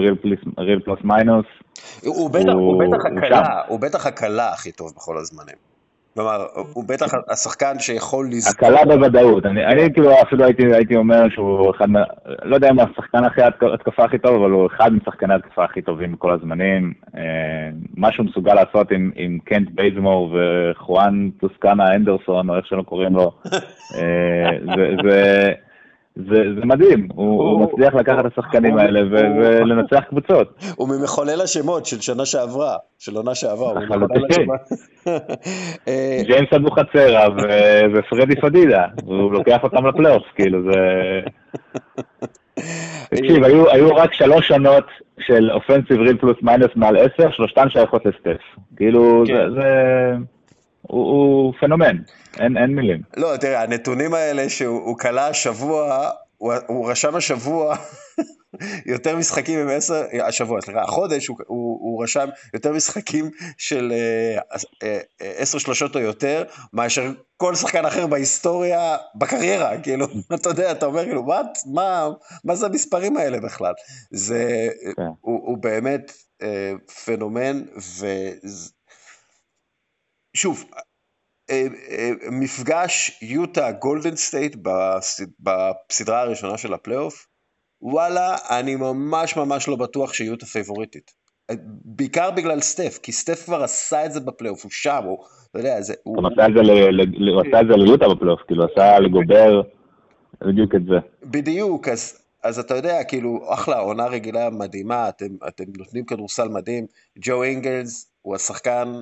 ריל 0.59 0.81
פלוס 0.85 0.99
מיינוס, 1.05 1.47
הוא 2.05 2.31
בטח 2.85 3.07
הקלה, 3.07 3.61
הוא 3.69 3.81
בטח 3.81 4.07
הקלה 4.07 4.53
הכי 4.53 4.73
טוב 4.73 4.93
בכל 4.97 5.19
הזמנים. 5.19 5.66
כלומר, 6.17 6.47
הוא 6.73 6.85
בטח 6.89 7.15
השחקן 7.29 7.79
שיכול 7.79 8.29
לזכור. 8.31 8.69
הקלה 8.69 8.97
בוודאות. 8.97 9.47
אני, 9.47 9.67
אני 9.67 9.93
כאילו 9.93 10.23
אפילו 10.23 10.45
הייתי, 10.45 10.63
הייתי 10.75 10.97
אומר 10.97 11.29
שהוא 11.29 11.71
אחד. 11.71 11.87
לא 12.43 12.55
יודע 12.55 12.71
אם 12.71 12.81
הוא 12.81 12.89
השחקן 12.93 13.25
הכי 13.25 13.41
התקפה 13.75 14.05
הכי 14.05 14.19
טוב, 14.19 14.43
אבל 14.43 14.51
הוא 14.51 14.67
אחד 14.67 14.91
משחקני 14.93 15.35
התקפה 15.35 15.65
הכי 15.65 15.83
טובים 15.83 16.13
בכל 16.13 16.33
הזמנים. 16.33 16.93
אה, 17.17 17.23
מה 17.97 18.13
שהוא 18.13 18.27
מסוגל 18.27 18.55
לעשות 18.55 18.91
עם, 18.91 19.11
עם 19.15 19.39
קנט 19.45 19.69
בייזמור 19.71 20.37
וחואן 20.37 21.31
טוסקנה 21.41 21.95
אנדרסון, 21.95 22.51
או 22.51 22.57
איך 22.57 22.67
שלא 22.67 22.83
קוראים 22.83 23.15
לו, 23.15 23.33
אה, 23.97 24.51
זה, 24.77 24.95
זה, 25.05 25.53
זה, 26.17 26.43
זה 26.61 26.65
מדהים, 26.65 27.09
הוא, 27.15 27.27
הוא, 27.27 27.51
הוא 27.51 27.61
מצליח 27.61 27.95
לקחת 27.95 28.27
את 28.27 28.33
השחקנים 28.39 28.79
האלה 28.79 29.01
ו, 29.01 29.17
ולנצח 29.39 30.01
קבוצות. 30.09 30.55
הוא 30.79 30.89
ממחולל 30.89 31.41
השמות 31.41 31.87
של 31.87 32.01
שנה 32.01 32.25
שעברה, 32.25 32.77
של 32.99 33.17
עונה 33.17 33.35
שעברה. 33.35 33.81
אה, 35.89 36.21
ג'יימס 36.27 36.53
אבוחצירה 36.57 37.29
ופרדי 37.95 38.37
פדידה, 38.37 38.85
הוא 39.05 39.33
לוקח 39.33 39.63
אותם 39.63 39.87
לפלייאוף, 39.87 40.23
כאילו 40.35 40.59
זה... 40.73 41.21
תקשיב, 43.11 43.45
היו, 43.45 43.71
היו 43.71 43.95
רק 43.95 44.13
שלוש 44.13 44.51
עונות 44.51 44.85
של 45.21 45.51
offensive 45.51 46.01
real 46.01 46.17
plus 46.17 46.37
minus 46.43 46.71
מעל 46.77 46.97
עשר, 46.97 47.31
שלושתן 47.31 47.71
שייכות 47.71 48.07
לסטף. 48.07 48.43
כאילו, 48.77 49.25
כן. 49.27 49.35
זה... 49.35 49.55
זה... 49.55 50.36
הוא, 50.89 51.05
הוא 51.05 51.53
פנומן, 51.61 51.97
אין, 52.39 52.57
אין 52.57 52.75
מילים. 52.75 53.01
לא, 53.17 53.37
תראה, 53.37 53.63
הנתונים 53.63 54.15
האלה 54.15 54.49
שהוא 54.49 54.99
כלה 54.99 55.29
השבוע, 55.29 56.11
הוא, 56.37 56.53
הוא 56.67 56.91
רשם 56.91 57.15
השבוע 57.15 57.77
יותר 58.93 59.17
משחקים 59.17 59.59
עם 59.59 59.69
עשר, 59.69 60.05
השבוע, 60.23 60.61
סליחה, 60.61 60.83
החודש 60.83 61.27
הוא, 61.27 61.37
הוא, 61.47 61.79
הוא 61.81 62.05
רשם 62.05 62.29
יותר 62.55 62.73
משחקים 62.73 63.31
של 63.59 63.93
אה, 63.93 64.39
אה, 64.83 64.99
אה, 65.23 65.33
עשר 65.37 65.59
שלושות 65.59 65.97
או 65.97 66.01
יותר, 66.01 66.45
מאשר 66.73 67.13
כל 67.37 67.55
שחקן 67.55 67.85
אחר 67.85 68.07
בהיסטוריה, 68.07 68.97
בקריירה, 69.15 69.81
כאילו, 69.81 70.07
אתה 70.35 70.49
יודע, 70.49 70.73
אתה 70.73 70.87
אומר, 70.87 71.05
כאילו, 71.05 71.23
מה, 71.23 71.41
מה, 71.67 72.09
מה 72.45 72.55
זה 72.55 72.67
המספרים 72.67 73.17
האלה 73.17 73.41
בכלל? 73.41 73.73
זה, 74.11 74.69
כן. 74.97 75.03
הוא, 75.21 75.41
הוא 75.47 75.59
באמת 75.59 76.13
פנומן, 77.05 77.63
ו... 78.01 78.07
שוב, 80.37 80.65
אה, 81.51 81.67
אה, 81.91 82.11
מפגש 82.31 83.19
יוטה 83.23 83.73
גולדן 83.73 84.17
סטייט 84.17 84.57
בסדרה 85.41 86.21
הראשונה 86.21 86.59
של 86.59 86.75
הפלייאוף, 86.75 87.27
וואלה, 87.83 88.37
אני 88.51 88.77
ממש 88.77 89.37
ממש 89.37 89.69
לא 89.69 89.77
בטוח 89.77 90.15
שיוטה 90.15 90.47
פייבוריטית. 90.47 91.11
בעיקר 91.85 92.31
בגלל 92.31 92.61
סטף, 92.61 92.99
כי 93.03 93.13
סטף 93.13 93.45
כבר 93.45 93.63
עשה 93.63 94.07
את 94.07 94.13
זה 94.13 94.21
בפלייאוף, 94.21 94.63
הוא 94.63 94.71
שם, 94.71 95.01
הוא, 95.05 95.19
אתה 95.51 95.59
יודע, 95.59 95.81
זה... 95.81 95.95
הוא 96.03 96.29
עשה 96.29 96.47
את 97.61 97.67
זה 97.69 97.77
ליוטה 97.77 98.09
בפלייאוף, 98.09 98.41
כאילו, 98.47 98.65
עשה 98.65 98.99
לגובר 98.99 99.63
בדיוק 100.41 100.75
את 100.75 100.85
זה. 100.85 100.95
בדיוק, 101.23 101.89
אז, 101.89 102.19
אז 102.43 102.59
אתה 102.59 102.77
יודע, 102.77 103.05
כאילו, 103.05 103.55
אחלה, 103.55 103.79
עונה 103.79 104.07
רגילה 104.07 104.51
מדהימה, 104.51 105.09
אתם, 105.09 105.27
אתם 105.49 105.65
נותנים 105.79 106.05
כדורסל 106.05 106.49
מדהים, 106.49 106.87
ג'ו 107.19 107.43
אינגלס 107.43 108.11
הוא 108.23 108.35
השחקן 108.35 108.93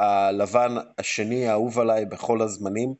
הלבן 0.00 0.74
השני 0.98 1.48
האהוב 1.48 1.78
עליי 1.78 2.04
בכל 2.04 2.42
הזמנים. 2.42 2.94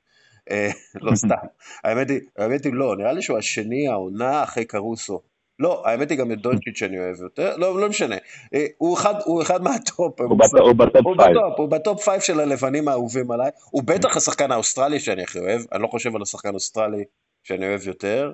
אה, 0.51 0.71
לא 1.05 1.15
סתם, 1.15 1.47
האמת 1.85 2.11
היא, 2.11 2.21
האמת 2.39 2.65
היא 2.65 2.73
לא, 2.75 2.97
נראה 2.97 3.13
לי 3.13 3.23
שהוא 3.23 3.39
השני 3.39 3.89
העונה 3.89 4.43
אחרי 4.43 4.65
קרוסו. 4.65 5.21
לא, 5.59 5.89
האמת 5.89 6.11
היא 6.11 6.19
גם 6.19 6.33
את 6.33 6.39
דונצ'יץ' 6.39 6.79
שאני 6.79 6.99
אוהב 6.99 7.21
יותר, 7.21 7.57
לא, 7.57 7.81
לא 7.81 7.89
משנה. 7.89 8.17
אה, 8.55 8.67
הוא 8.79 8.97
אחד, 8.97 9.15
הוא 9.25 9.43
אחד 9.43 9.63
מה 9.63 9.82
top. 9.82 10.21
הוא 10.21 10.39
ב 10.39 10.58
top 10.58 11.17
five. 11.17 11.37
הוא 11.57 11.69
ב 11.69 11.77
top 11.77 12.03
five 12.03 12.21
של 12.21 12.41
הלבנים 12.41 12.89
האהובים 12.89 13.31
עליי. 13.31 13.51
הוא 13.71 13.83
בטח 13.83 14.17
השחקן 14.17 14.53
האוסטרלי 14.53 15.01
שאני 15.01 15.23
הכי 15.23 15.39
אוהב, 15.39 15.61
אני 15.73 15.83
לא 15.83 15.87
חושב 15.87 16.17
על 16.17 16.23
השחקן 16.23 16.49
האוסטרלי 16.49 17.05
שאני 17.45 17.69
אוהב 17.69 17.87
יותר. 17.87 18.33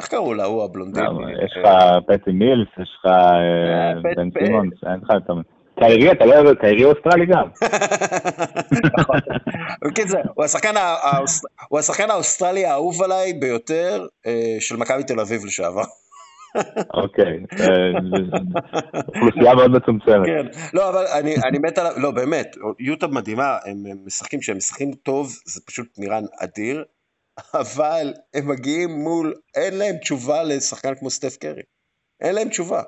איך 0.00 0.08
קראו 0.08 0.34
לה, 0.34 0.44
הוא 0.44 0.64
הבלונדיני? 0.64 1.06
יש 1.44 1.56
לך 1.56 1.68
פטי 2.06 2.30
מילס, 2.30 2.68
יש 2.82 2.98
לך 2.98 3.06
אה, 3.06 4.14
בן 4.16 4.30
סימונס, 4.38 4.74
אין 4.86 5.00
לך 5.02 5.10
את 5.24 5.30
ה... 5.30 5.57
קיירי, 5.78 6.12
אתה 6.12 6.24
לא 6.26 6.34
אוהב, 6.34 6.54
קיירי 6.54 6.84
אוסטרלי 6.84 7.26
גם. 7.26 7.48
בקיצור, 9.84 10.20
הוא 11.68 11.78
השחקן 11.78 12.10
האוסטרלי 12.10 12.64
האהוב 12.64 13.02
עליי 13.02 13.32
ביותר 13.32 14.06
אה, 14.26 14.56
של 14.60 14.76
מכבי 14.76 15.04
תל 15.04 15.20
אביב 15.20 15.44
לשעבר. 15.44 15.84
אוקיי, 17.02 17.38
אה, 17.60 17.66
אוכלוסייה 19.08 19.54
מאוד 19.54 19.70
מצומצמת. 19.70 20.26
כן, 20.26 20.46
לא, 20.72 20.88
אבל 20.88 21.04
אני 21.48 21.58
מת 21.58 21.78
עליו, 21.78 21.92
לא, 21.96 22.10
באמת, 22.10 22.56
יוטה 22.78 23.06
מדהימה, 23.06 23.56
הם 23.66 24.06
משחקים 24.06 24.42
שהם 24.42 24.56
משחקים 24.56 24.92
טוב, 24.92 25.28
זה 25.46 25.60
פשוט 25.66 25.88
נראה 25.98 26.18
אדיר, 26.40 26.84
אבל 27.54 28.12
הם 28.34 28.48
מגיעים 28.48 28.90
מול, 28.90 29.34
אין 29.56 29.74
להם 29.78 29.96
תשובה 29.96 30.42
לשחקן 30.42 30.94
כמו 30.94 31.10
סטף 31.10 31.36
קרי. 31.36 31.62
אין 32.20 32.34
להם 32.34 32.48
תשובה. 32.48 32.82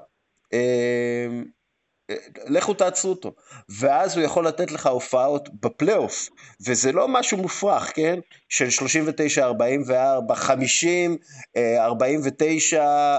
לכו 2.47 2.75
תעצרו 2.75 3.11
אותו. 3.11 3.33
ואז 3.69 4.17
הוא 4.17 4.25
יכול 4.25 4.47
לתת 4.47 4.71
לך 4.71 4.87
הופעות 4.87 5.49
בפלייאוף, 5.61 6.29
וזה 6.67 6.93
לא 6.93 7.09
משהו 7.09 7.39
מופרך, 7.39 7.93
כן? 7.95 8.19
של 8.49 8.71
39, 8.71 9.45
44, 9.45 10.35
50, 10.35 11.17
49, 11.57 13.19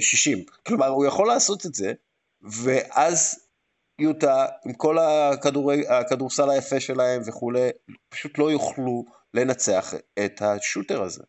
60. 0.00 0.44
כלומר, 0.66 0.86
הוא 0.86 1.06
יכול 1.06 1.28
לעשות 1.28 1.66
את 1.66 1.74
זה, 1.74 1.92
ואז 2.42 3.38
יוטה, 3.98 4.46
עם 4.66 4.72
כל 4.72 4.98
הכדורי, 4.98 5.88
הכדורסל 5.88 6.50
היפה 6.50 6.80
שלהם 6.80 7.22
וכולי, 7.26 7.68
פשוט 8.08 8.38
לא 8.38 8.52
יוכלו 8.52 9.04
לנצח 9.34 9.94
את 10.24 10.42
השוטר 10.42 11.02
הזה. 11.02 11.22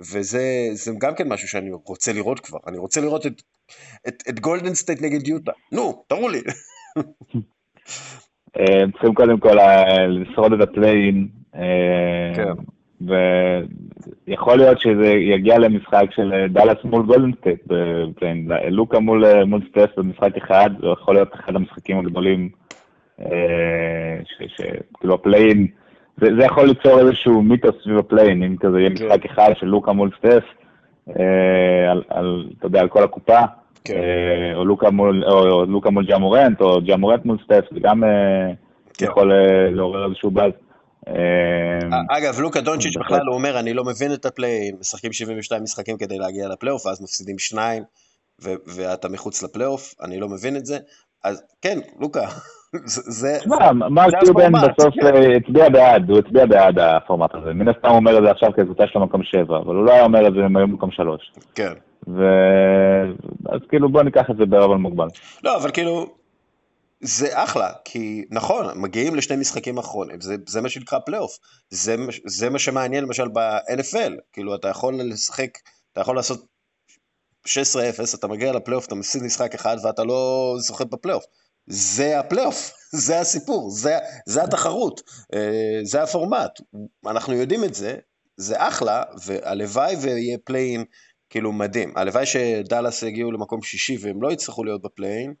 וזה 0.00 0.68
גם 0.98 1.14
כן 1.14 1.28
משהו 1.28 1.48
שאני 1.48 1.70
רוצה 1.72 2.12
לראות 2.12 2.40
כבר, 2.40 2.58
אני 2.66 2.78
רוצה 2.78 3.00
לראות 3.00 3.26
את, 3.26 3.42
את, 4.08 4.22
את 4.28 4.40
גולדן 4.40 4.74
סטייט 4.74 5.02
נגד 5.02 5.28
יוטה, 5.28 5.52
נו, 5.72 6.04
תראו 6.08 6.28
לי. 6.28 6.40
אה, 8.58 8.84
צריכים 8.92 9.14
קודם 9.14 9.38
כל 9.38 9.58
אה, 9.58 10.06
לשרוד 10.06 10.52
את 10.52 10.60
ה 10.60 10.68
play-in, 10.68 11.28
אה, 11.54 12.32
כן. 12.36 12.52
ויכול 14.26 14.56
להיות 14.56 14.80
שזה 14.80 15.08
יגיע 15.08 15.58
למשחק 15.58 16.04
של 16.10 16.46
דאלאס 16.50 16.76
מול 16.84 17.06
גולדן 17.06 17.30
סטייט 17.40 17.60
ב 17.66 17.75
play-in, 17.75 18.48
לוקה 18.70 19.00
מול, 19.00 19.44
מול 19.44 19.60
סטף 19.70 19.90
במשחק 19.96 20.36
אחד, 20.36 20.70
זה 20.80 20.86
יכול 20.86 21.14
להיות 21.14 21.34
אחד 21.34 21.56
המשחקים 21.56 21.98
הגדולים, 21.98 22.48
שכאילו 24.24 25.14
ה 25.14 25.20
play-in, 25.20 25.66
זה, 26.20 26.26
זה 26.38 26.44
יכול 26.44 26.66
ליצור 26.66 27.00
איזשהו 27.00 27.42
מיתוס 27.42 27.74
סביב 27.82 27.98
ה 27.98 28.03
play-in, 28.03 28.42
אם 28.42 28.56
כזה 28.60 28.80
יהיה 28.80 28.90
כן. 28.90 29.04
משחק 29.04 29.24
אחד 29.24 29.50
של 29.54 29.66
לוקה 29.66 29.92
מול 29.92 30.10
סטף, 30.18 30.44
על, 31.90 32.02
על, 32.08 32.48
אתה 32.58 32.66
יודע, 32.66 32.80
על 32.80 32.88
כל 32.88 33.04
הקופה, 33.04 33.40
כן. 33.84 33.94
או 34.54 34.64
לוקה 34.64 34.90
מול, 34.90 35.24
או 35.24 35.64
לוקה 35.66 35.90
מול 35.90 36.06
ג'אמורנט, 36.06 36.60
או 36.60 36.80
ג'אמורנט 36.80 37.24
מול 37.24 37.38
סטף, 37.44 37.64
זה 37.74 37.80
גם 37.82 38.02
כן. 38.94 39.04
יכול 39.04 39.32
לעורר 39.70 40.06
איזשהו 40.06 40.30
באז. 40.30 40.52
אגב, 42.10 42.40
לוקה 42.40 42.60
דונצ'יץ' 42.60 42.96
בכלל 42.96 43.26
הוא 43.26 43.34
אומר, 43.34 43.60
אני 43.60 43.74
לא 43.74 43.84
מבין 43.84 44.12
את 44.12 44.26
הפליי, 44.26 44.70
משחקים 44.80 45.12
72 45.12 45.62
משחקים 45.62 45.98
כדי 45.98 46.18
להגיע 46.18 46.48
לפלייאוף, 46.48 46.86
ואז 46.86 47.02
מפסידים 47.02 47.38
שניים, 47.38 47.82
ואתה 48.76 49.08
מחוץ 49.08 49.42
לפלייאוף, 49.42 49.94
אני 50.02 50.20
לא 50.20 50.28
מבין 50.28 50.56
את 50.56 50.66
זה. 50.66 50.78
אז 51.24 51.42
כן, 51.62 51.78
לוקה, 52.00 52.26
זה... 53.20 53.38
מרק 53.90 54.14
קיובן 54.24 54.52
בסוף 54.52 54.94
אה, 55.04 55.36
הצביע 55.36 55.68
בעד, 55.68 56.10
הוא 56.10 56.18
הצביע 56.18 56.46
בעד 56.46 56.78
הפורמט 56.78 57.34
הזה. 57.34 57.52
מן 57.52 57.68
הסתם 57.68 57.88
הוא 57.88 57.96
אומר 57.96 58.18
את 58.18 58.22
זה 58.24 58.30
עכשיו 58.30 58.52
כי 58.54 58.60
הקבוצה 58.60 58.84
שלו 58.86 59.00
מקום 59.00 59.22
שבע, 59.22 59.58
אבל 59.58 59.76
הוא 59.76 59.84
לא 59.84 59.92
היה 59.92 60.04
אומר 60.04 60.28
את 60.28 60.32
זה 60.34 60.46
אם 60.46 60.56
היו 60.56 60.66
מקום 60.66 60.90
שלוש. 60.90 61.32
כן. 61.54 61.72
ו... 62.08 62.22
אז 63.48 63.60
כאילו 63.68 63.92
בוא 63.92 64.02
ניקח 64.02 64.24
את 64.30 64.36
זה 64.36 64.46
בעירבון 64.46 64.76
מוגבל. 64.76 65.06
לא, 65.44 65.56
אבל 65.56 65.70
כאילו, 65.70 66.14
זה 67.00 67.42
אחלה, 67.44 67.72
כי 67.84 68.24
נכון, 68.30 68.80
מגיעים 68.80 69.14
לשני 69.14 69.36
משחקים 69.36 69.78
אחרונים, 69.78 70.20
זה, 70.20 70.36
זה 70.48 70.60
מה 70.60 70.68
שנקרא 70.68 70.98
פלייאוף. 70.98 71.38
זה, 71.70 71.96
זה 72.26 72.50
מה 72.50 72.58
שמעניין 72.58 73.04
למשל 73.04 73.28
ב-NFL, 73.28 74.12
כאילו 74.32 74.54
אתה 74.54 74.68
יכול 74.68 75.00
לשחק, 75.00 75.58
אתה 75.92 76.00
יכול 76.00 76.16
לעשות 76.16 76.46
16-0, 77.46 77.50
אתה 78.14 78.28
מגיע 78.28 78.52
לפלייאוף, 78.52 78.86
אתה 78.86 78.94
מפסיד 78.94 79.22
משחק 79.22 79.54
אחד 79.54 79.76
ואתה 79.82 80.04
לא 80.04 80.54
זוכה 80.58 80.84
בפלייאוף. 80.84 81.24
זה 81.66 82.18
הפלייאוף, 82.18 82.72
זה 83.06 83.20
הסיפור, 83.20 83.70
זה, 83.70 83.98
זה 84.26 84.42
התחרות, 84.42 85.02
אה, 85.34 85.80
זה 85.82 86.02
הפורמט. 86.02 86.60
אנחנו 87.06 87.34
יודעים 87.34 87.64
את 87.64 87.74
זה, 87.74 87.96
זה 88.36 88.68
אחלה, 88.68 89.02
והלוואי 89.24 89.96
ויהיה 90.00 90.38
play-in 90.44 90.84
כאילו 91.30 91.52
מדהים. 91.52 91.92
הלוואי 91.96 92.26
שדאלאס 92.26 93.02
יגיעו 93.02 93.32
למקום 93.32 93.62
שישי 93.62 93.96
והם 94.00 94.22
לא 94.22 94.32
יצטרכו 94.32 94.64
להיות 94.64 94.82
ב 94.82 94.88
play-in. 94.88 95.34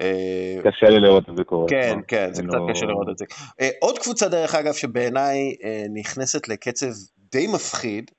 אה, 0.00 0.56
קשה 0.64 0.86
לי 0.90 1.00
לראות 1.00 1.28
את 1.28 1.36
זה 1.36 1.44
קורה. 1.44 1.68
כן, 1.68 1.98
כן, 2.08 2.34
זה 2.34 2.42
קצת 2.42 2.54
לא- 2.54 2.66
קשה 2.72 2.86
לראות 2.86 3.08
את 3.12 3.18
זה. 3.18 3.24
אה, 3.60 3.68
עוד 3.80 3.98
קבוצה, 3.98 4.28
דרך 4.28 4.54
אגב, 4.54 4.74
שבעיניי 4.74 5.56
נכנסת 5.94 6.48
לקצב 6.48 6.90
די 7.32 7.46
מפחיד, 7.46 8.10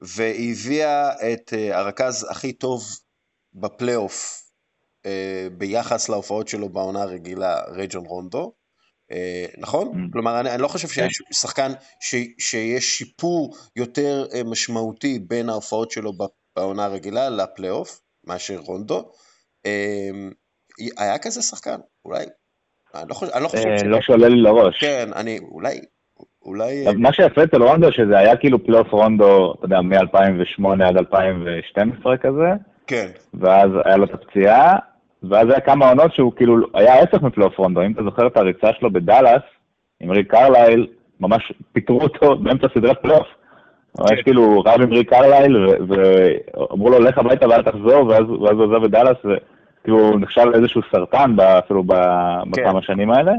והביאה 0.00 1.32
את 1.32 1.52
הרכז 1.72 2.26
הכי 2.30 2.52
טוב 2.52 2.82
בפלייאוף 3.54 4.42
אה, 5.06 5.46
ביחס 5.58 6.08
להופעות 6.08 6.48
שלו 6.48 6.68
בעונה 6.68 7.02
הרגילה, 7.02 7.60
רייג'ון 7.68 8.06
רונדו. 8.06 8.52
אה, 9.12 9.46
נכון? 9.58 9.88
Mm. 9.88 10.12
כלומר, 10.12 10.40
אני, 10.40 10.62
לא 10.62 10.68
חושב 10.68 10.88
שיש 10.88 11.18
כן. 11.18 11.32
שחקן 11.32 11.72
שיש 12.38 12.98
שיפור 12.98 13.56
יותר 13.76 14.26
אה, 14.34 14.44
משמעותי 14.44 15.18
בין 15.18 15.48
ההופעות 15.48 15.90
שלו 15.90 16.12
בעונה 16.56 16.84
הרגילה 16.84 17.30
לפלייאוף, 17.30 18.00
מאשר 18.26 18.58
רונדו. 18.58 19.10
היה 20.98 21.18
כזה 21.18 21.42
שחקן? 21.42 21.76
אולי? 22.04 22.24
אני 22.94 23.08
לא, 23.08 23.14
חושב, 23.14 23.32
אני 23.34 23.42
לא 23.42 23.48
חושב 23.48 23.76
ש... 23.78 23.82
לא 23.84 23.98
שעולה 24.00 24.28
לי 24.28 24.42
לראש. 24.42 24.80
כן, 24.80 25.08
אני, 25.16 25.38
אולי, 25.38 25.80
אולי... 26.44 26.84
מה 26.96 27.12
שיפה 27.12 27.44
אצל 27.44 27.62
רונדו, 27.62 27.92
שזה 27.92 28.18
היה 28.18 28.36
כאילו 28.36 28.64
פלייאוף 28.64 28.88
רונדו, 28.92 29.54
אתה 29.54 29.64
יודע, 29.64 29.80
מ-2008 29.80 30.84
עד 30.84 30.96
2012 30.96 32.16
כזה. 32.16 32.48
כן. 32.86 33.06
ואז 33.34 33.70
היה 33.84 33.96
לו 33.96 34.04
את 34.04 34.14
הפציעה, 34.14 34.76
ואז 35.30 35.48
היה 35.48 35.60
כמה 35.60 35.88
עונות 35.88 36.14
שהוא 36.14 36.32
כאילו 36.36 36.56
היה 36.74 36.94
ההפך 36.94 37.22
מפלייאוף 37.22 37.58
רונדו, 37.58 37.82
אם 37.82 37.92
אתה 37.92 38.02
זוכר 38.04 38.26
את 38.26 38.36
הריצה 38.36 38.68
שלו 38.80 38.92
בדאלאס, 38.92 39.42
עם 40.00 40.10
ריק 40.10 40.30
קרלייל, 40.30 40.86
ממש 41.20 41.52
פיטרו 41.72 42.00
אותו 42.00 42.36
באמצע 42.36 42.66
סדרת 42.74 43.02
פלייאוף. 43.02 43.26
ממש 43.98 44.10
כן. 44.10 44.22
כאילו 44.22 44.60
רב 44.60 44.80
עם 44.80 44.92
ריק 44.92 45.10
קרלייל, 45.10 45.66
ואמרו 45.66 46.90
לו 46.90 46.98
לך 46.98 47.18
הביתה 47.18 47.48
ואל 47.48 47.62
תחזור, 47.62 48.06
ואז 48.06 48.24
הוא 48.28 48.48
עזב 48.48 48.84
את 48.84 48.90
דאלאס, 48.90 49.16
וכאילו 49.24 49.98
הוא 49.98 50.20
נחשב 50.20 50.44
לאיזשהו 50.52 50.80
סרטן 50.92 51.36
אפילו 51.40 51.84
כן. 51.88 51.94
בכמה 52.50 52.82
שנים 52.82 53.10
האלה. 53.10 53.32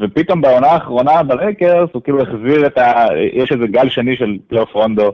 ופתאום 0.00 0.40
בעונה 0.40 0.66
האחרונה 0.66 1.22
בלייקרס 1.22 1.90
הוא 1.92 2.02
כאילו 2.02 2.22
החזיר 2.22 2.66
את 2.66 2.78
ה... 2.78 3.06
יש 3.32 3.52
איזה 3.52 3.66
גל 3.66 3.88
שני 3.88 4.16
של 4.16 4.36
פלייאוף 4.48 4.74
רונדו. 4.74 5.12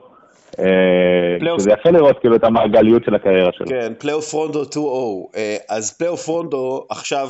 אה, 0.59 1.59
זה 1.59 1.71
יפה 1.71 1.91
לראות 1.91 2.19
כאילו 2.19 2.37
את 2.37 2.45
המעגליות 2.45 3.05
של 3.05 3.15
הקריירה 3.15 3.51
שלו. 3.53 3.67
כן, 3.67 3.93
פלייאוף 3.99 4.33
רונדו 4.33 4.63
2-0. 4.63 4.77
אה, 5.37 5.57
אז 5.69 5.99
פלייאוף 5.99 6.27
רונדו 6.27 6.87
עכשיו, 6.91 7.29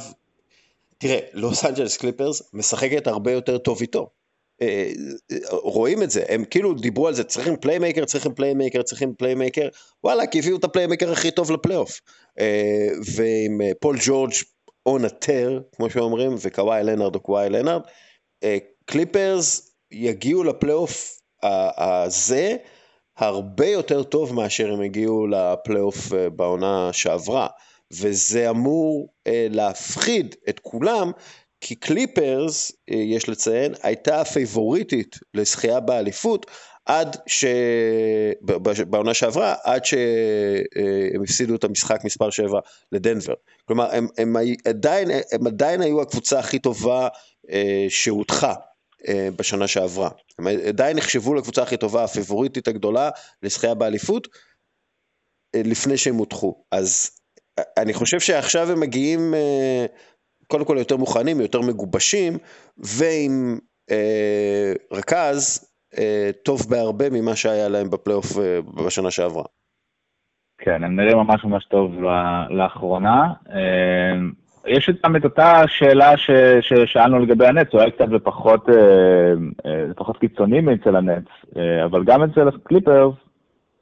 תראה, 0.98 1.18
לוס 1.34 1.66
אנג'לס 1.66 1.96
קליפרס 1.96 2.54
משחקת 2.54 3.06
הרבה 3.06 3.32
יותר 3.32 3.58
טוב 3.58 3.78
איתו. 3.80 4.08
אה, 4.64 4.90
רואים 5.50 6.02
את 6.02 6.10
זה, 6.10 6.22
הם 6.28 6.44
כאילו 6.44 6.74
דיברו 6.74 7.08
על 7.08 7.14
זה, 7.14 7.24
צריכים 7.24 7.56
playmaker, 7.56 8.04
צריכים 8.04 8.34
playmaker, 8.34 8.82
צריכים 8.82 9.14
playmaker, 9.18 9.68
וואלה, 10.04 10.26
כי 10.26 10.38
הביאו 10.38 10.56
את 10.56 10.64
ה 10.64 10.69
playmaker 10.69 11.12
הכי 11.12 11.30
טוב 11.30 11.52
לפלייאוף. 11.52 12.00
ועם 13.16 13.60
פול 13.80 13.96
ג'ורג' 14.04 14.32
on 14.86 15.04
a 15.04 15.14
tear, 15.14 15.60
כמו 15.76 15.90
שאומרים, 15.90 16.34
וקוואי 16.40 16.84
לנארד 16.84 17.14
או 17.14 17.20
קוואי 17.20 17.50
לנארד, 17.50 17.82
קליפרס 18.84 19.74
יגיעו 19.90 20.44
לפלייאוף 20.44 21.20
הזה, 21.76 22.56
הרבה 23.16 23.66
יותר 23.66 24.02
טוב 24.02 24.34
מאשר 24.34 24.72
הם 24.72 24.80
הגיעו 24.80 25.26
לפלייאוף 25.26 26.12
אה, 26.12 26.30
בעונה 26.30 26.92
שעברה, 26.92 27.46
וזה 27.92 28.50
אמור 28.50 29.08
אה, 29.26 29.46
להפחיד 29.50 30.34
את 30.48 30.58
כולם, 30.58 31.10
כי 31.66 31.74
קליפרס, 31.74 32.72
אה, 32.90 32.96
יש 32.96 33.28
לציין, 33.28 33.74
הייתה 33.82 34.20
הפייבוריטית 34.20 35.16
לזכייה 35.34 35.80
באליפות, 35.80 36.46
עד 36.86 37.16
ש... 37.26 37.44
בעונה 38.88 39.14
שעברה, 39.14 39.54
עד 39.64 39.84
שהם 39.84 41.22
הפסידו 41.22 41.54
את 41.54 41.64
המשחק 41.64 42.04
מספר 42.04 42.30
7 42.30 42.60
לדנבר. 42.92 43.34
כלומר, 43.64 43.88
הם, 43.92 44.06
הם, 44.18 44.36
עדיין, 44.64 45.08
הם 45.32 45.46
עדיין 45.46 45.80
היו 45.80 46.02
הקבוצה 46.02 46.38
הכי 46.38 46.58
טובה 46.58 47.08
שהודחה 47.88 48.54
אה, 49.08 49.28
בשנה 49.36 49.68
שעברה. 49.68 50.10
הם 50.38 50.46
עדיין 50.46 50.96
נחשבו 50.96 51.34
לקבוצה 51.34 51.62
הכי 51.62 51.76
טובה, 51.76 52.04
הפיבוריטית 52.04 52.68
הגדולה 52.68 53.10
לזכייה 53.42 53.74
באליפות, 53.74 54.28
אה, 55.54 55.62
לפני 55.64 55.96
שהם 55.96 56.14
הודחו. 56.14 56.64
אז 56.70 57.10
אה, 57.58 57.64
אני 57.76 57.94
חושב 57.94 58.20
שעכשיו 58.20 58.70
הם 58.70 58.80
מגיעים 58.80 59.34
קודם 60.54 60.64
כל 60.64 60.76
יותר 60.78 60.96
מוכנים, 60.96 61.40
יותר 61.40 61.60
מגובשים, 61.60 62.32
ועם 62.78 63.58
אה, 63.90 64.72
רכז 64.92 65.68
אה, 65.98 66.30
טוב 66.44 66.60
בהרבה 66.70 67.04
ממה 67.10 67.36
שהיה 67.36 67.68
להם 67.68 67.90
בפלייאוף 67.90 68.38
אה, 68.38 68.58
בשנה 68.86 69.10
שעברה. 69.10 69.44
כן, 70.58 70.84
הם 70.84 70.96
נראים 70.96 71.16
ממש 71.16 71.44
ממש 71.44 71.64
טוב 71.64 71.92
לאחרונה. 72.50 73.32
אה, 73.50 74.16
יש 74.66 74.90
גם 75.04 75.16
את 75.16 75.24
אותה 75.24 75.62
שאלה 75.66 76.16
ש, 76.16 76.30
ששאלנו 76.60 77.18
לגבי 77.18 77.46
הנץ, 77.46 77.68
הוא 77.72 77.80
היה 77.80 77.90
קצת 77.90 78.08
בפחות, 78.08 78.68
אה, 78.68 78.74
אה, 79.66 79.84
פחות 79.96 80.18
קיצוני 80.18 80.60
מאצל 80.60 80.96
הנץ, 80.96 81.24
אה, 81.56 81.84
אבל 81.84 82.04
גם 82.04 82.22
אצל 82.22 82.48
הקליפרס, 82.48 83.14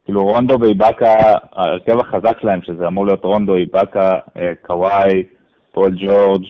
כאילו 0.05 0.25
רונדו 0.25 0.61
ואיבאקה, 0.61 1.15
ההרכב 1.53 1.99
החזק 1.99 2.41
שלהם, 2.41 2.63
שזה 2.63 2.87
אמור 2.87 3.07
להיות 3.07 3.25
רונדו, 3.25 3.57
איבאקה, 3.57 4.19
אה, 4.37 4.53
קוואי, 4.63 5.25
פול 5.73 5.95
ג'ורג', 5.99 6.45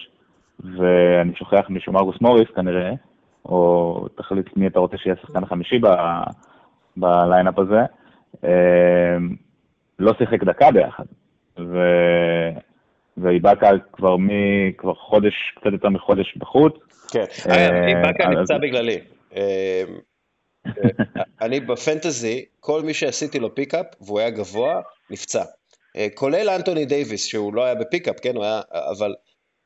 ואני 0.62 1.32
שוכח 1.34 1.64
מישהו 1.68 1.92
מרקוס 1.92 2.16
מוריס 2.20 2.48
כנראה, 2.56 2.90
או 3.44 4.06
תחליט 4.16 4.56
מי 4.56 4.66
אתה 4.66 4.78
רוצה 4.78 4.96
שיהיה 4.98 5.16
השחקן 5.18 5.42
החמישי 5.42 5.80
ב 6.96 7.05
lineup 7.05 7.58
הזה, 7.58 7.80
אה, 8.44 9.16
לא 9.98 10.12
שיחק 10.18 10.44
דקה 10.44 10.70
ביחד. 10.70 11.04
ו... 11.58 11.78
ואיבאקה 13.16 13.70
כבר 13.92 14.16
מ... 14.16 14.28
כבר 14.78 14.94
חודש, 14.94 15.34
קצת 15.56 15.72
יותר 15.72 15.88
מחודש 15.88 16.36
בחוץ. 16.36 16.74
כן, 17.12 17.24
אה, 17.50 17.86
איבאקה 17.88 18.28
נפצע 18.28 18.58
בגללי. 18.58 19.00
אה, 19.36 19.82
אה, 20.66 21.22
אני 21.40 21.60
ב 21.60 21.69
fantasy, 21.69 22.44
כל 22.60 22.82
מי 22.82 22.94
שעשיתי 22.94 23.38
לו 23.38 23.54
pickup 23.54 23.86
והוא 24.00 24.20
היה 24.20 24.30
גבוה, 24.30 24.80
נפצע. 25.10 25.42
כולל 26.14 26.48
אנטוני 26.56 26.84
דייוויס, 26.84 27.26
שהוא 27.26 27.54
לא 27.54 27.64
היה 27.64 27.74
ב 27.74 27.80
pickup, 27.80 28.20
כן, 28.22 28.36
הוא 28.36 28.44
היה, 28.44 28.60
אבל 28.90 29.14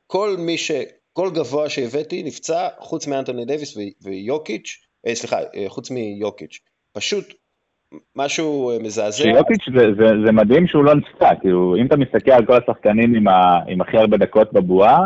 כל 0.07 0.35
מי 0.39 0.57
ש... 0.57 0.71
כל 1.13 1.29
גבוה 1.35 1.69
שהבאתי 1.69 2.23
נפצע, 2.23 2.67
חוץ 2.79 3.07
מאנטוני 3.07 3.45
דייוויס 3.45 3.77
ויוקיץ', 4.03 4.77
סליחה, 5.13 5.37
חוץ 5.67 5.91
מיוקיץ'. 5.91 6.59
פשוט 6.93 7.33
משהו 8.15 8.71
אה, 8.71 8.79
מזעזע. 8.79 9.23
שיוקיץ' 9.23 9.65
זה, 9.77 9.85
זה, 9.99 10.07
זה 10.25 10.31
מדהים 10.31 10.67
שהוא 10.67 10.83
לא 10.83 10.95
נפצע, 10.95 11.29
כאילו, 11.41 11.75
אם 11.75 11.85
אתה 11.85 11.97
מסתכל 11.97 12.31
על 12.31 12.45
כל 12.45 12.53
השחקנים 12.53 13.15
עם, 13.15 13.27
ה, 13.27 13.59
עם 13.67 13.81
הכי 13.81 13.97
הרבה 13.97 14.17
דקות 14.17 14.53
בבועה, 14.53 14.99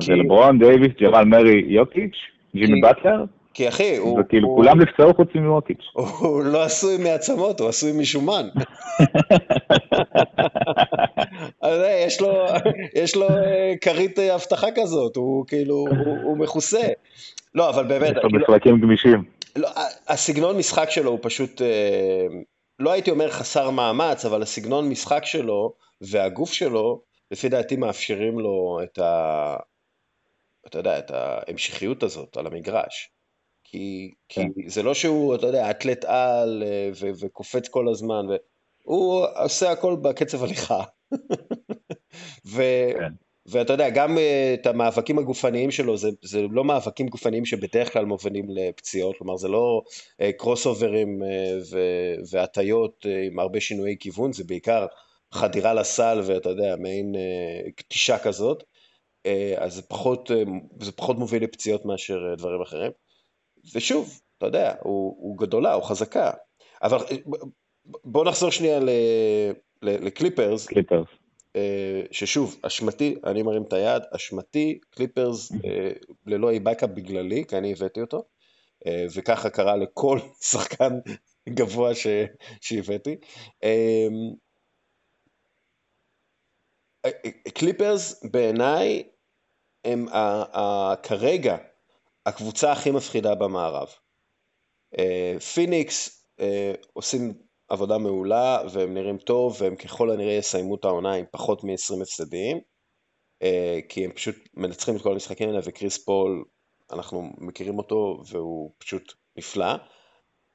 כי... 0.00 0.06
זה 0.06 0.12
לברון, 0.12 0.58
דייוויס, 0.58 0.92
ג'רל 1.00 1.24
מרי, 1.24 1.64
יוקיץ', 1.66 2.16
ג'ימי 2.54 2.80
באטלר. 2.80 3.24
כי 3.54 3.68
אחי, 3.68 3.96
הוא... 3.96 4.20
וכאילו, 4.20 4.48
הוא... 4.48 4.56
כולם 4.56 4.80
נפצעו 4.80 5.14
חוץ 5.14 5.28
מוקיץ'. 5.34 5.84
הוא 6.20 6.42
לא 6.44 6.62
עשוי 6.62 6.96
מעצמות, 7.04 7.60
הוא 7.60 7.68
עשוי 7.68 7.92
משומן. 8.00 8.46
אה, 11.64 12.04
יש 12.06 12.20
לו, 12.20 12.46
יש 13.02 13.16
לו 13.16 13.28
אה, 13.28 13.74
כרית 13.80 14.18
אבטחה 14.18 14.66
כזאת, 14.74 15.16
הוא 15.16 15.46
כאילו, 15.46 15.74
הוא, 15.74 16.16
הוא 16.22 16.38
מכוסה. 16.38 16.88
לא, 17.54 17.70
אבל 17.70 17.86
באמת... 17.86 18.16
יש 18.16 18.22
לו 18.22 18.30
משחקים 18.30 18.80
גמישים. 18.80 19.24
לא, 19.56 19.68
הסגנון 20.08 20.56
משחק 20.56 20.90
שלו 20.90 21.10
הוא 21.10 21.18
פשוט, 21.22 21.62
אה, 21.62 22.26
לא 22.78 22.92
הייתי 22.92 23.10
אומר 23.10 23.30
חסר 23.30 23.70
מאמץ, 23.70 24.24
אבל 24.24 24.42
הסגנון 24.42 24.88
משחק 24.88 25.24
שלו 25.24 25.74
והגוף 26.00 26.52
שלו, 26.52 27.00
לפי 27.30 27.48
דעתי 27.48 27.76
מאפשרים 27.76 28.38
לו 28.38 28.80
את 28.82 28.98
ה... 28.98 29.56
אתה 30.66 30.78
יודע, 30.78 30.98
את 30.98 31.10
ההמשכיות 31.10 32.02
הזאת 32.02 32.36
על 32.36 32.46
המגרש. 32.46 33.10
כי, 33.64 34.12
כן. 34.28 34.48
כי 34.54 34.70
זה 34.70 34.82
לא 34.82 34.94
שהוא, 34.94 35.34
אתה 35.34 35.46
יודע, 35.46 35.70
אתלט 35.70 36.04
על 36.04 36.62
אה, 36.66 36.90
ו- 37.00 37.10
וקופץ 37.20 37.68
כל 37.68 37.88
הזמן, 37.88 38.30
ו- 38.30 38.36
הוא 38.82 39.26
עושה 39.36 39.70
הכל 39.70 39.96
בקצב 40.02 40.44
הליכה. 40.44 40.82
ו- 42.54 42.92
כן. 42.98 43.12
ואתה 43.50 43.72
יודע, 43.72 43.90
גם 43.90 44.18
אה, 44.18 44.54
את 44.54 44.66
המאבקים 44.66 45.18
הגופניים 45.18 45.70
שלו, 45.70 45.96
זה, 45.96 46.08
זה 46.22 46.42
לא 46.50 46.64
מאבקים 46.64 47.08
גופניים 47.08 47.44
שבדרך 47.44 47.92
כלל 47.92 48.04
מובילים 48.04 48.46
לפציעות, 48.50 49.16
כלומר 49.18 49.36
זה 49.36 49.48
לא 49.48 49.82
קרוס 50.38 50.66
אה, 50.66 50.70
אוברים 50.70 51.22
והטיות 52.30 53.06
עם 53.26 53.38
הרבה 53.38 53.60
שינויי 53.60 53.96
כיוון, 54.00 54.32
זה 54.32 54.44
בעיקר 54.44 54.86
חדירה 55.34 55.74
לסל 55.74 56.20
ואתה 56.26 56.48
יודע, 56.48 56.76
מעין 56.76 57.14
קטישה 57.76 58.18
כזאת, 58.18 58.64
אז 59.56 59.74
זה 59.74 59.82
פחות, 59.82 60.30
זה 60.80 60.92
פחות 60.92 61.18
מוביל 61.18 61.42
לפציעות 61.42 61.84
מאשר 61.84 62.34
דברים 62.38 62.62
אחרים. 62.62 62.90
ושוב, 63.74 64.20
אתה 64.38 64.46
יודע, 64.46 64.74
הוא, 64.80 65.16
הוא 65.18 65.38
גדולה, 65.38 65.72
הוא 65.72 65.82
חזקה. 65.82 66.30
אבל 66.82 66.98
בוא 67.84 68.24
נחזור 68.24 68.50
שנייה 68.50 68.80
לקליפרס. 69.82 70.66
קליפרס. 70.66 71.08
אה, 71.56 72.02
ששוב, 72.10 72.60
אשמתי, 72.62 73.16
אני 73.24 73.42
מרים 73.42 73.62
את 73.62 73.72
היד, 73.72 74.02
אשמתי, 74.16 74.78
קליפרס 74.90 75.52
אה, 75.52 75.90
ללא 76.26 76.50
איבאקה 76.50 76.86
בגללי, 76.86 77.44
כי 77.48 77.58
אני 77.58 77.72
הבאתי 77.72 78.00
אותו, 78.00 78.24
אה, 78.86 79.06
וככה 79.14 79.50
קרה 79.50 79.76
לכל 79.76 80.18
שחקן 80.50 80.92
גבוה 81.48 81.94
ש... 81.94 82.06
שהבאתי. 82.60 83.16
קליפרס 87.54 88.24
בעיניי 88.32 89.02
הם 89.84 90.06
כרגע 91.02 91.56
הקבוצה 92.26 92.72
הכי 92.72 92.90
מפחידה 92.90 93.34
במערב. 93.34 93.88
פיניקס 95.54 96.24
עושים 96.92 97.34
עבודה 97.68 97.98
מעולה 97.98 98.58
והם 98.72 98.94
נראים 98.94 99.18
טוב 99.18 99.56
והם 99.60 99.76
ככל 99.76 100.10
הנראה 100.10 100.32
יסיימו 100.32 100.74
את 100.74 100.84
העונה 100.84 101.12
עם 101.12 101.24
פחות 101.30 101.64
מ-20 101.64 102.02
הפסדים 102.02 102.60
אה, 103.42 103.78
כי 103.88 104.04
הם 104.04 104.12
פשוט 104.12 104.36
מנצחים 104.54 104.96
את 104.96 105.02
כל 105.02 105.12
המשחקים 105.12 105.48
האלה 105.48 105.60
וקריס 105.64 106.04
פול 106.04 106.44
אנחנו 106.92 107.32
מכירים 107.38 107.78
אותו 107.78 108.22
והוא 108.30 108.70
פשוט 108.78 109.12
נפלא 109.36 109.74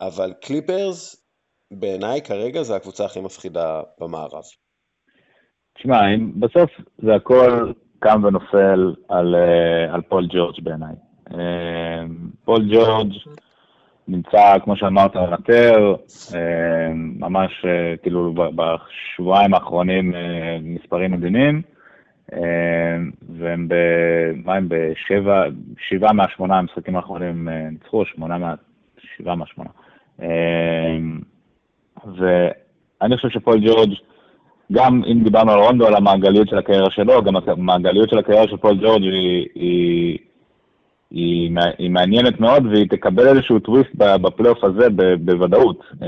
אבל 0.02 0.34
קליפרס 0.42 1.26
בעיניי 1.72 2.22
כרגע 2.22 2.64
זה 2.64 2.76
הקבוצה 2.76 3.06
הכי 3.06 3.22
מפחידה 3.22 3.82
במערב. 4.00 4.44
תשמע, 5.74 6.02
בסוף 6.40 6.72
זה 6.98 7.16
הכל 7.16 7.72
קם 8.00 8.24
ונופל 8.24 8.94
על, 9.10 9.36
אה, 9.36 9.94
על 9.94 10.02
פול 10.02 10.28
ג'ורג' 10.28 10.64
בעיניי. 10.64 10.96
אה, 11.34 12.04
פול 12.46 12.70
ג'ורג' 12.74 13.14
נמצא, 14.08 14.60
כמו 14.64 14.76
שאמרת, 14.76 15.16
on 15.16 15.36
a 15.36 15.46
tear, 15.46 15.96
אה, 16.36 16.94
ממש 16.96 17.66
אה, 17.66 17.98
כאילו 17.98 18.34
בשבועיים 18.56 19.54
האחרונים 19.54 20.16
אה, 20.16 20.58
מספרים 20.62 21.12
מדהימים, 21.12 21.62
והם 23.30 23.68
ב... 23.68 23.76
מה 24.46 24.56
הם 24.56 24.68
בשבע, 24.70 25.44
שבעה 25.90 26.14
מהשמונה 26.14 26.58
המשחקים 26.58 26.96
האחרונים 26.96 27.50
ניצחו, 27.50 28.06
שמונה 28.06 28.38
מה... 28.38 28.54
שבעה 29.18 29.36
מהשמונה. 29.36 29.70
ואני 32.18 33.16
חושב 33.16 33.30
שפול 33.30 33.60
ג'ורג', 33.66 33.94
גם 34.72 35.02
אם 35.12 35.24
דיברנו 35.24 35.52
על 35.52 35.60
רונדו, 35.60 35.88
על 35.88 35.96
המעגליות 35.96 36.48
של 36.48 36.58
הקריירה 36.58 36.92
שלו, 36.92 37.24
גם 37.24 37.36
המעגליות 37.36 38.10
של 38.10 38.18
הקריירה 38.18 38.48
של 38.48 38.58
פול 38.58 38.78
ג'ורג' 38.82 39.04
היא, 39.04 39.48
היא 39.56 40.18
היא, 41.14 41.52
היא 41.78 41.92
מעניינת 41.92 42.40
מאוד 42.40 42.66
והיא 42.66 42.90
תקבל 42.90 43.28
איזשהו 43.28 43.60
טוויסט 43.60 43.96
בפלייאוף 43.96 44.64
הזה 44.64 44.88
בוודאות, 45.20 45.80
אה, 46.02 46.08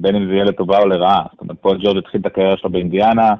בין 0.00 0.16
אם 0.16 0.26
זה 0.26 0.32
יהיה 0.32 0.44
לטובה 0.44 0.78
או 0.78 0.86
לרעה. 0.86 1.22
זאת 1.32 1.40
אומרת, 1.40 1.56
פול 1.60 1.78
ג'ורג' 1.82 1.98
התחיל 1.98 2.20
את 2.20 2.26
הקריירה 2.26 2.56
שלו 2.56 2.70
באינדיאנה, 2.70 3.34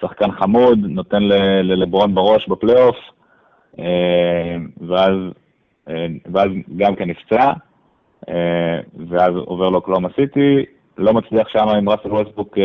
שחקן 0.00 0.32
חמוד, 0.32 0.78
נותן 0.78 1.22
ללברון 1.62 2.14
בראש 2.14 2.48
בפלייאוף, 2.48 2.96
אה, 3.78 4.56
ואז, 4.88 5.14
אה, 5.88 6.06
ואז 6.32 6.48
גם 6.76 6.96
כן 6.96 7.10
נפצע, 7.10 7.52
ואז 9.08 9.34
עובר 9.36 9.68
לאוקלהומה 9.68 10.08
סיטי, 10.16 10.64
לא 10.98 11.12
מצליח 11.12 11.48
שם 11.48 11.68
עם 11.68 11.88
ראסל 11.88 12.12
ווסטבוק, 12.12 12.58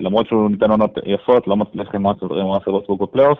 למרות 0.00 0.26
שהוא 0.26 0.50
נתן 0.50 0.70
עונות 0.70 0.98
יפות, 1.06 1.46
לא 1.46 1.56
מצליח 1.56 1.94
עם 1.94 2.06
ראסל 2.06 2.70
ווסטבוק 2.70 3.02
בפלייאוף. 3.02 3.38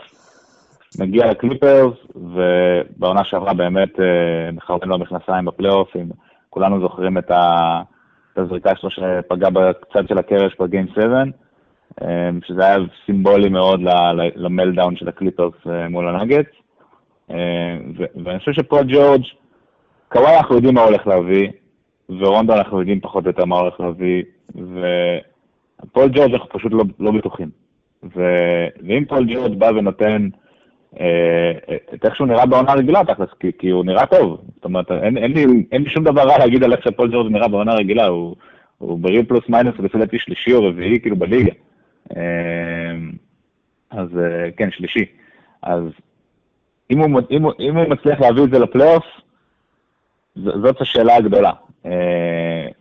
מגיע 0.99 1.27
לקליפרס, 1.31 1.95
ובעונה 2.15 3.25
שעברה 3.25 3.55
באמת 3.55 4.01
אה, 4.01 4.53
מחרבן 4.53 4.89
לו 4.89 4.95
המכנסיים 4.95 5.45
בפלייאופים. 5.45 6.09
כולנו 6.51 6.81
זוכרים 6.81 7.19
את, 7.19 7.31
הזריקה 8.37 8.71
שלו 8.77 8.91
שפגע 8.91 9.49
בצד 9.51 10.09
של 10.09 10.19
הקרש 10.19 10.57
בגיים 10.61 10.87
7, 10.95 11.23
אה, 12.03 12.31
שזה 12.47 12.67
היה 12.67 12.77
סימבולי 13.07 13.49
מאוד 13.49 13.81
למלדאון 14.35 14.97
של 14.97 15.09
הקליפרס 15.09 15.55
אה, 15.71 15.89
מול 15.89 16.09
הנגץ. 16.09 16.47
ואני 18.25 18.39
חושב 18.39 18.53
שפה 18.53 18.79
ג'ורג', 18.89 19.23
קוואי 20.09 20.37
אנחנו 20.37 20.55
יודעים 20.55 20.75
מה 20.75 20.81
הולך 20.81 21.07
להביא, 21.07 21.49
ורונדו 22.09 22.53
אנחנו 22.53 22.79
יודעים 22.79 23.01
פחות 23.01 23.25
או 23.25 23.31
יותר 23.31 23.45
מה 23.45 23.59
הולך 23.59 23.81
להביא, 23.81 24.23
ופול 24.51 26.09
ג'ורג' 26.09 26.35
אנחנו 26.35 26.49
פשוט 26.49 26.73
לא, 26.73 26.85
לא 27.01 27.11
בטוחים. 27.11 27.51
ו... 28.17 28.23
ואם 28.89 29.05
פול 29.09 29.35
ג'ורג' 29.35 29.59
בא 29.59 29.67
ונותן 29.67 30.29
אה, 30.33 30.39
את 31.95 32.05
איך 32.05 32.17
שהוא 32.17 32.29
נראה 32.29 32.47
בעונה 32.47 32.75
רגילה 32.75 33.05
תכלס, 33.05 33.29
כי, 33.41 33.51
כי 33.59 33.71
הוא 33.71 33.85
נראה 33.85 34.07
טוב. 34.07 34.41
זאת 34.55 34.65
אומרת, 34.65 34.93
אין, 34.93 35.19
אין, 35.19 35.33
לי, 35.33 35.45
אין 35.73 35.83
לי 35.83 35.91
שום 35.91 36.05
דבר 36.05 36.23
רע 36.23 36.39
להגיד 36.39 36.65
על 36.65 36.73
איך 36.73 36.85
שפול 36.85 37.13
ג'ורג' 37.13 37.33
נראה 37.33 37.49
בעונה 37.49 37.75
רגילה, 37.75 38.07
הוא, 38.07 38.37
הוא 38.79 38.99
ב 38.99 39.04
real 39.04 39.25
plus 39.25 39.49
minus 39.49 39.75
לפי 39.79 39.99
דעתי 39.99 40.19
שלישי 40.19 40.53
או 40.53 40.65
רביעי 40.65 41.01
כאילו 41.01 41.17
בליגה. 41.17 41.53
אה, 42.17 42.23
אז 43.91 44.09
אה, 44.19 44.51
כן, 44.57 44.71
שלישי. 44.71 45.05
אז 45.63 45.83
אם 46.91 46.99
הוא, 46.99 47.21
אם, 47.31 47.43
הוא, 47.43 47.53
אם 47.61 47.77
הוא 47.77 47.89
מצליח 47.89 48.21
להביא 48.21 48.45
את 48.45 48.51
זה 48.51 48.59
לפלייאוף, 48.59 49.05
זאת 50.37 50.81
השאלה 50.81 51.17
הגדולה. 51.17 51.53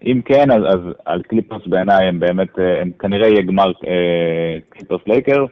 אם 0.05 0.21
כן, 0.25 0.51
אז, 0.51 0.63
אז 0.67 0.79
על 1.05 1.21
קליפרס 1.21 1.67
בעיניי 1.67 2.07
הם 2.07 2.19
באמת, 2.19 2.47
הם 2.81 2.91
כנראה 2.99 3.27
יהיה 3.27 3.41
גמר 3.41 3.71
קליפרס 4.69 5.01
לייקרס. 5.07 5.49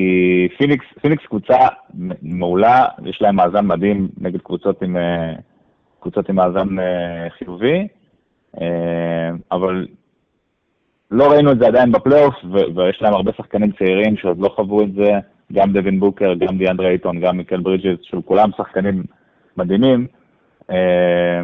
כי 0.00 0.48
פיניקס, 0.58 0.84
פיניקס 1.00 1.26
קבוצה 1.26 1.56
מעולה, 2.22 2.84
יש 3.04 3.22
להם 3.22 3.36
מאזן 3.36 3.66
מדהים 3.66 4.08
נגד 4.20 4.40
קבוצות 4.40 4.82
עם, 4.82 4.96
אה, 4.96 5.32
קבוצות 6.00 6.28
עם 6.28 6.36
מאזן 6.36 6.78
אה, 6.78 7.30
חיובי, 7.30 7.88
אה, 8.60 9.30
אבל 9.52 9.86
לא 11.10 11.30
ראינו 11.30 11.52
את 11.52 11.58
זה 11.58 11.66
עדיין 11.66 11.92
בפלייאוף, 11.92 12.34
ויש 12.76 13.02
להם 13.02 13.14
הרבה 13.14 13.32
שחקנים 13.36 13.72
צעירים 13.72 14.16
שעוד 14.16 14.38
לא 14.38 14.48
חוו 14.48 14.82
את 14.82 14.92
זה, 14.92 15.12
גם 15.52 15.72
דווין 15.72 16.00
בוקר, 16.00 16.34
גם 16.34 16.58
דיאנדרי 16.58 16.88
אייטון, 16.88 17.20
גם 17.20 17.36
מיקל 17.36 17.60
ברידג'ס, 17.60 17.98
שהוא 18.02 18.22
כולם 18.24 18.50
שחקנים 18.56 19.02
מדהימים, 19.56 20.06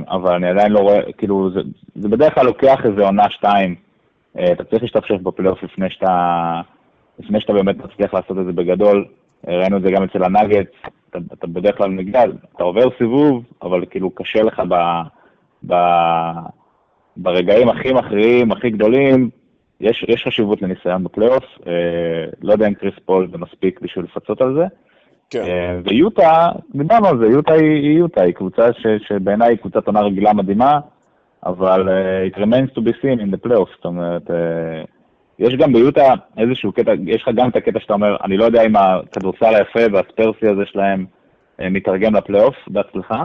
אבל 0.09 0.35
אני 0.35 0.49
עדיין 0.49 0.73
לא 0.73 0.79
רואה, 0.79 1.13
כאילו, 1.19 1.51
זה, 1.51 1.61
זה 1.95 2.09
בדרך 2.09 2.35
כלל 2.35 2.47
לוקח 2.47 2.79
איזה 2.85 3.03
עונה 3.05 3.31
שתיים, 3.31 3.75
אתה 4.53 4.65
צריך 4.65 4.83
להשתפשף 4.83 5.21
בפלייאוף 5.23 5.63
לפני 5.63 5.91
שאתה... 5.91 6.61
לפני 7.19 7.41
שאתה 7.41 7.53
באמת 7.53 7.77
מצליח 7.77 8.15
לעשות 8.15 8.39
את 8.39 8.45
זה 8.45 8.53
בגדול, 8.53 9.05
ראינו 9.47 9.77
את 9.77 9.83
זה 9.83 9.91
גם 9.91 10.03
אצל 10.03 10.25
הנאגץ, 10.25 10.71
אתה, 11.11 11.19
אתה 11.33 11.47
בדרך 11.47 11.77
כלל 11.77 11.91
מגדל, 11.91 12.33
אתה 12.57 12.65
עובר 12.65 12.89
סיבוב, 12.99 13.45
אבל 13.63 13.85
כאילו 13.91 14.11
קשה 14.11 14.43
לך 14.43 14.63
ב, 14.69 14.75
ב, 15.67 15.75
ברגעים 17.17 17.69
הכי 17.69 17.93
מכריעים, 17.93 18.53
הכי 18.53 18.71
גדולים, 18.71 19.31
יש, 19.81 20.05
יש 20.09 20.25
חשיבות 20.27 20.63
לניסיון 20.63 21.05
בפלייאוף, 21.05 21.45
אה, 21.67 21.73
לא 22.43 22.53
יודע 22.53 22.69
אם 22.69 22.75
קריס 22.75 22.95
פול 23.05 23.29
זה 23.33 23.39
מספיק 23.39 23.81
בשביל 23.81 24.05
לפצות 24.05 24.41
על 24.41 24.55
זה. 24.55 24.65
כן. 25.31 25.43
אה, 25.43 25.79
ויוטה, 25.85 26.49
דיברנו 26.75 27.07
על 27.07 27.19
זה, 27.19 27.27
יוטה 27.27 27.53
היא, 27.53 27.83
היא 27.83 27.99
יוטה, 27.99 28.23
היא 28.23 28.35
קבוצה 28.35 28.73
ש, 28.73 28.87
שבעיניי 29.09 29.49
היא 29.49 29.59
קבוצת 29.59 29.87
עונה 29.87 30.01
רגילה 30.01 30.33
מדהימה, 30.33 30.81
אבל 31.47 31.89
uh, 31.89 32.35
it 32.35 32.39
remains 32.39 32.71
to 32.75 32.81
be 32.81 32.93
seen 33.03 33.21
in 33.21 33.31
the 33.35 33.47
playoffs, 33.47 33.77
זאת 33.77 33.85
אומרת, 33.85 34.31
uh, 34.31 34.33
יש 35.39 35.55
גם 35.55 35.73
ביוטה 35.73 36.15
איזשהו 36.39 36.73
קטע, 36.73 36.93
יש 37.07 37.23
לך 37.23 37.29
גם 37.35 37.49
את 37.49 37.57
הקטע 37.57 37.81
שאתה 37.81 37.93
אומר, 37.93 38.17
אני 38.25 38.37
לא 38.37 38.45
יודע 38.45 38.63
אם 38.63 38.77
הכדורסל 38.77 39.55
היפה 39.55 39.81
והספרסי 39.93 40.49
הזה 40.49 40.63
שלהם 40.67 41.07
אה, 41.61 41.69
מתרגם 41.69 42.17
לפלייאוף 42.17 42.57
בהצלחה, 42.67 43.25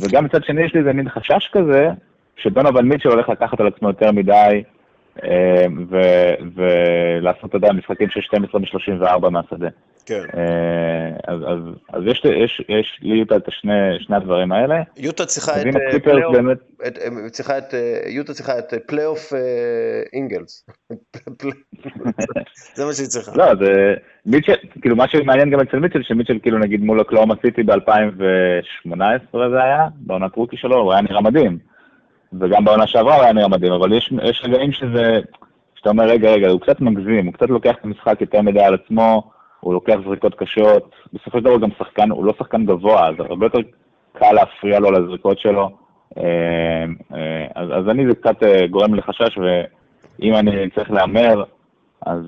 וגם 0.00 0.24
מצד 0.24 0.44
שני 0.44 0.62
יש 0.62 0.74
לי 0.74 0.80
איזה 0.80 0.92
מין 0.92 1.08
חשש 1.08 1.50
כזה, 1.52 1.90
שדונובל 2.36 2.82
מיטשל 2.82 3.08
הולך 3.08 3.28
לקחת 3.28 3.60
על 3.60 3.66
עצמו 3.66 3.88
יותר 3.88 4.12
מדי, 4.12 4.62
אה, 5.24 5.66
ולעשות, 6.54 7.44
אתה 7.44 7.56
יודע, 7.56 7.72
משחקים 7.72 8.08
של 8.10 8.20
12 8.20 8.60
מ-34 8.60 9.30
מהשדה. 9.30 9.68
כן. 10.06 10.22
אז, 11.26 11.40
אז, 11.46 11.58
אז 11.92 12.02
יש, 12.06 12.22
יש, 12.24 12.62
יש 12.68 12.98
ליוטה 13.02 13.36
את 13.36 13.48
השני, 13.48 13.72
שני 14.00 14.16
הדברים 14.16 14.52
האלה. 14.52 14.82
יוטה 14.96 15.26
צריכה 15.26 15.52
את 15.60 15.66
אה, 15.94 16.00
פלייאוף, 16.00 16.36
באמת, 16.36 16.58
את- 16.86 16.98
אה, 16.98 17.30
צריכה 17.30 17.58
את, 17.58 17.74
אה, 17.74 18.00
יוטה 18.06 18.32
צריכה 18.32 18.58
את 18.58 18.74
אה, 18.74 18.78
פלייאוף 18.86 19.32
אה, 19.32 19.38
אינגלס. 20.12 20.66
זה 22.76 22.84
מה 22.84 22.92
שהיא 22.92 23.06
צריכה. 23.08 23.32
לא, 23.34 23.54
זה 23.54 23.94
מיטשל, 24.26 24.52
כאילו 24.80 24.96
מה 24.96 25.08
שמעניין 25.08 25.50
גם 25.50 25.60
אצל 25.60 25.78
מיטשל, 25.78 26.02
שמיטשל 26.02 26.38
כאילו 26.42 26.58
נגיד 26.58 26.80
מול 26.80 27.00
אוקלאומה 27.00 27.34
סיטי 27.46 27.62
ב-2018 27.62 28.96
זה 29.50 29.62
היה, 29.62 29.86
בעונת 29.96 30.36
rookie 30.36 30.56
שלו, 30.56 30.76
הוא 30.76 30.92
היה 30.92 31.02
נראה 31.02 31.20
מדהים. 31.20 31.58
וגם 32.40 32.64
בעונה 32.64 32.86
שעברה 32.86 33.14
הוא 33.14 33.22
היה 33.22 33.32
נראה 33.32 33.48
מדהים, 33.48 33.72
אבל 33.72 33.92
יש, 33.92 34.12
יש 34.22 34.42
רגעים 34.44 34.72
שזה, 34.72 35.20
שאתה 35.74 35.88
אומר, 35.90 36.04
רגע, 36.04 36.30
רגע, 36.30 36.48
הוא 36.48 36.60
קצת 36.60 36.80
מגזים, 36.80 37.26
הוא 37.26 37.34
קצת 37.34 37.48
לוקח 37.50 37.74
את 37.80 37.84
המשחק 37.84 38.20
יותר 38.20 38.42
מדי 38.42 38.60
על 38.60 38.74
עצמו, 38.74 39.30
הוא 39.60 39.74
לוקח 39.74 39.96
זריקות 40.06 40.34
קשות, 40.34 40.90
בסופו 41.12 41.38
של 41.38 41.44
דבר 41.44 41.52
הוא 41.52 41.60
גם 41.60 41.70
שחקן, 41.78 42.10
הוא 42.10 42.24
לא 42.24 42.32
שחקן 42.38 42.66
גבוה, 42.66 43.08
אז 43.08 43.14
הרבה 43.18 43.46
יותר 43.46 43.58
קל 44.12 44.32
להפריע 44.32 44.78
לו 44.78 44.90
לזריקות 44.90 45.38
שלו. 45.38 45.70
אה, 46.18 46.24
אה, 47.14 47.46
אז, 47.54 47.68
אז 47.72 47.88
אני 47.90 48.06
זה 48.08 48.14
קצת 48.14 48.42
אה, 48.42 48.66
גורם 48.66 48.94
לחשש, 48.94 49.38
ואם 49.38 50.34
אני 50.34 50.70
צריך 50.74 50.90
להמר, 50.90 51.44
אז, 52.06 52.20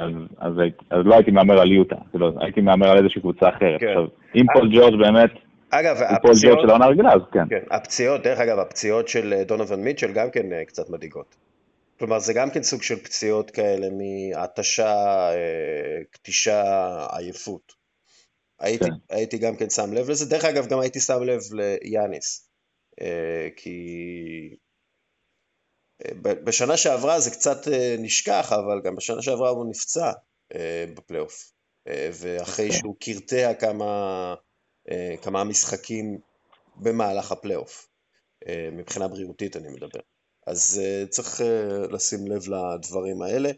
אז, 0.00 0.10
אז, 0.38 0.52
אז 0.90 1.06
לא 1.06 1.14
הייתי 1.14 1.30
מהמר 1.30 1.60
על 1.60 1.72
יוטה, 1.72 1.96
כאילו, 2.10 2.30
הייתי 2.40 2.60
מהמר 2.60 2.90
על 2.90 2.98
איזושהי 2.98 3.20
קבוצה 3.20 3.48
אחרת. 3.48 3.80
כן. 3.80 3.88
עכשיו, 3.88 4.04
אם 4.34 4.46
פול 4.54 4.68
ג'ורג' 4.72 4.98
באמת, 4.98 5.30
אגב, 5.70 5.96
הפציעות, 6.08 6.60
של 6.60 6.70
העונה 6.70 6.84
הרגילה, 6.84 7.12
אז 7.12 7.20
כן. 7.32 7.48
כן, 7.50 7.62
הפציעות, 7.70 8.22
דרך 8.22 8.38
אגב, 8.38 8.58
הפציעות 8.58 9.08
של 9.08 9.34
דונובל 9.46 9.76
מיטשל 9.76 10.12
גם 10.12 10.26
כן 10.32 10.46
קצת 10.66 10.90
מדאיגות. 10.90 11.36
כלומר, 12.04 12.18
זה 12.18 12.32
גם 12.32 12.50
כן 12.50 12.62
סוג 12.62 12.82
של 12.82 13.04
פציעות 13.04 13.50
כאלה 13.50 13.86
מהתשה, 13.90 14.94
אה, 15.32 16.04
קטישה, 16.10 16.62
עייפות. 17.10 17.72
הייתי, 18.60 18.84
כן. 18.84 19.14
הייתי 19.16 19.38
גם 19.38 19.56
כן 19.56 19.70
שם 19.70 19.92
לב 19.92 20.10
לזה. 20.10 20.26
דרך 20.26 20.44
אגב, 20.44 20.66
גם 20.66 20.80
הייתי 20.80 21.00
שם 21.00 21.22
לב 21.22 21.40
ליאניס. 21.52 22.48
אה, 23.00 23.48
כי 23.56 23.78
אה, 26.04 26.34
בשנה 26.34 26.76
שעברה 26.76 27.20
זה 27.20 27.30
קצת 27.30 27.68
אה, 27.68 27.96
נשכח, 27.98 28.52
אבל 28.52 28.80
גם 28.84 28.96
בשנה 28.96 29.22
שעברה 29.22 29.50
הוא 29.50 29.70
נפצע 29.70 30.12
אה, 30.54 30.84
בפלייאוף. 30.94 31.52
אה, 31.88 32.10
ואחרי 32.12 32.68
כן. 32.70 32.76
שהוא 32.78 32.96
קרטע 33.00 33.54
כמה, 33.54 34.34
אה, 34.90 35.14
כמה 35.22 35.44
משחקים 35.44 36.18
במהלך 36.76 37.32
הפלייאוף. 37.32 37.88
אה, 38.48 38.68
מבחינה 38.72 39.08
בריאותית 39.08 39.56
אני 39.56 39.68
מדבר. 39.68 40.00
אז 40.46 40.80
אה, 40.84 41.06
צריך 41.06 41.40
אה, 41.40 41.86
לשים 41.90 42.26
לב 42.26 42.42
לדברים 42.48 43.22
האלה. 43.22 43.50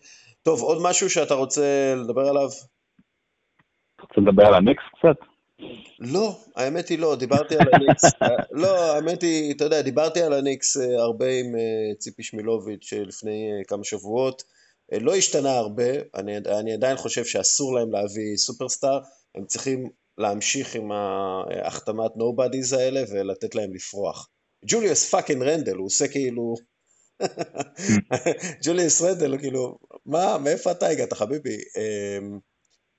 טוב, 0.43 0.63
עוד 0.63 0.79
משהו 0.83 1.11
שאתה 1.11 1.35
רוצה 1.35 1.95
לדבר 1.97 2.29
עליו? 2.29 2.49
רוצה 4.01 4.21
לדבר 4.21 4.47
על 4.47 4.55
הניקס 4.55 4.83
קצת? 4.99 5.17
לא, 5.99 6.37
האמת 6.57 6.89
היא 6.89 6.99
לא, 6.99 7.17
דיברתי 7.17 7.55
על 7.55 7.67
הניקס. 7.73 8.05
אה, 8.23 8.29
לא, 8.51 8.95
האמת 8.95 9.23
היא, 9.23 9.55
אתה 9.55 9.65
יודע, 9.65 9.83
דיברתי 9.83 10.23
על 10.23 10.33
הניקס 10.33 10.77
הרבה 10.77 11.27
עם 11.27 11.53
ציפי 11.99 12.23
שמילוביץ' 12.23 12.93
לפני 12.93 13.51
כמה 13.69 13.85
שבועות. 13.85 14.43
לא 15.01 15.15
השתנה 15.15 15.57
הרבה, 15.57 15.91
אני, 16.15 16.37
אני 16.37 16.73
עדיין 16.73 16.97
חושב 16.97 17.25
שאסור 17.25 17.75
להם 17.75 17.93
להביא 17.93 18.37
סופרסטאר, 18.37 19.01
הם 19.35 19.45
צריכים 19.45 19.89
להמשיך 20.19 20.75
עם 20.75 20.93
ההחתמת 20.93 22.17
nobodies 22.17 22.73
האלה 22.73 23.01
ולתת 23.13 23.55
להם 23.55 23.75
לפרוח. 23.75 24.29
ג'וליוס 24.67 25.11
fucking 25.11 25.43
רנדל, 25.43 25.77
הוא 25.77 25.87
עושה 25.87 26.09
כאילו... 26.09 26.55
ג'וליוס 28.65 29.03
רנדל, 29.03 29.39
כאילו, 29.39 29.79
מה, 30.07 30.39
מאיפה 30.39 30.71
אתה 30.71 30.87
הגעת 30.87 31.13
חביבי? 31.13 31.57
אמ, 31.57 32.39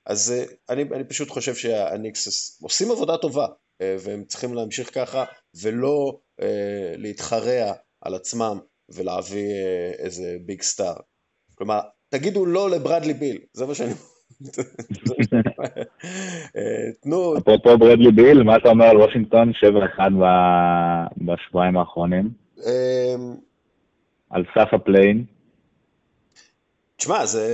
אז 0.05 0.31
אה, 0.31 0.43
אני, 0.69 0.83
אני 0.93 1.03
פשוט 1.03 1.29
חושב 1.29 1.55
שהניקס 1.55 2.27
עושים 2.61 2.91
עבודה 2.91 3.17
טובה, 3.17 3.47
אה, 3.81 3.95
והם 3.99 4.23
צריכים 4.27 4.53
להמשיך 4.53 4.93
ככה, 4.93 5.23
ולא 5.63 6.19
אה, 6.41 6.93
להתחרע 6.97 7.73
על 8.01 8.15
עצמם 8.15 8.59
ולהביא 8.89 9.53
איזה 9.97 10.37
big 10.45 10.61
star. 10.61 10.95
כלומר, 11.55 11.79
תגידו 12.09 12.45
לא 12.45 12.69
לברדלי 12.69 13.13
ביל, 13.13 13.37
זה 13.53 13.65
מה 13.65 13.75
שאני... 13.75 13.93
תנו, 17.01 17.37
אפרופו 17.37 17.77
ברדלי 17.77 18.11
ביל, 18.11 18.43
מה 18.43 18.57
אתה 18.57 18.69
אומר 18.69 18.85
על 18.85 18.97
וושינגטון 18.97 19.51
7-1 19.51 19.53
ב- 20.21 21.25
בשבועיים 21.25 21.77
האחרונים? 21.77 22.29
על 24.29 24.43
סף 24.55 24.73
ה 24.73 24.79
play-in? 24.79 25.25
תשמע, 26.95 27.25
זה... 27.25 27.47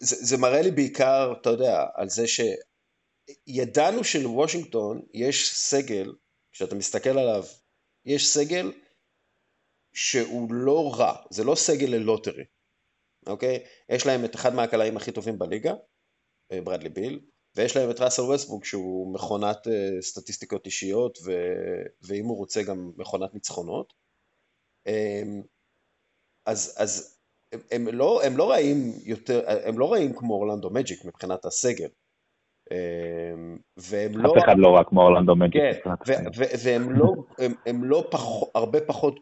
זה, 0.00 0.16
זה 0.20 0.36
מראה 0.36 0.62
לי 0.62 0.70
בעיקר, 0.70 1.32
אתה 1.40 1.50
יודע, 1.50 1.86
על 1.94 2.08
זה 2.08 2.24
שידענו 3.48 4.04
שלוושינגטון 4.04 5.02
יש 5.14 5.54
סגל, 5.54 6.12
כשאתה 6.52 6.74
מסתכל 6.74 7.18
עליו, 7.18 7.44
יש 8.04 8.28
סגל 8.28 8.72
שהוא 9.92 10.54
לא 10.54 10.94
רע, 10.94 11.16
זה 11.30 11.44
לא 11.44 11.54
סגל 11.54 11.86
ללוטרי, 11.86 12.44
אוקיי? 13.26 13.64
יש 13.88 14.06
להם 14.06 14.24
את 14.24 14.34
אחד 14.34 14.54
מהקלעים 14.54 14.96
הכי 14.96 15.12
טובים 15.12 15.38
בליגה, 15.38 15.74
אה, 16.52 16.60
ברדלי 16.60 16.88
ביל, 16.88 17.20
ויש 17.56 17.76
להם 17.76 17.90
את 17.90 18.00
ראסל 18.00 18.22
ווסטבורג 18.22 18.64
שהוא 18.64 19.14
מכונת 19.14 19.68
אה, 19.68 20.02
סטטיסטיקות 20.02 20.66
אישיות, 20.66 21.18
ו... 21.26 21.32
ואם 22.02 22.24
הוא 22.24 22.36
רוצה 22.36 22.62
גם 22.62 22.92
מכונת 22.96 23.34
ניצחונות. 23.34 23.92
אמ, 24.88 25.42
אז, 26.46 26.76
אז 26.78 27.18
הם, 27.52 27.60
הם, 27.70 27.88
לא, 27.88 28.22
הם 28.24 28.36
לא 28.36 28.50
רעים 28.50 28.92
יותר, 29.04 29.44
הם 29.64 29.78
לא 29.78 29.92
רעים 29.92 30.12
כמו 30.12 30.34
אורלנדו 30.34 30.70
מג'יק 30.70 31.04
מבחינת 31.04 31.44
הסגל. 31.44 31.88
אמ, 32.70 33.58
והם 33.76 34.12
לא... 34.18 34.32
אף 34.32 34.44
אחד 34.44 34.54
לא 34.58 34.68
רע 34.68 34.84
כמו 34.84 35.02
אורלנדו 35.02 35.36
מג'יק. 35.36 35.84
כן, 36.04 36.24
והם 36.64 36.92
לא, 36.92 37.14
הם, 37.38 37.52
הם 37.66 37.84
לא 37.84 38.08
פח, 38.10 38.20
הרבה 38.54 38.80
פחות 38.80 39.20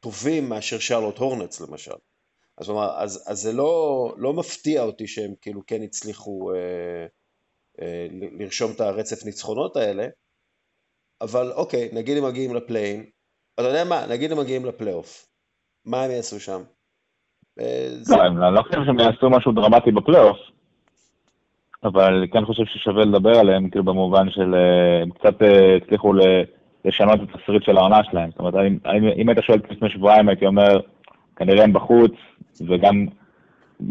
טובים 0.00 0.48
מאשר 0.48 0.78
שרלוט 0.78 1.18
הורנץ 1.18 1.60
למשל. 1.60 1.96
אז, 2.58 2.66
כלומר, 2.66 3.02
אז, 3.02 3.24
אז 3.26 3.38
זה 3.38 3.52
לא, 3.52 4.14
לא 4.16 4.32
מפתיע 4.32 4.82
אותי 4.82 5.06
שהם 5.06 5.34
כאילו 5.40 5.62
כן 5.66 5.82
הצליחו 5.82 6.52
אה, 6.54 7.06
אה, 7.80 8.06
לרשום 8.10 8.72
את 8.72 8.80
הרצף 8.80 9.24
ניצחונות 9.24 9.76
האלה, 9.76 10.06
אבל 11.20 11.52
אוקיי, 11.52 11.88
נגיד 11.92 12.16
הם 12.16 12.24
מגיעים 12.24 12.54
לפליין, 12.54 13.10
אתה 13.60 13.68
יודע 13.68 13.84
מה, 13.84 14.06
נגיד 14.10 14.32
הם 14.32 14.38
מגיעים 14.38 14.64
לפלייאוף, 14.64 15.26
מה 15.86 16.02
הם 16.02 16.10
יעשו 16.10 16.40
שם? 16.40 16.60
אה, 17.60 17.88
לא, 18.08 18.26
אני 18.26 18.54
לא 18.54 18.62
חושב 18.62 18.84
שהם 18.86 18.98
יעשו 18.98 19.30
משהו 19.30 19.52
דרמטי 19.52 19.90
בפלייאוף, 19.90 20.36
אבל 21.84 22.14
אני 22.14 22.28
כן 22.28 22.44
חושב 22.44 22.62
ששווה 22.66 23.04
לדבר 23.04 23.38
עליהם, 23.38 23.70
כאילו 23.70 23.84
במובן 23.84 24.30
של 24.30 24.54
אה, 24.54 25.02
הם 25.02 25.10
קצת 25.10 25.42
אה, 25.42 25.76
הצליחו 25.76 26.12
לשנות 26.84 27.20
את 27.22 27.34
התסריט 27.34 27.62
של 27.62 27.76
העונה 27.76 28.00
שלהם. 28.10 28.30
זאת 28.30 28.38
אומרת, 28.38 28.54
אם 29.16 29.28
היית 29.28 29.38
שואל 29.42 29.58
לפני 29.70 29.90
שבועיים, 29.90 30.28
הייתי 30.28 30.46
אומר, 30.46 30.80
כנראה 31.36 31.64
הם 31.64 31.72
בחוץ, 31.72 32.12
וגם 32.68 33.06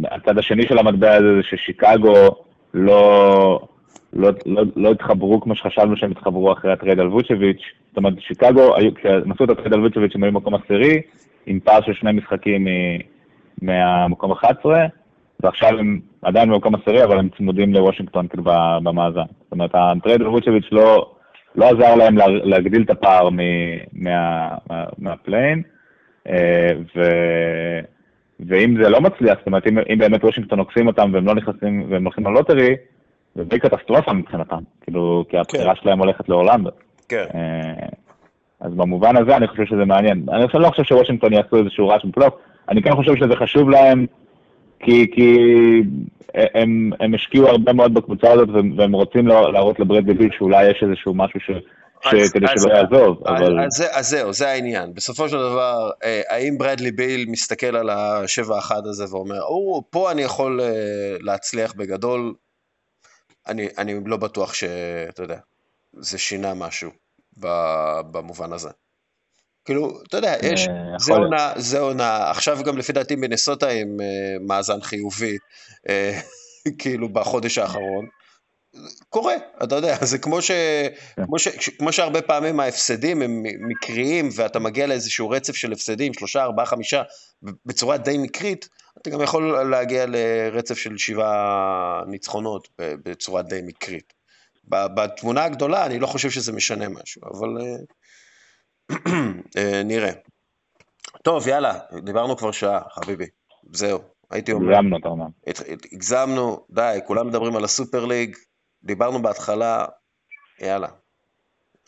הצד 0.04 0.38
השני 0.38 0.68
של 0.68 0.78
המטבע 0.78 1.14
הזה 1.14 1.28
זה 1.36 1.44
ששיקגו 1.44 2.36
לא, 2.74 3.68
לא, 4.16 4.30
לא, 4.46 4.64
לא 4.76 4.92
התחברו 4.92 5.42
כמו 5.42 5.56
שחשבנו 5.56 5.98
שהם 5.98 6.12
התחברו 6.12 6.54
אחרי 6.54 6.72
ה 6.72 6.76
trade 6.76 7.00
על 7.00 7.08
ווצ'ביץ'. 7.08 7.62
זאת 7.88 7.98
אומרת, 7.98 8.14
שיקגו, 8.20 8.74
כשהם 8.96 9.32
עשו 9.32 9.44
את 9.44 9.50
ה 9.50 9.54
trade 9.54 9.74
על 9.74 9.80
ווצ'ביץ' 9.80 10.16
הם 10.16 10.24
היו 10.24 10.32
במקום 10.32 10.56
עשירי, 10.56 11.02
עם 11.46 11.60
פער 11.60 11.82
של 11.82 11.94
שני 11.94 12.12
משחקים 12.12 12.66
מ- 12.66 13.00
מהמקום 13.62 14.32
11, 14.32 14.86
ועכשיו 15.40 15.70
הם 15.80 16.00
עדיין 16.22 16.50
במקום 16.50 16.76
עשירי, 16.76 17.04
אבל 17.04 17.20
הם 17.20 17.30
צמודים 17.38 17.74
לוושינגטון 17.74 18.28
כאילו 18.28 18.44
במאזן. 18.84 19.22
זאת 19.44 19.52
אומרת, 19.52 19.72
ה 19.74 19.82
trade 19.82 20.22
על 20.22 20.28
ווצ'ביץ' 20.28 20.68
לא, 20.72 21.12
לא 21.56 21.66
עזר 21.66 21.96
להם 21.96 22.18
לה- 22.18 22.28
להגדיל 22.28 22.82
את 22.82 22.90
הפער 22.90 23.30
מ- 23.30 23.38
מה, 23.94 24.48
מה, 24.70 24.84
מה 24.98 25.10
play-in, 25.10 25.62
אה, 26.30 26.70
ו... 26.96 27.02
ואם 28.40 28.84
זה 28.84 28.90
לא 28.90 29.02
מצליח, 29.02 29.38
זאת 29.38 29.48
אומרת, 29.48 29.68
אם, 29.68 29.78
אם 29.94 29.98
באמת 29.98 30.24
וושינגטון 30.24 30.60
עוקפים 30.60 30.88
אותם 30.88 31.10
והם 31.14 31.26
לא 31.26 31.36
נכנסים 31.36 31.86
והם 31.90 32.04
הולכים 32.04 32.28
ל 32.28 32.33
lottery, 32.33 32.76
זה 33.36 33.44
די 33.44 33.60
קטסטרופה 33.60 34.14
מבחינתם, 34.14 34.58
כאילו, 34.82 35.26
כי 35.30 35.38
הבחירה 35.38 35.74
שלהם 35.76 36.00
הולכת 36.00 36.30
לאורלנדו. 36.30 36.70
כן, 37.10 37.26
אה, 37.36 37.88
אז 38.60 38.74
במובן 38.74 39.18
הזה 39.18 39.38
אני 39.38 39.48
חושב 39.48 39.66
שזה 39.66 39.86
מעניין. 39.86 40.26
אני 40.34 40.48
חושב- 40.48 40.58
לא 40.60 40.70
חושב 40.70 40.84
שוושינגטון 40.84 41.34
יעשו 41.34 41.56
איזשהו 41.58 41.88
רעש 41.88 42.06
בפלייאוף, 42.06 42.34
אני 42.70 42.82
כן 42.84 42.96
חושב 42.96 43.12
שזה 43.16 43.36
חשוב 43.36 43.70
להם, 43.70 44.06
כי, 44.80 45.12
כי 45.16 45.38
הם, 46.34 46.92
הם 47.00 47.16
השקיעו 47.16 47.48
הרבה 47.48 47.74
מאוד 47.74 47.94
בקבוצה 47.94 48.32
הזאת 48.32 48.50
והם, 48.78 48.94
רוצים 48.94 49.28
לה- 49.28 49.50
להראות 49.52 49.80
לברדלי 49.80 50.14
ביל 50.14 50.30
שאולי 50.38 50.72
יש 50.72 50.84
איזשהו 50.88 51.14
משהו 51.14 51.40
ש, 51.40 51.52
כדי 52.34 52.46
שלא 52.58 52.74
יעזוב, 52.74 53.28
אבל... 53.28 53.60
אז 53.94 54.10
זהו, 54.10 54.34
זה 54.34 54.48
העניין. 54.50 54.94
בסופו 54.94 55.30
של 55.30 55.38
דבר, 55.38 55.90
אה, 56.04 56.22
האם 56.30 56.58
ברדלי 56.58 56.92
ביל 56.92 57.26
מסתכל 57.30 57.76
על 57.76 57.90
השבע 57.90 58.58
אחד 58.60 58.82
הזה 58.86 59.06
ואומר, 59.16 59.42
או, 59.42 59.84
פה 59.90 60.12
אני 60.12 60.22
יכול 60.22 60.62
אה, 60.62 60.68
להצליח 61.20 61.74
בגדול, 61.78 62.34
אני, 63.48 63.68
אני 63.78 63.94
לא 64.06 64.18
בטוח 64.18 64.54
שאתה 64.54 65.24
יודע, 65.24 65.40
זה 65.94 66.18
שינה 66.18 66.54
משהו 66.54 66.92
ב- 67.40 68.02
במובן 68.12 68.54
הזה. 68.54 68.70
כאילו, 69.66 70.02
אתה 70.08 70.18
יודע, 70.18 70.36
יש, 70.44 70.68
אה, 70.68 70.74
זה. 71.00 71.14
עונה, 71.14 71.54
זה 71.56 71.80
עונה, 71.80 72.32
עכשיו 72.32 72.64
גם 72.64 72.78
לפי 72.78 72.94
דעתי 72.94 73.16
מנסוטה 73.16 73.70
עם 73.70 73.98
אה, 74.02 74.38
מאזן 74.48 74.82
חיובי, 74.82 75.38
אה, 75.90 76.20
כאילו 76.80 77.10
בחודש 77.10 77.58
האחרון. 77.58 78.08
קורה, 79.10 79.36
אתה 79.64 79.76
יודע, 79.76 80.06
זה 80.06 80.18
כמו, 80.18 80.42
ש... 80.42 80.52
כן. 81.16 81.26
כמו, 81.26 81.40
ש... 81.40 81.48
כמו 81.70 81.92
שהרבה 81.92 82.22
פעמים 82.22 82.60
ההפסדים 82.60 83.22
הם 83.22 83.44
מקריים 83.44 84.30
ואתה 84.36 84.60
מגיע 84.60 84.88
לאיזשהו 84.88 85.30
רצף 85.30 85.56
של 85.56 85.72
הפסדים, 85.72 86.14
שלושה, 86.14 86.44
ארבעה, 86.44 86.66
חמישה, 86.66 87.02
בצורה 87.66 87.98
די 87.98 88.18
מקרית, 88.18 88.70
אתה 89.08 89.16
גם 89.16 89.22
יכול 89.22 89.64
להגיע 89.64 90.06
לרצף 90.08 90.78
של 90.78 90.98
שבעה 90.98 92.02
ניצחונות 92.08 92.68
בצורה 92.80 93.42
די 93.42 93.62
מקרית. 93.66 94.14
בתמונה 94.68 95.44
הגדולה 95.44 95.86
אני 95.86 96.00
לא 96.00 96.08
חושב 96.08 96.30
שזה 96.30 96.52
משנה 96.52 96.90
משהו, 96.90 97.22
אבל 97.26 97.58
אה, 97.62 97.78
אה, 99.58 99.84
נראה. 99.84 100.12
טוב, 101.24 101.48
יאללה, 101.48 101.80
דיברנו 102.04 102.38
כבר 102.38 102.52
שעה, 102.52 102.82
חביבי, 102.90 103.26
זהו, 103.72 104.00
הייתי 104.32 104.52
אומר. 104.52 104.74
הגזמנו, 104.74 104.98
אתה 104.98 105.08
אומר. 105.08 105.26
הגזמנו, 105.94 106.66
די, 106.70 107.00
כולם 107.08 107.28
מדברים 107.28 107.56
על 107.56 107.64
הסופר 107.64 108.06
ליג, 108.06 108.36
דיברנו 108.84 109.22
בהתחלה, 109.22 109.86
יאללה, 110.60 110.88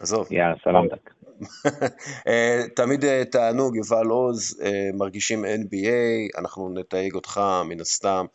עזוב. 0.02 0.28
יאללה, 0.32 0.56
סלמתק. 0.64 1.18
אה, 2.28 2.62
תמיד 2.76 3.06
אה, 3.06 3.26
תענוג, 3.26 3.76
יובל 3.76 4.08
עוז, 4.08 4.62
אה, 4.64 4.90
מרגישים 4.94 5.46
NBA, 5.46 6.40
אנחנו 6.40 6.70
נתייג 6.70 7.16
אותך 7.16 7.42
מן 7.66 7.82
הסתם. 7.82 8.26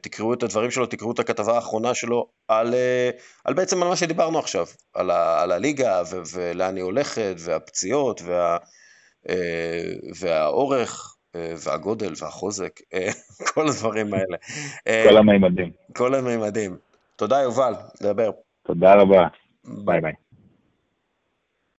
תקראו 0.00 0.34
את 0.34 0.42
הדברים 0.42 0.70
שלו, 0.70 0.86
תקראו 0.86 1.12
את 1.12 1.18
הכתבה 1.18 1.54
האחרונה 1.54 1.94
שלו 1.94 2.26
על, 2.48 2.74
על 3.44 3.54
בעצם 3.54 3.82
על 3.82 3.88
מה 3.88 3.96
שדיברנו 3.96 4.38
עכשיו, 4.38 4.66
על, 4.94 5.10
ה, 5.10 5.42
על 5.42 5.52
הליגה 5.52 6.02
ו, 6.10 6.16
ולאן 6.34 6.76
היא 6.76 6.84
הולכת, 6.84 7.34
והפציעות, 7.38 8.22
וה, 8.22 8.56
והאורך, 10.20 11.16
והגודל, 11.34 12.12
והחוזק, 12.22 12.80
כל 13.54 13.68
הדברים 13.68 14.14
האלה. 14.14 14.36
כל 15.08 15.16
המימדים. 15.16 15.70
כל 15.96 16.14
המימדים. 16.14 16.76
תודה 17.16 17.40
יובל, 17.40 17.74
נדבר. 18.00 18.30
תודה 18.66 18.94
רבה. 18.94 19.26
ביי 19.64 20.00
ביי. 20.00 20.12